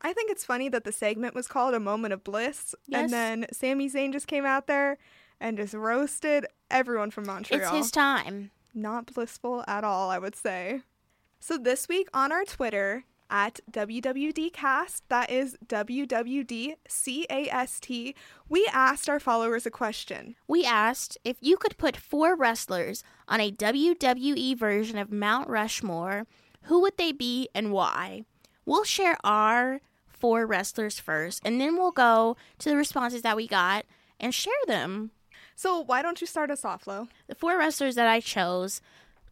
I 0.00 0.12
think 0.12 0.30
it's 0.30 0.44
funny 0.44 0.68
that 0.68 0.84
the 0.84 0.92
segment 0.92 1.34
was 1.34 1.46
called 1.46 1.74
A 1.74 1.80
Moment 1.80 2.12
of 2.12 2.22
Bliss. 2.22 2.74
Yes. 2.86 3.04
And 3.04 3.12
then 3.12 3.46
Sami 3.52 3.88
Zayn 3.88 4.12
just 4.12 4.26
came 4.26 4.44
out 4.44 4.66
there 4.66 4.98
and 5.40 5.56
just 5.56 5.72
roasted 5.74 6.46
everyone 6.70 7.10
from 7.10 7.26
Montreal. 7.26 7.62
It's 7.62 7.70
his 7.70 7.90
time. 7.90 8.50
not 8.74 9.12
blissful 9.14 9.64
at 9.66 9.84
all, 9.84 10.10
I 10.10 10.18
would 10.18 10.36
say. 10.36 10.82
So 11.40 11.56
this 11.56 11.88
week 11.88 12.08
on 12.12 12.32
our 12.32 12.44
Twitter 12.44 13.04
at 13.30 13.60
WWDcast, 13.70 15.02
that 15.08 15.30
is 15.30 15.56
WWDCAST, 15.66 16.74
we 18.48 18.68
asked 18.72 19.08
our 19.08 19.20
followers 19.20 19.66
a 19.66 19.70
question. 19.70 20.36
We 20.46 20.64
asked 20.64 21.18
if 21.24 21.36
you 21.40 21.56
could 21.56 21.78
put 21.78 21.96
four 21.96 22.36
wrestlers 22.36 23.02
on 23.26 23.40
a 23.40 23.50
WWE 23.50 24.56
version 24.58 24.98
of 24.98 25.10
Mount 25.10 25.48
Rushmore, 25.48 26.26
who 26.64 26.80
would 26.80 26.96
they 26.96 27.12
be 27.12 27.48
and 27.54 27.72
why? 27.72 28.24
We'll 28.66 28.84
share 28.84 29.16
our 29.24 29.80
four 30.08 30.46
wrestlers 30.46 30.98
first, 30.98 31.42
and 31.44 31.60
then 31.60 31.76
we'll 31.76 31.90
go 31.90 32.36
to 32.58 32.68
the 32.70 32.76
responses 32.76 33.22
that 33.22 33.36
we 33.36 33.46
got 33.46 33.84
and 34.18 34.34
share 34.34 34.52
them. 34.66 35.10
So 35.54 35.80
why 35.80 36.02
don't 36.02 36.20
you 36.20 36.26
start 36.26 36.50
us 36.50 36.64
off, 36.64 36.86
Lo? 36.86 37.08
The 37.26 37.34
four 37.34 37.58
wrestlers 37.58 37.94
that 37.96 38.08
I 38.08 38.20
chose 38.20 38.80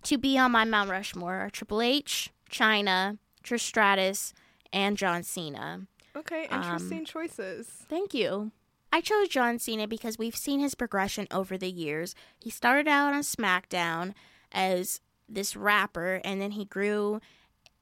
to 0.04 0.18
be 0.18 0.36
on 0.38 0.52
my 0.52 0.64
Mount 0.64 0.90
Rushmore 0.90 1.36
are 1.36 1.50
Triple 1.50 1.80
H, 1.80 2.30
Chyna, 2.50 3.18
Trish 3.42 3.60
Stratus, 3.60 4.34
and 4.72 4.96
John 4.98 5.22
Cena. 5.22 5.86
Okay, 6.14 6.46
Um, 6.48 6.62
interesting 6.62 7.04
choices. 7.04 7.66
Thank 7.88 8.12
you. 8.12 8.52
I 8.92 9.00
chose 9.00 9.28
John 9.28 9.58
Cena 9.58 9.88
because 9.88 10.18
we've 10.18 10.36
seen 10.36 10.60
his 10.60 10.74
progression 10.74 11.26
over 11.30 11.56
the 11.56 11.70
years. 11.70 12.14
He 12.38 12.50
started 12.50 12.86
out 12.86 13.14
on 13.14 13.22
SmackDown 13.22 14.12
as 14.52 15.00
this 15.34 15.56
rapper, 15.56 16.20
and 16.24 16.40
then 16.40 16.52
he 16.52 16.64
grew, 16.64 17.20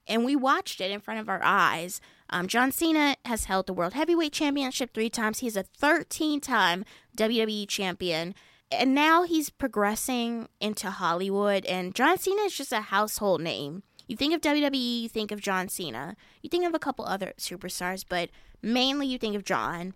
and 0.07 0.25
we 0.25 0.37
watched 0.37 0.81
it 0.81 0.91
in 0.91 1.01
front 1.01 1.21
of 1.21 1.29
our 1.29 1.41
eyes. 1.43 2.01
Um, 2.31 2.47
John 2.47 2.73
Cena 2.73 3.17
has 3.25 3.45
held 3.45 3.67
the 3.67 3.73
World 3.73 3.95
Heavyweight 3.95 4.33
Championship 4.33 4.95
three 4.95 5.11
times. 5.11 5.41
He's 5.41 5.57
a 5.57 5.63
13 5.63 6.41
time 6.41 6.85
WWE 7.17 7.69
champion. 7.69 8.35
And 8.73 8.95
now 8.95 9.25
he's 9.25 9.51
progressing 9.51 10.49
into 10.61 10.91
Hollywood, 10.91 11.67
and 11.67 11.95
John 11.95 12.19
Cena 12.19 12.43
is 12.43 12.57
just 12.57 12.73
a 12.73 12.83
household 12.83 13.41
name. 13.41 13.83
You 14.07 14.17
think 14.17 14.35
of 14.35 14.41
WWE, 14.41 15.03
you 15.03 15.09
think 15.09 15.33
of 15.33 15.41
John 15.41 15.69
Cena. 15.69 16.17
You 16.43 16.49
think 16.51 16.65
of 16.65 16.75
a 16.75 16.79
couple 16.79 17.05
other 17.05 17.33
superstars, 17.39 18.05
but 18.09 18.31
mainly 18.63 19.07
you 19.07 19.19
think 19.19 19.35
of 19.35 19.45
John. 19.45 19.95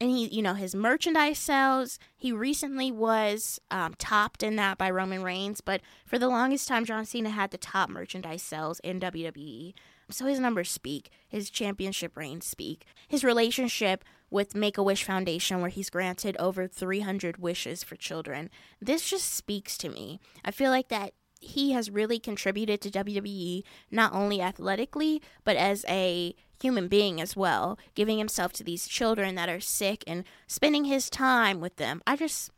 And 0.00 0.10
he, 0.10 0.26
you 0.28 0.42
know, 0.42 0.54
his 0.54 0.74
merchandise 0.74 1.38
sells. 1.38 1.98
He 2.16 2.30
recently 2.30 2.92
was 2.92 3.58
um, 3.70 3.94
topped 3.98 4.42
in 4.42 4.56
that 4.56 4.76
by 4.76 4.90
Roman 4.90 5.22
Reigns, 5.22 5.60
but 5.60 5.80
for 6.04 6.18
the 6.18 6.28
longest 6.28 6.68
time, 6.68 6.84
John 6.84 7.06
Cena 7.06 7.30
had 7.30 7.50
the 7.50 7.58
top 7.58 7.88
merchandise 7.88 8.42
sales 8.42 8.78
in 8.80 9.00
WWE. 9.00 9.72
So 10.10 10.26
his 10.26 10.38
numbers 10.38 10.70
speak. 10.70 11.10
His 11.28 11.50
championship 11.50 12.16
reigns 12.16 12.46
speak. 12.46 12.84
His 13.08 13.24
relationship 13.24 14.04
with 14.30 14.54
Make 14.54 14.78
a 14.78 14.82
Wish 14.82 15.04
Foundation, 15.04 15.60
where 15.60 15.70
he's 15.70 15.90
granted 15.90 16.36
over 16.38 16.66
300 16.66 17.38
wishes 17.38 17.82
for 17.82 17.96
children. 17.96 18.50
This 18.80 19.08
just 19.08 19.32
speaks 19.32 19.78
to 19.78 19.88
me. 19.88 20.20
I 20.44 20.50
feel 20.50 20.70
like 20.70 20.88
that 20.88 21.12
he 21.40 21.72
has 21.72 21.90
really 21.90 22.18
contributed 22.18 22.80
to 22.80 22.90
WWE 22.90 23.62
not 23.90 24.12
only 24.14 24.40
athletically 24.40 25.20
but 25.44 25.56
as 25.56 25.84
a 25.88 26.34
human 26.60 26.88
being 26.88 27.20
as 27.20 27.36
well, 27.36 27.78
giving 27.94 28.18
himself 28.18 28.52
to 28.54 28.64
these 28.64 28.88
children 28.88 29.34
that 29.34 29.48
are 29.48 29.60
sick 29.60 30.02
and 30.06 30.24
spending 30.46 30.84
his 30.86 31.10
time 31.10 31.60
with 31.60 31.76
them. 31.76 32.02
I 32.06 32.16
just 32.16 32.50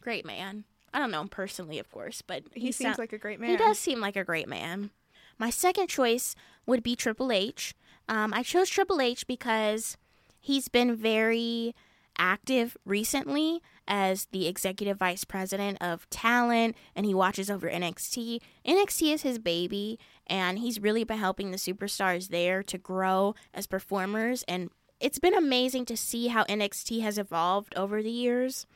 great 0.00 0.24
man. 0.24 0.64
I 0.94 0.98
don't 0.98 1.10
know 1.10 1.20
him 1.20 1.28
personally, 1.28 1.78
of 1.78 1.90
course, 1.90 2.22
but 2.22 2.42
He, 2.54 2.72
seems 2.72 2.88
sound- 2.90 2.98
like 2.98 3.12
a 3.12 3.18
great 3.18 3.40
man. 3.40 3.50
he 3.50 3.56
does 3.56 3.78
seem 3.78 4.00
like 4.00 4.16
a 4.16 4.24
great 4.24 4.48
man. 4.48 4.90
My 5.38 5.50
second 5.50 5.88
choice 5.88 6.34
would 6.66 6.82
be 6.82 6.94
Triple 6.96 7.32
H. 7.32 7.74
Um, 8.08 8.32
I 8.34 8.42
chose 8.42 8.68
Triple 8.68 9.00
H 9.00 9.26
because 9.26 9.96
he's 10.40 10.68
been 10.68 10.94
very 10.94 11.74
active 12.18 12.76
recently 12.84 13.60
as 13.88 14.26
the 14.26 14.46
executive 14.46 14.98
vice 14.98 15.24
president 15.24 15.78
of 15.80 16.08
talent 16.10 16.76
and 16.94 17.06
he 17.06 17.14
watches 17.14 17.50
over 17.50 17.68
NXT. 17.68 18.40
NXT 18.66 19.14
is 19.14 19.22
his 19.22 19.38
baby 19.38 19.98
and 20.26 20.58
he's 20.58 20.80
really 20.80 21.04
been 21.04 21.18
helping 21.18 21.50
the 21.50 21.56
superstars 21.56 22.28
there 22.28 22.62
to 22.62 22.78
grow 22.78 23.34
as 23.52 23.66
performers 23.66 24.44
and 24.46 24.70
it's 25.00 25.18
been 25.18 25.34
amazing 25.34 25.86
to 25.86 25.96
see 25.96 26.28
how 26.28 26.44
NXT 26.44 27.00
has 27.00 27.16
evolved 27.16 27.72
over 27.74 28.02
the 28.02 28.10
years. 28.10 28.66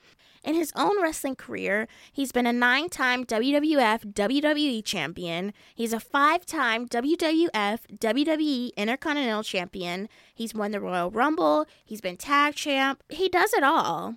In 0.45 0.55
his 0.55 0.73
own 0.77 1.03
wrestling 1.03 1.37
career, 1.37 1.89
he's 2.13 2.31
been 2.31 2.47
a 2.47 2.53
nine 2.53 2.91
time 2.91 3.25
WWF 3.25 4.13
WWE 4.13 4.85
champion. 4.85 5.55
He's 5.75 5.95
a 5.95 6.01
five 6.01 6.45
time 6.45 6.87
WWF 6.87 7.99
WWE 7.99 8.71
Intercontinental 8.77 9.43
champion. 9.43 10.07
He's 10.35 10.55
won 10.55 10.73
the 10.73 10.81
Royal 10.81 11.11
Rumble. 11.11 11.67
He's 11.83 12.03
been 12.03 12.19
tag 12.19 12.57
champ. 12.57 13.03
He 13.09 13.31
does 13.31 13.55
it 13.55 13.65
all. 13.65 14.17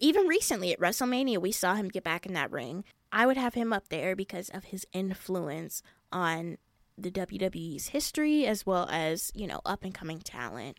Even 0.00 0.28
recently 0.28 0.72
at 0.72 0.80
WrestleMania, 0.80 1.38
we 1.38 1.50
saw 1.50 1.74
him 1.74 1.88
get 1.88 2.04
back 2.04 2.26
in 2.26 2.32
that 2.34 2.52
ring. 2.52 2.84
I 3.10 3.26
would 3.26 3.36
have 3.36 3.54
him 3.54 3.72
up 3.72 3.88
there 3.88 4.14
because 4.14 4.48
of 4.50 4.64
his 4.64 4.86
influence 4.92 5.82
on 6.12 6.58
the 6.96 7.10
WWE's 7.10 7.88
history 7.88 8.46
as 8.46 8.64
well 8.64 8.88
as, 8.90 9.32
you 9.34 9.48
know, 9.48 9.60
up 9.66 9.82
and 9.82 9.92
coming 9.92 10.20
talent. 10.20 10.78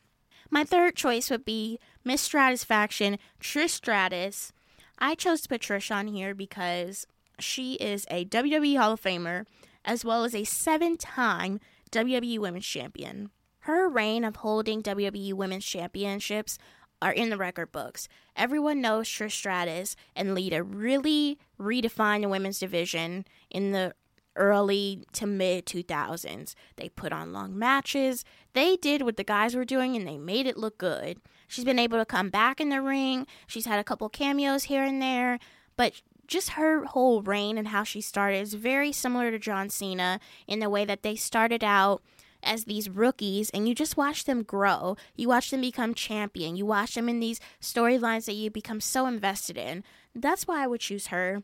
My 0.50 0.63
third 0.63 0.95
choice 0.95 1.30
would 1.30 1.43
be 1.43 1.78
Miss 2.06 2.28
Stratusfaction, 2.28 3.17
Trish 3.41 3.71
Stratus. 3.71 4.54
I 4.99 5.15
chose 5.15 5.45
Trish 5.45 5.95
on 5.95 6.07
here 6.07 6.33
because 6.33 7.05
she 7.39 7.73
is 7.75 8.05
a 8.10 8.25
WWE 8.25 8.77
Hall 8.77 8.93
of 8.93 9.01
Famer 9.01 9.45
as 9.86 10.03
well 10.03 10.23
as 10.23 10.36
a 10.36 10.43
seven 10.43 10.97
time 10.97 11.60
WWE 11.91 12.39
Women's 12.39 12.65
Champion. 12.65 13.29
Her 13.62 13.88
reign 13.88 14.23
of 14.23 14.38
holding 14.38 14.81
WWE 14.81 15.33
Women's 15.33 15.65
Championships 15.65 16.58
are 17.02 17.12
in 17.12 17.29
the 17.29 17.37
record 17.37 17.71
books. 17.71 18.08
Everyone 18.35 18.81
knows 18.81 19.08
Trish 19.08 19.33
Stratus 19.33 19.95
and 20.15 20.33
Lita 20.33 20.63
really 20.63 21.37
redefined 21.60 22.23
the 22.23 22.29
women's 22.29 22.60
division 22.60 23.25
in 23.50 23.71
the 23.71 23.93
early 24.35 25.04
to 25.13 25.27
mid 25.27 25.65
2000s. 25.65 26.54
They 26.75 26.89
put 26.89 27.12
on 27.12 27.33
long 27.33 27.58
matches. 27.58 28.23
They 28.54 28.75
did 28.77 29.02
what 29.02 29.17
the 29.17 29.23
guys 29.23 29.56
were 29.56 29.65
doing 29.65 29.95
and 29.95 30.08
they 30.08 30.17
made 30.17 30.48
it 30.48 30.58
look 30.58 30.77
good. 30.77 31.19
She's 31.48 31.65
been 31.65 31.79
able 31.79 31.98
to 31.98 32.06
come 32.06 32.29
back 32.29 32.60
in 32.60 32.69
the 32.69 32.81
ring. 32.81 33.25
She's 33.48 33.65
had 33.65 33.79
a 33.79 33.83
couple 33.83 34.10
cameos 34.10 34.65
here 34.65 34.83
and 34.83 35.02
there, 35.02 35.39
but 35.75 36.02
just 36.27 36.52
her 36.52 36.85
whole 36.85 37.21
reign 37.21 37.58
and 37.58 37.69
how 37.69 37.83
she 37.83 38.02
started 38.02 38.39
is 38.39 38.54
very 38.54 38.91
similar 38.91 39.31
to 39.31 39.39
John 39.39 39.69
Cena 39.69 40.19
in 40.45 40.60
the 40.60 40.69
way 40.69 40.83
that 40.85 41.02
they 41.02 41.15
started 41.15 41.63
out 41.63 42.02
as 42.43 42.65
these 42.65 42.89
rookies 42.89 43.50
and 43.50 43.67
you 43.67 43.73
just 43.73 43.98
watch 43.98 44.25
them 44.25 44.43
grow. 44.43 44.98
You 45.15 45.29
watch 45.29 45.50
them 45.50 45.62
become 45.62 45.93
champion. 45.93 46.56
You 46.56 46.65
watch 46.65 46.95
them 46.95 47.10
in 47.10 47.19
these 47.19 47.39
storylines 47.62 48.25
that 48.25 48.35
you 48.35 48.52
become 48.52 48.81
so 48.81 49.08
invested 49.08 49.58
in. 49.58 49.83
That's 50.13 50.48
why 50.48 50.63
I 50.63 50.67
would 50.67 50.81
choose 50.81 51.08
her. 51.08 51.43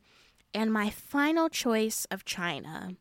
And 0.53 0.71
my 0.71 0.89
final 0.89 1.49
choice 1.49 2.05
of 2.11 2.25
Chyna. 2.25 2.97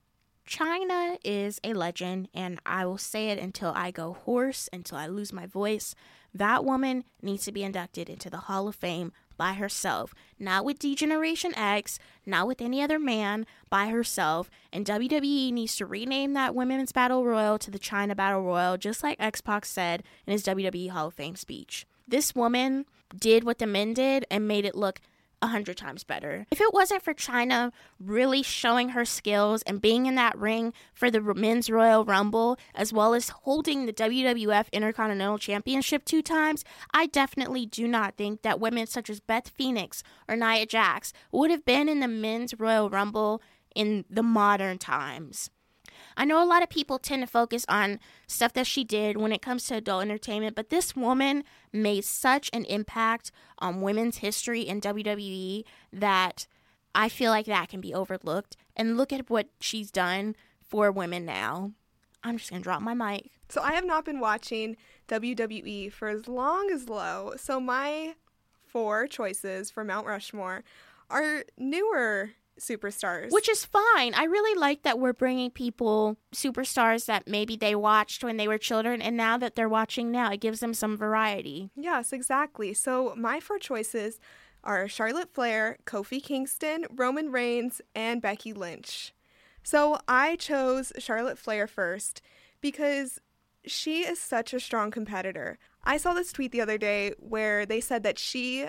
Chyna 0.46 1.18
is 1.24 1.60
a 1.62 1.72
legend, 1.72 2.28
and 2.34 2.60
I 2.66 2.84
will 2.84 2.98
say 2.98 3.28
it 3.28 3.38
until 3.38 3.72
I 3.76 3.90
go 3.90 4.14
hoarse, 4.14 4.68
until 4.72 4.98
I 4.98 5.06
lose 5.06 5.32
my 5.32 5.46
voice. 5.46 5.94
That 6.34 6.64
woman 6.64 7.04
needs 7.20 7.44
to 7.44 7.52
be 7.52 7.62
inducted 7.62 8.08
into 8.08 8.30
the 8.30 8.38
Hall 8.38 8.66
of 8.66 8.74
Fame 8.74 9.12
by 9.36 9.54
herself, 9.54 10.14
not 10.38 10.64
with 10.64 10.78
D-Generation 10.78 11.54
X, 11.56 11.98
not 12.24 12.46
with 12.46 12.60
any 12.60 12.82
other 12.82 12.98
man, 12.98 13.46
by 13.68 13.88
herself. 13.88 14.50
And 14.72 14.86
WWE 14.86 15.52
needs 15.52 15.76
to 15.76 15.86
rename 15.86 16.32
that 16.34 16.54
Women's 16.54 16.92
Battle 16.92 17.24
Royal 17.24 17.58
to 17.58 17.70
the 17.70 17.78
Chyna 17.78 18.16
Battle 18.16 18.42
Royal, 18.42 18.76
just 18.78 19.02
like 19.02 19.16
X 19.20 19.40
Pac 19.40 19.64
said 19.64 20.02
in 20.26 20.32
his 20.32 20.44
WWE 20.44 20.90
Hall 20.90 21.08
of 21.08 21.14
Fame 21.14 21.36
speech. 21.36 21.86
This 22.06 22.34
woman 22.34 22.86
did 23.18 23.44
what 23.44 23.58
the 23.58 23.66
men 23.66 23.94
did 23.94 24.24
and 24.30 24.48
made 24.48 24.64
it 24.64 24.74
look 24.74 25.00
a 25.42 25.48
hundred 25.48 25.76
times 25.76 26.04
better. 26.04 26.46
If 26.50 26.60
it 26.60 26.72
wasn't 26.72 27.02
for 27.02 27.12
Chyna 27.12 27.72
really 27.98 28.42
showing 28.42 28.90
her 28.90 29.04
skills 29.04 29.62
and 29.62 29.82
being 29.82 30.06
in 30.06 30.14
that 30.14 30.38
ring 30.38 30.72
for 30.94 31.10
the 31.10 31.20
Men's 31.20 31.68
Royal 31.68 32.04
Rumble, 32.04 32.56
as 32.74 32.92
well 32.92 33.12
as 33.12 33.28
holding 33.30 33.84
the 33.84 33.92
WWF 33.92 34.70
Intercontinental 34.72 35.38
Championship 35.38 36.04
two 36.04 36.22
times, 36.22 36.64
I 36.94 37.06
definitely 37.06 37.66
do 37.66 37.88
not 37.88 38.16
think 38.16 38.42
that 38.42 38.60
women 38.60 38.86
such 38.86 39.10
as 39.10 39.20
Beth 39.20 39.48
Phoenix 39.48 40.02
or 40.28 40.36
Nia 40.36 40.64
Jax 40.66 41.12
would 41.32 41.50
have 41.50 41.64
been 41.64 41.88
in 41.88 42.00
the 42.00 42.08
Men's 42.08 42.54
Royal 42.58 42.88
Rumble 42.88 43.42
in 43.74 44.04
the 44.08 44.22
modern 44.22 44.78
times. 44.78 45.50
I 46.16 46.24
know 46.24 46.42
a 46.42 46.46
lot 46.46 46.62
of 46.62 46.68
people 46.68 46.98
tend 46.98 47.22
to 47.22 47.26
focus 47.26 47.64
on 47.68 48.00
stuff 48.26 48.52
that 48.54 48.66
she 48.66 48.84
did 48.84 49.16
when 49.16 49.32
it 49.32 49.42
comes 49.42 49.66
to 49.66 49.76
adult 49.76 50.02
entertainment, 50.02 50.56
but 50.56 50.70
this 50.70 50.94
woman 50.96 51.44
made 51.72 52.04
such 52.04 52.50
an 52.52 52.64
impact 52.66 53.32
on 53.58 53.80
women's 53.80 54.18
history 54.18 54.62
in 54.62 54.80
WWE 54.80 55.64
that 55.92 56.46
I 56.94 57.08
feel 57.08 57.30
like 57.30 57.46
that 57.46 57.68
can 57.68 57.80
be 57.80 57.94
overlooked. 57.94 58.56
And 58.76 58.96
look 58.96 59.12
at 59.12 59.30
what 59.30 59.48
she's 59.60 59.90
done 59.90 60.36
for 60.60 60.90
women 60.90 61.24
now. 61.24 61.72
I'm 62.24 62.38
just 62.38 62.50
going 62.50 62.62
to 62.62 62.64
drop 62.64 62.82
my 62.82 62.94
mic. 62.94 63.30
So 63.48 63.60
I 63.60 63.72
have 63.72 63.84
not 63.84 64.04
been 64.04 64.20
watching 64.20 64.76
WWE 65.08 65.92
for 65.92 66.08
as 66.08 66.28
long 66.28 66.70
as 66.70 66.88
Lo. 66.88 67.34
So 67.36 67.60
my 67.60 68.14
four 68.66 69.06
choices 69.06 69.70
for 69.70 69.84
Mount 69.84 70.06
Rushmore 70.06 70.64
are 71.10 71.44
newer 71.58 72.30
superstars. 72.62 73.30
Which 73.30 73.48
is 73.48 73.64
fine. 73.64 74.14
I 74.14 74.24
really 74.24 74.58
like 74.58 74.82
that 74.82 74.98
we're 74.98 75.12
bringing 75.12 75.50
people 75.50 76.16
superstars 76.34 77.06
that 77.06 77.28
maybe 77.28 77.56
they 77.56 77.74
watched 77.74 78.24
when 78.24 78.36
they 78.36 78.48
were 78.48 78.58
children 78.58 79.02
and 79.02 79.16
now 79.16 79.36
that 79.38 79.54
they're 79.54 79.68
watching 79.68 80.10
now. 80.10 80.32
It 80.32 80.40
gives 80.40 80.60
them 80.60 80.74
some 80.74 80.96
variety. 80.96 81.70
Yes, 81.76 82.12
exactly. 82.12 82.72
So 82.74 83.14
my 83.16 83.40
four 83.40 83.58
choices 83.58 84.20
are 84.64 84.88
Charlotte 84.88 85.34
Flair, 85.34 85.78
Kofi 85.84 86.22
Kingston, 86.22 86.86
Roman 86.94 87.32
Reigns, 87.32 87.80
and 87.94 88.22
Becky 88.22 88.52
Lynch. 88.52 89.12
So 89.62 89.98
I 90.08 90.36
chose 90.36 90.92
Charlotte 90.98 91.38
Flair 91.38 91.66
first 91.66 92.22
because 92.60 93.20
she 93.64 94.00
is 94.00 94.18
such 94.18 94.52
a 94.52 94.60
strong 94.60 94.90
competitor. 94.90 95.58
I 95.84 95.96
saw 95.96 96.14
this 96.14 96.32
tweet 96.32 96.52
the 96.52 96.60
other 96.60 96.78
day 96.78 97.12
where 97.18 97.66
they 97.66 97.80
said 97.80 98.02
that 98.04 98.18
she 98.18 98.68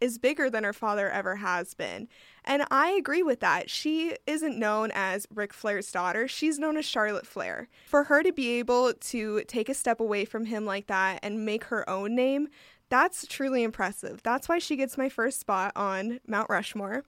is 0.00 0.18
bigger 0.18 0.48
than 0.48 0.64
her 0.64 0.72
father 0.72 1.10
ever 1.10 1.36
has 1.36 1.74
been. 1.74 2.08
And 2.44 2.64
I 2.70 2.90
agree 2.90 3.22
with 3.22 3.40
that. 3.40 3.68
She 3.68 4.16
isn't 4.26 4.58
known 4.58 4.90
as 4.94 5.26
Ric 5.32 5.52
Flair's 5.52 5.90
daughter, 5.90 6.26
she's 6.26 6.58
known 6.58 6.76
as 6.76 6.84
Charlotte 6.84 7.26
Flair. 7.26 7.68
For 7.86 8.04
her 8.04 8.22
to 8.22 8.32
be 8.32 8.58
able 8.58 8.92
to 8.92 9.42
take 9.46 9.68
a 9.68 9.74
step 9.74 10.00
away 10.00 10.24
from 10.24 10.46
him 10.46 10.64
like 10.64 10.86
that 10.86 11.20
and 11.22 11.44
make 11.44 11.64
her 11.64 11.88
own 11.88 12.14
name, 12.14 12.48
that's 12.88 13.26
truly 13.26 13.62
impressive. 13.62 14.22
That's 14.22 14.48
why 14.48 14.58
she 14.58 14.76
gets 14.76 14.98
my 14.98 15.08
first 15.08 15.38
spot 15.38 15.72
on 15.76 16.20
Mount 16.26 16.50
Rushmore. 16.50 17.04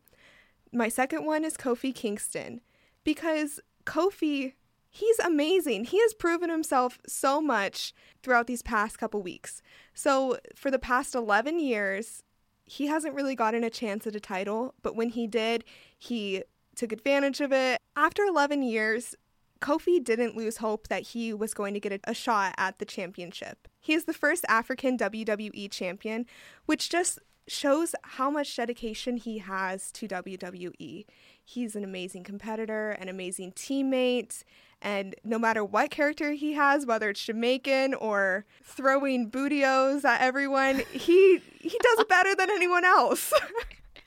My 0.72 0.88
second 0.88 1.24
one 1.24 1.44
is 1.44 1.56
Kofi 1.56 1.94
Kingston 1.94 2.60
because 3.04 3.60
Kofi 3.84 4.54
he's 4.92 5.18
amazing. 5.18 5.86
He 5.86 6.00
has 6.00 6.14
proven 6.14 6.50
himself 6.50 7.00
so 7.06 7.40
much 7.40 7.92
throughout 8.22 8.46
these 8.46 8.62
past 8.62 8.98
couple 8.98 9.22
weeks. 9.22 9.62
So, 9.94 10.38
for 10.54 10.70
the 10.70 10.78
past 10.78 11.14
11 11.14 11.58
years, 11.58 12.22
he 12.64 12.86
hasn't 12.86 13.14
really 13.14 13.34
gotten 13.34 13.64
a 13.64 13.70
chance 13.70 14.06
at 14.06 14.16
a 14.16 14.20
title, 14.20 14.74
but 14.82 14.96
when 14.96 15.10
he 15.10 15.26
did, 15.26 15.64
he 15.98 16.42
took 16.74 16.92
advantage 16.92 17.40
of 17.40 17.52
it. 17.52 17.78
After 17.96 18.24
11 18.24 18.62
years, 18.62 19.14
Kofi 19.60 20.02
didn't 20.02 20.36
lose 20.36 20.58
hope 20.58 20.88
that 20.88 21.02
he 21.08 21.32
was 21.32 21.54
going 21.54 21.74
to 21.74 21.80
get 21.80 22.00
a, 22.04 22.14
shot 22.14 22.54
at 22.58 22.78
the 22.78 22.84
championship. 22.84 23.68
He 23.80 23.94
is 23.94 24.04
the 24.04 24.12
first 24.12 24.44
African 24.48 24.98
WWE 24.98 25.70
champion, 25.70 26.26
which 26.66 26.90
just 26.90 27.18
shows 27.48 27.94
how 28.02 28.30
much 28.30 28.56
dedication 28.56 29.16
he 29.16 29.38
has 29.38 29.90
to 29.92 30.08
WWE. 30.08 31.04
He's 31.44 31.76
an 31.76 31.84
amazing 31.84 32.24
competitor, 32.24 32.90
an 32.90 33.08
amazing 33.08 33.52
teammate, 33.52 34.42
and 34.82 35.14
no 35.22 35.38
matter 35.38 35.64
what 35.64 35.90
character 35.90 36.32
he 36.32 36.54
has, 36.54 36.84
whether 36.84 37.08
it's 37.08 37.24
Jamaican 37.24 37.94
or 37.94 38.44
throwing 38.64 39.28
Booty-O's 39.28 40.04
at 40.04 40.20
everyone, 40.20 40.82
he 40.92 41.40
he 41.60 41.78
does 41.78 42.00
it 42.00 42.08
better 42.08 42.34
than 42.34 42.50
anyone 42.50 42.84
else. 42.84 43.32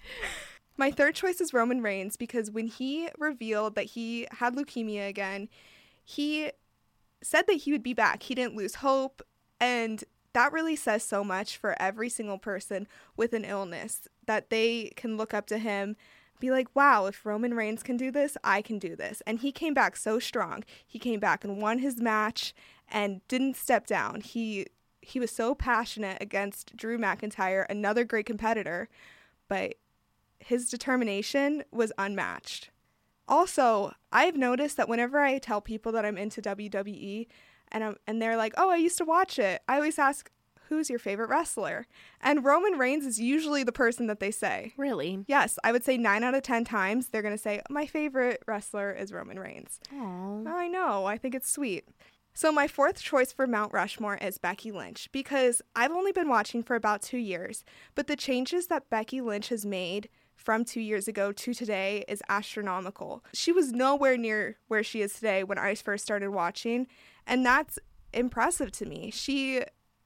My 0.77 0.91
third 0.91 1.15
choice 1.15 1.39
is 1.39 1.53
Roman 1.53 1.81
Reigns 1.81 2.17
because 2.17 2.51
when 2.51 2.67
he 2.67 3.07
revealed 3.17 3.75
that 3.75 3.85
he 3.85 4.27
had 4.29 4.55
leukemia 4.55 5.07
again, 5.07 5.47
he 6.03 6.51
said 7.23 7.47
that 7.47 7.53
he 7.53 7.71
would 7.71 7.83
be 7.83 7.93
back. 7.93 8.23
He 8.23 8.35
didn't 8.35 8.57
lose 8.57 8.75
hope, 8.75 9.21
and 9.61 10.03
that 10.33 10.51
really 10.51 10.75
says 10.75 11.01
so 11.01 11.23
much 11.23 11.55
for 11.55 11.81
every 11.81 12.09
single 12.09 12.37
person 12.37 12.87
with 13.15 13.31
an 13.31 13.45
illness 13.45 14.09
that 14.25 14.49
they 14.49 14.91
can 14.97 15.15
look 15.15 15.33
up 15.33 15.47
to 15.47 15.57
him 15.57 15.95
be 16.39 16.51
like, 16.51 16.67
wow, 16.75 17.05
if 17.05 17.25
Roman 17.25 17.53
Reigns 17.53 17.83
can 17.83 17.97
do 17.97 18.11
this, 18.11 18.37
I 18.43 18.61
can 18.61 18.79
do 18.79 18.95
this. 18.95 19.21
And 19.25 19.39
he 19.39 19.51
came 19.51 19.73
back 19.73 19.95
so 19.95 20.19
strong. 20.19 20.63
He 20.85 20.99
came 20.99 21.19
back 21.19 21.43
and 21.43 21.61
won 21.61 21.79
his 21.79 22.01
match 22.01 22.53
and 22.89 23.25
didn't 23.27 23.55
step 23.55 23.87
down. 23.87 24.21
He 24.21 24.67
he 25.01 25.19
was 25.19 25.29
so 25.29 25.53
passionate 25.53 26.17
against 26.19 26.75
Drew 26.75 26.97
McIntyre, 26.97 27.65
another 27.69 28.03
great 28.03 28.25
competitor, 28.25 28.89
but 29.47 29.75
his 30.39 30.67
determination 30.67 31.63
was 31.71 31.93
unmatched. 31.99 32.71
Also, 33.27 33.93
I've 34.11 34.35
noticed 34.35 34.77
that 34.77 34.89
whenever 34.89 35.19
I 35.19 35.37
tell 35.37 35.61
people 35.61 35.91
that 35.91 36.05
I'm 36.05 36.17
into 36.17 36.41
WWE 36.41 37.27
and 37.71 37.83
I'm, 37.83 37.97
and 38.07 38.21
they're 38.21 38.37
like, 38.37 38.53
"Oh, 38.57 38.69
I 38.69 38.77
used 38.77 38.97
to 38.97 39.05
watch 39.05 39.37
it." 39.39 39.61
I 39.67 39.75
always 39.75 39.99
ask, 39.99 40.31
who's 40.69 40.89
your 40.89 40.99
favorite 40.99 41.29
wrestler? 41.29 41.87
And 42.21 42.43
Roman 42.43 42.73
Reigns 42.73 43.05
is 43.05 43.19
usually 43.19 43.63
the 43.63 43.71
person 43.71 44.07
that 44.07 44.19
they 44.19 44.31
say. 44.31 44.73
Really? 44.77 45.23
Yes, 45.27 45.57
I 45.63 45.71
would 45.71 45.83
say 45.83 45.97
nine 45.97 46.23
out 46.23 46.35
of 46.35 46.43
10 46.43 46.65
times 46.65 47.09
they're 47.09 47.21
going 47.21 47.33
to 47.33 47.41
say, 47.41 47.61
my 47.69 47.85
favorite 47.85 48.43
wrestler 48.47 48.91
is 48.91 49.11
Roman 49.11 49.39
Reigns. 49.39 49.79
Aww. 49.93 50.47
I 50.47 50.67
know, 50.67 51.05
I 51.05 51.17
think 51.17 51.35
it's 51.35 51.49
sweet. 51.49 51.87
So, 52.37 52.51
my 52.51 52.67
fourth 52.67 53.01
choice 53.01 53.31
for 53.31 53.47
Mount 53.47 53.71
Rushmore 53.71 54.17
is 54.17 54.37
Becky 54.37 54.69
Lynch 54.69 55.09
because 55.13 55.61
I've 55.73 55.91
only 55.91 56.11
been 56.11 56.27
watching 56.27 56.63
for 56.63 56.75
about 56.75 57.01
two 57.01 57.17
years, 57.17 57.63
but 57.95 58.07
the 58.07 58.17
changes 58.17 58.67
that 58.67 58.89
Becky 58.89 59.21
Lynch 59.21 59.47
has 59.47 59.65
made 59.65 60.09
from 60.35 60.65
two 60.65 60.81
years 60.81 61.07
ago 61.07 61.31
to 61.31 61.53
today 61.53 62.03
is 62.09 62.21
astronomical. 62.27 63.23
She 63.33 63.53
was 63.53 63.71
nowhere 63.71 64.17
near 64.17 64.57
where 64.67 64.83
she 64.83 65.01
is 65.01 65.13
today 65.13 65.45
when 65.45 65.57
I 65.57 65.75
first 65.75 66.03
started 66.03 66.31
watching, 66.31 66.87
and 67.25 67.45
that's 67.45 67.79
impressive 68.11 68.71
to 68.73 68.85
me. 68.85 69.11
She 69.11 69.61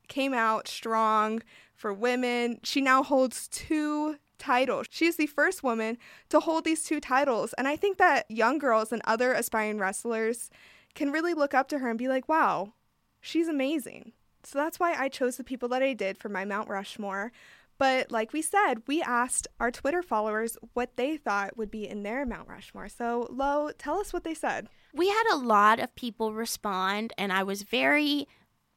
came 0.10 0.34
out 0.34 0.68
strong 0.68 1.41
for 1.76 1.93
women. 1.93 2.60
She 2.64 2.82
now 2.82 3.03
holds 3.03 3.47
two 3.47 4.18
titles. 4.38 4.88
She 4.89 5.05
is 5.05 5.16
the 5.16 5.28
first 5.28 5.64
woman 5.64 5.97
to 6.30 6.39
hold 6.39 6.66
these 6.66 6.84
two 6.84 6.99
titles. 6.99 7.53
And 7.53 7.68
I 7.68 7.76
think 7.76 7.97
that 7.97 8.30
young 8.30 8.57
girls 8.57 8.91
and 8.91 9.01
other 9.05 9.34
aspiring 9.34 9.80
wrestlers 9.80 10.49
can 10.95 11.12
really 11.12 11.34
look 11.34 11.53
up 11.53 11.68
to 11.70 11.80
her 11.80 11.89
and 11.89 11.99
be 11.99 12.07
like, 12.07 12.28
wow, 12.28 12.74
she's 13.22 13.47
amazing. 13.47 14.14
So 14.43 14.57
that's 14.57 14.80
why 14.80 14.93
I 14.97 15.10
chose 15.10 15.38
the 15.38 15.43
people 15.43 15.70
that 15.70 15.84
I 15.84 15.93
did 15.93 16.18
for 16.18 16.30
my 16.30 16.45
Mount 16.45 16.70
Rushmore. 16.70 17.32
But 17.78 18.12
like 18.12 18.34
we 18.34 18.41
said, 18.41 18.76
we 18.88 19.01
asked 19.01 19.47
our 19.60 19.72
Twitter 19.72 20.01
followers 20.01 20.57
what 20.74 20.97
they 20.97 21.16
thought 21.16 21.57
would 21.57 21.72
be 21.72 21.88
in 21.88 22.03
their 22.03 22.26
Mount 22.26 22.49
Rushmore. 22.49 22.89
So, 22.89 23.28
Lo, 23.30 23.70
tell 23.78 23.99
us 23.99 24.12
what 24.12 24.26
they 24.26 24.34
said. 24.34 24.68
We 24.93 25.07
had 25.07 25.24
a 25.32 25.38
lot 25.38 25.80
of 25.80 25.95
people 25.95 26.34
respond, 26.34 27.14
and 27.18 27.32
I 27.32 27.43
was 27.43 27.64
very 27.64 28.28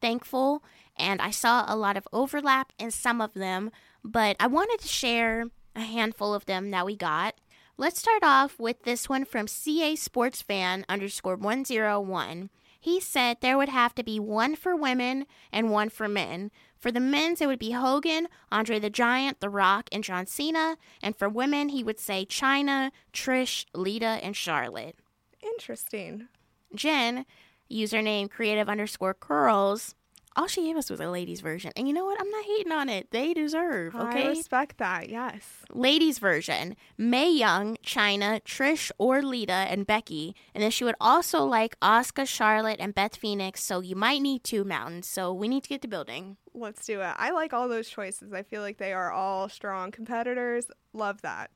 thankful 0.02 0.62
and 0.96 1.22
I 1.22 1.30
saw 1.30 1.64
a 1.66 1.76
lot 1.76 1.96
of 1.96 2.06
overlap 2.12 2.72
in 2.78 2.90
some 2.90 3.20
of 3.20 3.32
them, 3.32 3.70
but 4.04 4.36
I 4.38 4.46
wanted 4.46 4.80
to 4.80 4.88
share 4.88 5.46
a 5.74 5.80
handful 5.80 6.34
of 6.34 6.44
them 6.46 6.70
that 6.70 6.84
we 6.84 6.96
got. 6.96 7.36
Let's 7.78 7.98
start 7.98 8.22
off 8.22 8.58
with 8.60 8.82
this 8.82 9.08
one 9.08 9.24
from 9.24 9.48
CA 9.48 9.96
Sports 9.96 10.42
Fan 10.42 10.84
underscore 10.88 11.36
101. 11.36 12.50
He 12.78 13.00
said 13.00 13.38
there 13.40 13.56
would 13.56 13.68
have 13.68 13.94
to 13.94 14.02
be 14.02 14.20
one 14.20 14.56
for 14.56 14.76
women 14.76 15.26
and 15.52 15.70
one 15.70 15.88
for 15.88 16.08
men. 16.08 16.50
For 16.76 16.90
the 16.90 17.00
men's, 17.00 17.40
it 17.40 17.46
would 17.46 17.60
be 17.60 17.70
Hogan, 17.70 18.26
Andre 18.50 18.80
the 18.80 18.90
Giant, 18.90 19.40
The 19.40 19.48
Rock, 19.48 19.88
and 19.92 20.02
John 20.02 20.26
Cena. 20.26 20.76
And 21.00 21.16
for 21.16 21.28
women, 21.28 21.68
he 21.68 21.84
would 21.84 22.00
say 22.00 22.26
Chyna, 22.26 22.90
Trish, 23.12 23.66
Lita, 23.72 24.18
and 24.22 24.36
Charlotte. 24.36 24.96
Interesting. 25.40 26.26
Jen, 26.74 27.24
username 27.72 28.30
creative 28.30 28.68
underscore 28.68 29.14
curls, 29.14 29.94
all 30.34 30.46
she 30.46 30.64
gave 30.64 30.76
us 30.76 30.88
was 30.88 31.00
a 31.00 31.10
ladies 31.10 31.40
version. 31.40 31.72
And 31.76 31.86
you 31.86 31.94
know 31.94 32.04
what? 32.04 32.20
I'm 32.20 32.30
not 32.30 32.44
hating 32.44 32.72
on 32.72 32.88
it. 32.88 33.10
They 33.10 33.34
deserve, 33.34 33.94
okay? 33.94 34.24
I 34.24 34.28
respect 34.28 34.78
that, 34.78 35.08
yes. 35.08 35.42
Ladies 35.72 36.18
version 36.18 36.76
Mae 36.96 37.30
Young, 37.30 37.76
Chyna, 37.84 38.42
Trish, 38.42 38.90
or 38.98 39.22
Lita, 39.22 39.52
and 39.52 39.86
Becky. 39.86 40.34
And 40.54 40.62
then 40.62 40.70
she 40.70 40.84
would 40.84 40.94
also 41.00 41.44
like 41.44 41.78
Asuka, 41.80 42.26
Charlotte, 42.26 42.80
and 42.80 42.94
Beth 42.94 43.16
Phoenix. 43.16 43.62
So 43.62 43.80
you 43.80 43.96
might 43.96 44.22
need 44.22 44.44
two 44.44 44.64
mountains. 44.64 45.06
So 45.06 45.32
we 45.32 45.48
need 45.48 45.64
to 45.64 45.68
get 45.68 45.82
to 45.82 45.88
building. 45.88 46.36
Let's 46.54 46.86
do 46.86 47.00
it. 47.00 47.14
I 47.16 47.30
like 47.30 47.52
all 47.52 47.68
those 47.68 47.88
choices. 47.88 48.32
I 48.32 48.42
feel 48.42 48.62
like 48.62 48.78
they 48.78 48.92
are 48.92 49.10
all 49.12 49.48
strong 49.48 49.90
competitors. 49.90 50.66
Love 50.92 51.22
that. 51.22 51.50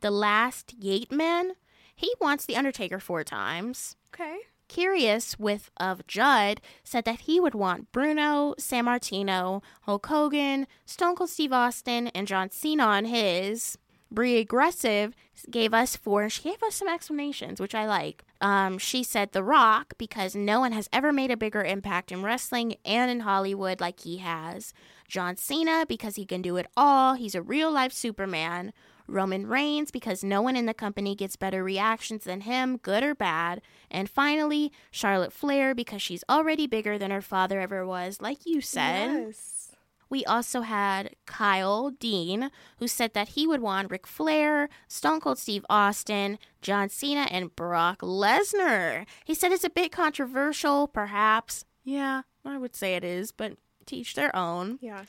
The 0.00 0.10
last 0.10 0.74
Yate 0.78 1.10
man, 1.10 1.52
he 1.94 2.12
wants 2.20 2.44
The 2.44 2.56
Undertaker 2.56 3.00
four 3.00 3.24
times. 3.24 3.96
Okay. 4.14 4.38
Curious 4.68 5.38
with 5.38 5.70
of 5.78 6.06
Judd 6.06 6.60
said 6.84 7.04
that 7.04 7.20
he 7.20 7.40
would 7.40 7.54
want 7.54 7.90
Bruno, 7.90 8.54
Sammartino, 8.58 9.62
Hulk 9.82 10.06
Hogan, 10.06 10.66
Stone 10.84 11.16
Cold 11.16 11.30
Steve 11.30 11.52
Austin, 11.52 12.08
and 12.08 12.26
John 12.26 12.50
Cena 12.50 12.84
on 12.84 13.06
his. 13.06 13.78
Brie 14.10 14.38
Aggressive 14.38 15.14
gave 15.50 15.74
us 15.74 15.96
four, 15.96 16.28
she 16.30 16.42
gave 16.42 16.62
us 16.62 16.76
some 16.76 16.88
explanations, 16.88 17.60
which 17.60 17.74
I 17.74 17.86
like. 17.86 18.24
Um, 18.40 18.78
she 18.78 19.02
said 19.02 19.32
The 19.32 19.42
Rock 19.42 19.94
because 19.98 20.34
no 20.34 20.60
one 20.60 20.72
has 20.72 20.88
ever 20.92 21.12
made 21.12 21.30
a 21.30 21.36
bigger 21.36 21.62
impact 21.62 22.10
in 22.10 22.22
wrestling 22.22 22.76
and 22.84 23.10
in 23.10 23.20
Hollywood 23.20 23.80
like 23.80 24.00
he 24.00 24.18
has. 24.18 24.72
John 25.08 25.36
Cena 25.36 25.84
because 25.86 26.16
he 26.16 26.24
can 26.24 26.42
do 26.42 26.56
it 26.56 26.66
all. 26.76 27.14
He's 27.14 27.34
a 27.34 27.42
real 27.42 27.70
life 27.70 27.92
Superman. 27.92 28.72
Roman 29.08 29.46
Reigns 29.46 29.90
because 29.90 30.22
no 30.22 30.42
one 30.42 30.56
in 30.56 30.66
the 30.66 30.74
company 30.74 31.14
gets 31.14 31.36
better 31.36 31.64
reactions 31.64 32.24
than 32.24 32.42
him, 32.42 32.76
good 32.76 33.02
or 33.02 33.14
bad. 33.14 33.60
And 33.90 34.08
finally, 34.08 34.70
Charlotte 34.90 35.32
Flair 35.32 35.74
because 35.74 36.02
she's 36.02 36.24
already 36.28 36.66
bigger 36.66 36.98
than 36.98 37.10
her 37.10 37.22
father 37.22 37.60
ever 37.60 37.86
was, 37.86 38.20
like 38.20 38.46
you 38.46 38.60
said. 38.60 39.12
Yes. 39.12 39.72
We 40.10 40.24
also 40.24 40.62
had 40.62 41.16
Kyle 41.26 41.90
Dean, 41.90 42.50
who 42.78 42.88
said 42.88 43.12
that 43.12 43.30
he 43.30 43.46
would 43.46 43.60
want 43.60 43.90
Ric 43.90 44.06
Flair, 44.06 44.68
Stone 44.86 45.20
Cold 45.20 45.38
Steve 45.38 45.66
Austin, 45.68 46.38
John 46.62 46.88
Cena, 46.88 47.26
and 47.30 47.54
Brock 47.54 48.00
Lesnar. 48.00 49.06
He 49.24 49.34
said 49.34 49.52
it's 49.52 49.64
a 49.64 49.70
bit 49.70 49.92
controversial, 49.92 50.88
perhaps. 50.88 51.64
Yeah, 51.84 52.22
I 52.44 52.56
would 52.56 52.74
say 52.74 52.94
it 52.94 53.04
is, 53.04 53.32
but 53.32 53.58
teach 53.84 54.14
their 54.14 54.34
own. 54.34 54.78
Yes. 54.80 55.08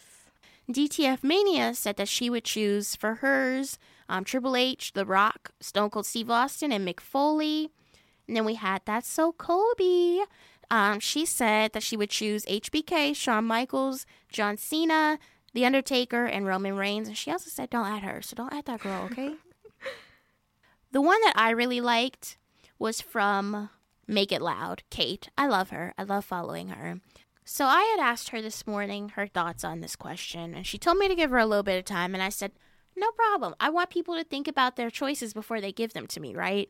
DTF 0.70 1.24
Mania 1.24 1.74
said 1.74 1.97
that 1.97 2.07
she 2.07 2.30
would 2.30 2.43
choose 2.43 2.95
for 2.95 3.15
hers 3.15 3.80
um, 4.09 4.24
Triple 4.24 4.55
H, 4.55 4.93
The 4.93 5.05
Rock, 5.05 5.51
Stone 5.59 5.91
Cold 5.91 6.05
Steve 6.05 6.30
Austin, 6.30 6.72
and 6.72 6.86
Mick 6.88 6.99
Foley. 6.99 7.70
And 8.28 8.36
then 8.36 8.43
we 8.45 8.55
had 8.55 8.82
That's 8.86 9.07
So 9.07 9.32
Kobe. 9.32 10.26
Um, 10.72 10.99
she 10.99 11.26
said 11.26 11.74
that 11.74 11.84
she 11.84 11.95
would 11.95 12.09
choose 12.09 12.45
HBK, 12.45 13.15
Shawn 13.15 13.45
Michaels, 13.45 14.05
John 14.32 14.57
Cena, 14.57 15.20
The 15.53 15.65
Undertaker, 15.65 16.26
and 16.26 16.45
Roman 16.45 16.76
Reigns. 16.76 17.07
And 17.07 17.17
she 17.17 17.32
also 17.32 17.49
said, 17.49 17.70
don't 17.70 17.88
add 17.88 18.03
her. 18.03 18.22
So 18.22 18.36
don't 18.36 18.53
add 18.53 18.65
that 18.65 18.82
girl, 18.82 19.07
okay? 19.11 19.34
the 20.91 21.01
one 21.01 21.22
that 21.22 21.34
I 21.36 21.51
really 21.51 21.82
liked 21.82 22.38
was 22.78 23.01
from 23.01 23.70
Make 24.07 24.32
It 24.32 24.41
Loud, 24.41 24.84
Kate. 24.89 25.30
I 25.38 25.47
love 25.47 25.70
her. 25.70 25.93
I 25.97 26.03
love 26.03 26.26
following 26.26 26.70
her. 26.70 26.99
So 27.52 27.66
I 27.66 27.82
had 27.82 28.00
asked 28.00 28.30
her 28.30 28.43
this 28.43 28.68
morning 28.68 29.10
her 29.16 29.26
thoughts 29.26 29.64
on 29.64 29.82
this 29.82 29.95
question, 29.95 30.54
and 30.54 30.68
she 30.68 30.78
told 30.78 31.00
me 31.00 31.08
to 31.08 31.16
give 31.16 31.32
her 31.32 31.39
a 31.39 31.47
little 31.47 31.64
bit 31.64 31.80
of 31.80 31.84
time. 31.84 32.14
And 32.14 32.22
I 32.22 32.30
said, 32.30 32.52
no 32.95 33.10
problem. 33.10 33.56
I 33.60 33.72
want 33.72 33.89
people 33.89 34.16
to 34.16 34.24
think 34.24 34.47
about 34.47 34.76
their 34.76 34.91
choices 34.91 35.34
before 35.34 35.60
they 35.60 35.72
give 35.72 35.93
them 35.93 36.06
to 36.08 36.20
me, 36.20 36.36
right? 36.36 36.70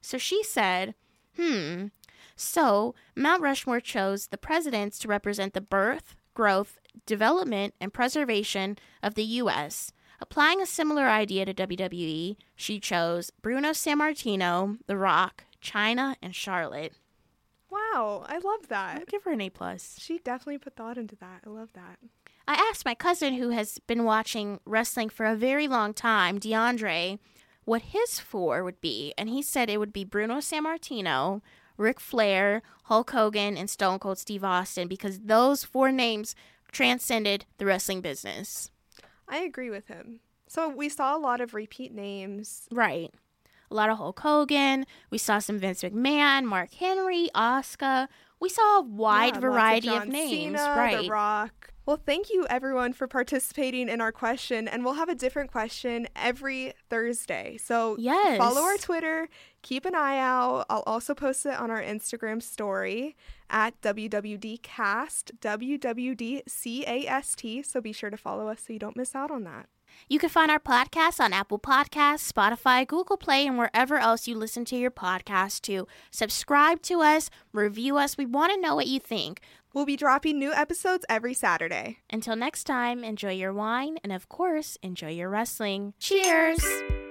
So 0.00 0.18
she 0.18 0.42
said, 0.42 0.96
hmm. 1.36 1.86
So 2.34 2.96
Mount 3.14 3.42
Rushmore 3.42 3.78
chose 3.78 4.26
the 4.26 4.36
presidents 4.36 4.98
to 4.98 5.08
represent 5.08 5.54
the 5.54 5.60
birth, 5.60 6.16
growth, 6.34 6.80
development, 7.06 7.74
and 7.80 7.94
preservation 7.94 8.76
of 9.04 9.14
the 9.14 9.22
U.S. 9.22 9.92
Applying 10.20 10.60
a 10.60 10.66
similar 10.66 11.06
idea 11.06 11.44
to 11.44 11.54
WWE, 11.54 12.36
she 12.56 12.80
chose 12.80 13.30
Bruno 13.40 13.70
Sammartino, 13.70 14.78
The 14.88 14.96
Rock, 14.96 15.44
Chyna, 15.62 16.16
and 16.20 16.34
Charlotte. 16.34 16.92
Wow, 17.98 18.24
I 18.28 18.34
love 18.34 18.60
I'll 18.62 18.68
that. 18.68 19.08
give 19.08 19.24
her 19.24 19.32
an 19.32 19.40
A 19.40 19.50
plus. 19.50 19.96
She 19.98 20.18
definitely 20.18 20.58
put 20.58 20.76
thought 20.76 20.98
into 20.98 21.16
that. 21.16 21.42
I 21.44 21.50
love 21.50 21.70
that. 21.72 21.98
I 22.46 22.54
asked 22.54 22.84
my 22.84 22.94
cousin, 22.94 23.34
who 23.34 23.50
has 23.50 23.78
been 23.86 24.04
watching 24.04 24.60
wrestling 24.64 25.08
for 25.08 25.26
a 25.26 25.34
very 25.34 25.66
long 25.66 25.92
time, 25.92 26.38
DeAndre, 26.38 27.18
what 27.64 27.82
his 27.82 28.20
four 28.20 28.62
would 28.62 28.80
be, 28.80 29.12
and 29.18 29.28
he 29.28 29.42
said 29.42 29.68
it 29.68 29.78
would 29.78 29.92
be 29.92 30.04
Bruno 30.04 30.36
Sammartino, 30.36 31.42
Ric 31.76 31.98
Flair, 31.98 32.62
Hulk 32.84 33.10
Hogan, 33.10 33.56
and 33.56 33.68
Stone 33.68 33.98
Cold 33.98 34.18
Steve 34.18 34.44
Austin 34.44 34.88
because 34.88 35.18
those 35.18 35.64
four 35.64 35.90
names 35.90 36.34
transcended 36.70 37.46
the 37.58 37.66
wrestling 37.66 38.00
business. 38.00 38.70
I 39.28 39.38
agree 39.38 39.70
with 39.70 39.88
him. 39.88 40.20
So 40.46 40.68
we 40.68 40.88
saw 40.88 41.16
a 41.16 41.18
lot 41.18 41.40
of 41.40 41.52
repeat 41.52 41.92
names. 41.92 42.68
Right. 42.70 43.12
A 43.70 43.74
lot 43.74 43.90
of 43.90 43.98
Hulk 43.98 44.20
Hogan. 44.20 44.86
We 45.10 45.18
saw 45.18 45.40
some 45.40 45.58
Vince 45.58 45.82
McMahon, 45.82 46.44
Mark 46.44 46.72
Henry, 46.72 47.28
Asuka. 47.34 48.08
We 48.40 48.48
saw 48.48 48.78
a 48.78 48.82
wide 48.82 49.18
Yeah, 49.18 49.24
lots 49.26 49.36
of 49.36 49.42
variety 49.42 49.88
of, 49.88 50.08
names. 50.08 50.30
Cena, 50.30 50.74
right. 50.76 51.02
The 51.02 51.10
Rock. 51.10 51.72
Well, 51.84 51.98
thank 52.04 52.28
you 52.30 52.46
everyone 52.50 52.92
for 52.92 53.08
participating 53.08 53.88
in 53.88 54.00
our 54.02 54.12
question, 54.12 54.68
and 54.68 54.84
we'll 54.84 54.94
have 54.94 55.08
a 55.08 55.14
different 55.14 55.50
question 55.50 56.06
every 56.14 56.74
Thursday. 56.90 57.56
So 57.56 57.96
Yes. 57.98 58.36
follow 58.38 58.60
our 58.60 58.76
Twitter, 58.76 59.28
keep 59.62 59.86
an 59.86 59.94
eye 59.94 60.18
out. 60.18 60.66
I'll 60.68 60.82
also 60.86 61.14
post 61.14 61.46
it 61.46 61.54
on 61.58 61.70
our 61.70 61.80
Instagram 61.82 62.42
story 62.42 63.16
at 63.48 63.80
WWDcast, 63.80 65.32
WWDCAST. 65.40 67.64
So 67.66 67.80
be 67.80 67.92
sure 67.92 68.10
to 68.10 68.16
follow 68.18 68.48
us 68.48 68.64
so 68.66 68.72
you 68.74 68.78
don't 68.78 68.96
miss 68.96 69.14
out 69.14 69.30
on 69.30 69.44
that. 69.44 69.66
You 70.06 70.18
can 70.18 70.28
find 70.28 70.50
our 70.50 70.58
podcast 70.58 71.20
on 71.20 71.32
Apple 71.32 71.58
Podcasts, 71.58 72.30
Spotify, 72.30 72.86
Google 72.86 73.16
Play, 73.16 73.46
and 73.46 73.58
wherever 73.58 73.98
else 73.98 74.28
you 74.28 74.36
listen 74.36 74.64
to 74.66 74.76
your 74.76 74.90
podcast 74.90 75.62
to. 75.62 75.86
Subscribe 76.10 76.82
to 76.82 77.00
us, 77.00 77.30
review 77.52 77.96
us. 77.96 78.16
We 78.16 78.26
want 78.26 78.52
to 78.52 78.60
know 78.60 78.74
what 78.74 78.86
you 78.86 79.00
think. 79.00 79.40
We'll 79.74 79.86
be 79.86 79.96
dropping 79.96 80.38
new 80.38 80.52
episodes 80.52 81.04
every 81.08 81.34
Saturday. 81.34 81.98
Until 82.10 82.36
next 82.36 82.64
time, 82.64 83.04
enjoy 83.04 83.32
your 83.32 83.52
wine 83.52 83.98
and, 84.02 84.12
of 84.12 84.28
course, 84.28 84.78
enjoy 84.82 85.10
your 85.10 85.28
wrestling. 85.28 85.94
Cheers! 85.98 87.07